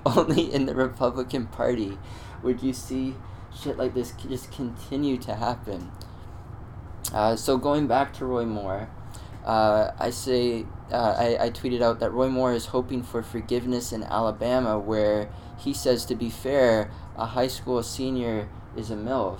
Only 0.05 0.53
in 0.53 0.65
the 0.65 0.75
Republican 0.75 1.47
Party 1.47 1.97
would 2.43 2.61
you 2.61 2.73
see 2.73 3.15
shit 3.55 3.77
like 3.77 3.93
this 3.93 4.13
just 4.27 4.51
continue 4.51 5.17
to 5.17 5.35
happen. 5.35 5.91
Uh, 7.13 7.35
so 7.35 7.57
going 7.57 7.87
back 7.87 8.13
to 8.13 8.25
Roy 8.25 8.45
Moore, 8.45 8.89
uh, 9.45 9.91
I 9.97 10.09
say 10.09 10.65
uh, 10.91 11.15
I, 11.17 11.45
I 11.45 11.49
tweeted 11.49 11.81
out 11.81 11.99
that 11.99 12.11
Roy 12.11 12.29
Moore 12.29 12.53
is 12.53 12.67
hoping 12.67 13.03
for 13.03 13.23
forgiveness 13.23 13.91
in 13.91 14.03
Alabama, 14.03 14.77
where 14.77 15.29
he 15.57 15.73
says, 15.73 16.05
to 16.05 16.15
be 16.15 16.29
fair, 16.29 16.91
a 17.15 17.25
high 17.25 17.47
school 17.47 17.81
senior 17.83 18.49
is 18.75 18.91
a 18.91 18.95
MILF. 18.95 19.39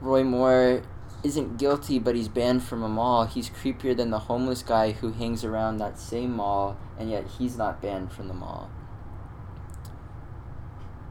Roy 0.00 0.24
Moore 0.24 0.82
isn't 1.22 1.58
guilty, 1.58 1.98
but 1.98 2.14
he's 2.14 2.28
banned 2.28 2.62
from 2.62 2.82
a 2.82 2.88
mall. 2.88 3.26
He's 3.26 3.50
creepier 3.50 3.96
than 3.96 4.10
the 4.10 4.20
homeless 4.20 4.62
guy 4.62 4.92
who 4.92 5.12
hangs 5.12 5.44
around 5.44 5.76
that 5.76 5.98
same 5.98 6.36
mall, 6.36 6.76
and 6.98 7.10
yet 7.10 7.26
he's 7.38 7.56
not 7.56 7.82
banned 7.82 8.12
from 8.12 8.28
the 8.28 8.34
mall. 8.34 8.70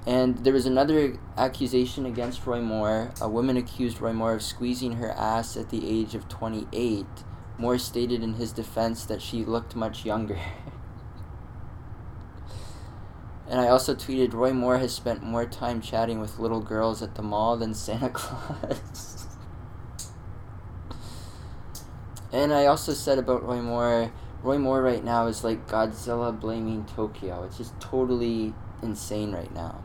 And 0.07 0.39
there 0.39 0.53
was 0.53 0.65
another 0.65 1.19
accusation 1.37 2.05
against 2.05 2.47
Roy 2.47 2.61
Moore. 2.61 3.11
A 3.21 3.29
woman 3.29 3.57
accused 3.57 4.01
Roy 4.01 4.13
Moore 4.13 4.33
of 4.33 4.41
squeezing 4.41 4.93
her 4.93 5.11
ass 5.11 5.55
at 5.55 5.69
the 5.69 5.87
age 5.87 6.15
of 6.15 6.27
28. 6.27 7.05
Moore 7.59 7.77
stated 7.77 8.23
in 8.23 8.35
his 8.35 8.51
defense 8.51 9.05
that 9.05 9.21
she 9.21 9.45
looked 9.45 9.75
much 9.75 10.05
younger. 10.05 10.39
and 13.49 13.59
I 13.59 13.67
also 13.67 13.95
tweeted 13.95 14.33
Roy 14.33 14.53
Moore 14.53 14.77
has 14.77 14.93
spent 14.93 15.23
more 15.23 15.45
time 15.45 15.81
chatting 15.81 16.19
with 16.19 16.39
little 16.39 16.61
girls 16.61 17.01
at 17.01 17.15
the 17.15 17.23
mall 17.23 17.57
than 17.57 17.73
Santa 17.73 18.09
Claus. 18.13 19.27
and 22.31 22.53
I 22.53 22.67
also 22.67 22.93
said 22.93 23.17
about 23.17 23.43
Roy 23.43 23.61
Moore 23.61 24.11
Roy 24.41 24.57
Moore 24.57 24.81
right 24.81 25.03
now 25.03 25.27
is 25.27 25.43
like 25.43 25.67
Godzilla 25.67 26.37
blaming 26.37 26.85
Tokyo. 26.85 27.43
It's 27.43 27.57
just 27.57 27.77
totally 27.81 28.53
insane 28.81 29.33
right 29.33 29.53
now. 29.53 29.83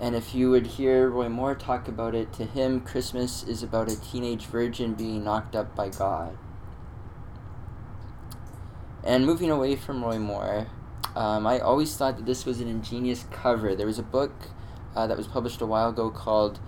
And 0.00 0.14
if 0.14 0.34
you 0.34 0.50
would 0.50 0.66
hear 0.66 1.08
Roy 1.08 1.28
Moore 1.28 1.54
talk 1.54 1.86
about 1.86 2.14
it, 2.14 2.32
to 2.34 2.46
him, 2.46 2.80
Christmas 2.80 3.42
is 3.42 3.62
about 3.62 3.90
a 3.90 4.00
teenage 4.00 4.46
virgin 4.46 4.94
being 4.94 5.24
knocked 5.24 5.54
up 5.54 5.76
by 5.76 5.90
God. 5.90 6.36
And 9.04 9.26
moving 9.26 9.50
away 9.50 9.76
from 9.76 10.02
Roy 10.02 10.18
Moore, 10.18 10.66
um, 11.16 11.46
I 11.46 11.60
always 11.60 11.96
thought 11.96 12.16
that 12.16 12.26
this 12.26 12.44
was 12.44 12.60
an 12.60 12.68
ingenious 12.68 13.24
cover. 13.30 13.74
There 13.74 13.86
was 13.86 13.98
a 13.98 14.04
book 14.04 14.32
uh, 14.96 15.06
that 15.06 15.16
was 15.16 15.26
published 15.26 15.60
a 15.60 15.66
while 15.66 15.90
ago 15.90 16.10
called 16.10 16.58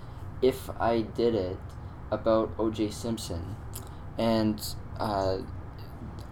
If 0.40 0.70
I 0.80 1.02
Did 1.02 1.34
It 1.34 1.58
about 2.10 2.52
O.J. 2.58 2.90
Simpson. 2.90 3.56
And 4.16 4.62
uh, 4.98 5.38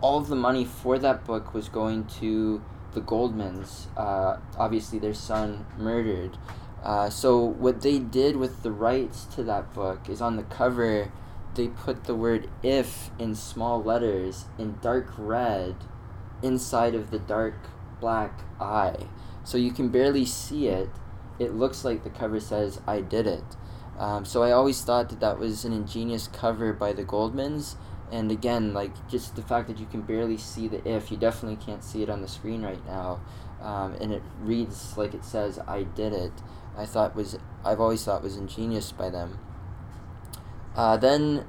all 0.01 0.19
of 0.19 0.29
the 0.29 0.37
money 0.37 0.65
for 0.65 0.99
that 0.99 1.25
book 1.25 1.55
was 1.55 1.69
going 1.69 2.05
to 2.21 2.63
the 2.93 3.01
Goldmans, 3.01 3.87
uh, 3.97 4.39
obviously, 4.57 4.99
their 4.99 5.15
son 5.15 5.67
murdered. 5.77 6.39
Uh, 6.83 7.11
so 7.11 7.39
what 7.41 7.81
they 7.81 7.99
did 7.99 8.37
with 8.37 8.63
the 8.63 8.71
rights 8.71 9.25
to 9.25 9.43
that 9.43 9.73
book 9.75 10.09
is 10.09 10.21
on 10.21 10.37
the 10.37 10.43
cover 10.45 11.11
they 11.55 11.69
put 11.69 12.05
the 12.05 12.15
word 12.15 12.49
if 12.63 13.11
in 13.19 13.35
small 13.35 13.83
letters 13.83 14.47
in 14.59 14.77
dark 14.83 15.07
red 15.17 15.77
inside 16.43 16.95
of 16.95 17.11
the 17.11 17.19
dark 17.19 17.55
black 18.05 18.41
eye 18.61 19.07
so 19.45 19.57
you 19.57 19.73
can 19.73 19.89
barely 19.89 20.25
see 20.25 20.69
it 20.69 20.91
it 21.39 21.55
looks 21.55 21.85
like 21.85 22.05
the 22.05 22.11
cover 22.11 22.39
says 22.39 22.81
i 22.87 23.01
did 23.01 23.27
it 23.27 23.45
um, 23.99 24.25
so 24.25 24.43
i 24.43 24.51
always 24.51 24.83
thought 24.83 25.09
that 25.09 25.21
that 25.21 25.39
was 25.39 25.65
an 25.65 25.73
ingenious 25.73 26.29
cover 26.29 26.73
by 26.73 26.93
the 26.93 27.05
goldmans 27.05 27.77
and 28.13 28.31
again 28.31 28.75
like 28.75 28.95
just 29.09 29.37
the 29.37 29.43
fact 29.43 29.69
that 29.69 29.79
you 29.79 29.87
can 29.87 30.03
barely 30.03 30.37
see 30.37 30.69
the 30.69 30.87
if 30.89 31.11
you 31.11 31.17
definitely 31.17 31.57
can't 31.65 31.83
see 31.83 32.03
it 32.03 32.11
on 32.11 32.21
the 32.21 32.29
screen 32.29 32.63
right 32.63 32.85
now 32.87 33.21
um, 33.63 33.95
and 34.01 34.13
it 34.13 34.23
reads 34.41 34.97
like 34.99 35.15
it 35.15 35.25
says 35.25 35.59
i 35.67 35.83
did 35.83 36.13
it 36.13 36.33
I 36.77 36.87
thought 36.87 37.15
was 37.15 37.39
I've 37.65 37.81
always 37.81 38.05
thought 38.05 38.23
was 38.23 38.37
ingenious 38.37 38.93
by 38.93 39.11
them. 39.11 39.39
Uh, 40.75 40.97
then 40.97 41.47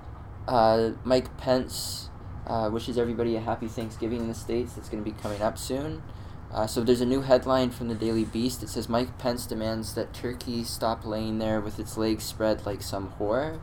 uh, 0.48 0.92
Mike 1.04 1.36
Pence 1.38 2.10
Uh, 2.46 2.70
wishes 2.70 2.96
everybody 2.96 3.36
a 3.36 3.40
happy 3.42 3.68
Thanksgiving 3.68 4.20
in 4.20 4.28
the 4.28 4.36
States. 4.36 4.74
That's 4.74 4.88
going 4.88 5.04
to 5.04 5.12
be 5.12 5.18
coming 5.20 5.42
up 5.42 5.58
soon. 5.58 6.04
Uh, 6.52 6.68
so 6.68 6.84
there's 6.84 7.02
a 7.02 7.06
new 7.06 7.22
headline 7.22 7.70
from 7.70 7.88
the 7.90 7.96
Daily 7.96 8.24
Beast. 8.24 8.64
It 8.64 8.70
says 8.70 8.88
Mike 8.88 9.18
Pence 9.18 9.46
demands 9.46 9.94
that 9.96 10.14
Turkey 10.14 10.64
stop 10.64 11.06
laying 11.06 11.40
there 11.40 11.60
with 11.60 11.80
its 11.80 11.98
legs 11.98 12.24
spread 12.24 12.66
like 12.66 12.82
some 12.82 13.14
whore. 13.20 13.60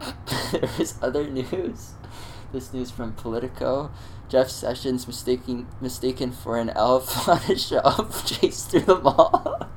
there's 0.52 0.98
other 1.00 1.28
news. 1.28 1.92
This 2.52 2.72
news 2.72 2.90
from 2.90 3.12
Politico. 3.12 3.90
Jeff 4.28 4.48
Sessions 4.48 5.06
mistaken 5.06 5.66
mistaken 5.80 6.32
for 6.32 6.58
an 6.58 6.70
elf 6.70 7.28
on 7.28 7.40
a 7.50 7.56
shelf 7.56 8.26
chased 8.40 8.70
through 8.70 8.80
the 8.80 8.98
mall. 8.98 9.68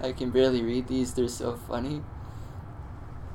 I 0.00 0.12
can 0.12 0.30
barely 0.30 0.62
read 0.62 0.88
these, 0.88 1.14
they're 1.14 1.28
so 1.28 1.56
funny. 1.56 2.02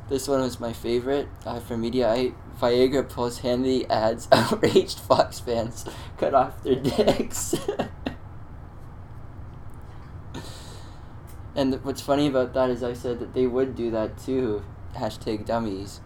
This 0.10 0.28
one 0.28 0.42
was 0.42 0.60
my 0.60 0.74
favorite 0.74 1.28
uh, 1.46 1.60
from 1.60 1.84
Mediaite. 1.84 2.36
Viagra 2.60 3.08
pulls 3.08 3.40
Hannity 3.40 3.90
ads. 3.90 4.28
Outraged 4.32 5.00
Fox 5.00 5.40
fans 5.40 5.86
cut 6.18 6.34
off 6.34 6.62
their 6.64 6.76
dicks. 6.76 7.56
and 11.56 11.84
what's 11.84 12.02
funny 12.02 12.28
about 12.28 12.54
that 12.54 12.70
is 12.70 12.84
I 12.84 12.94
said 12.94 13.20
that 13.20 13.34
they 13.34 13.48
would 13.48 13.76
do 13.76 13.92
that 13.92 14.18
too. 14.18 14.64
Hashtag 14.96 15.46
dummies. 15.46 16.02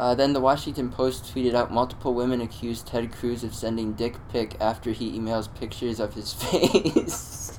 Uh, 0.00 0.14
then 0.14 0.32
the 0.32 0.40
Washington 0.40 0.90
Post 0.90 1.24
tweeted 1.24 1.54
out 1.54 1.70
multiple 1.70 2.14
women 2.14 2.40
accused 2.40 2.86
Ted 2.86 3.12
Cruz 3.12 3.44
of 3.44 3.54
sending 3.54 3.92
dick 3.92 4.16
pic 4.30 4.56
after 4.58 4.92
he 4.92 5.18
emails 5.18 5.54
pictures 5.54 6.00
of 6.00 6.14
his 6.14 6.32
face. 6.32 7.49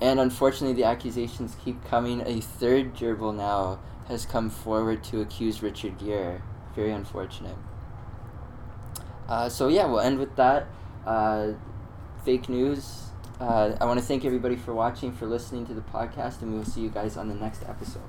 And 0.00 0.20
unfortunately, 0.20 0.74
the 0.74 0.84
accusations 0.84 1.56
keep 1.64 1.84
coming. 1.84 2.22
A 2.26 2.40
third 2.40 2.94
gerbil 2.94 3.34
now 3.34 3.78
has 4.08 4.26
come 4.26 4.50
forward 4.50 5.02
to 5.04 5.20
accuse 5.20 5.62
Richard 5.62 5.98
Gere. 5.98 6.40
Very 6.74 6.92
unfortunate. 6.92 7.56
Uh, 9.28 9.48
so 9.48 9.68
yeah, 9.68 9.86
we'll 9.86 10.00
end 10.00 10.18
with 10.18 10.36
that. 10.36 10.66
Uh, 11.06 11.52
fake 12.24 12.48
news. 12.48 13.10
Uh, 13.40 13.76
I 13.80 13.84
want 13.84 14.00
to 14.00 14.04
thank 14.04 14.24
everybody 14.24 14.56
for 14.56 14.74
watching, 14.74 15.12
for 15.12 15.26
listening 15.26 15.66
to 15.66 15.74
the 15.74 15.82
podcast, 15.82 16.42
and 16.42 16.52
we 16.52 16.58
will 16.58 16.64
see 16.64 16.80
you 16.80 16.88
guys 16.88 17.16
on 17.16 17.28
the 17.28 17.34
next 17.34 17.62
episode. 17.64 18.02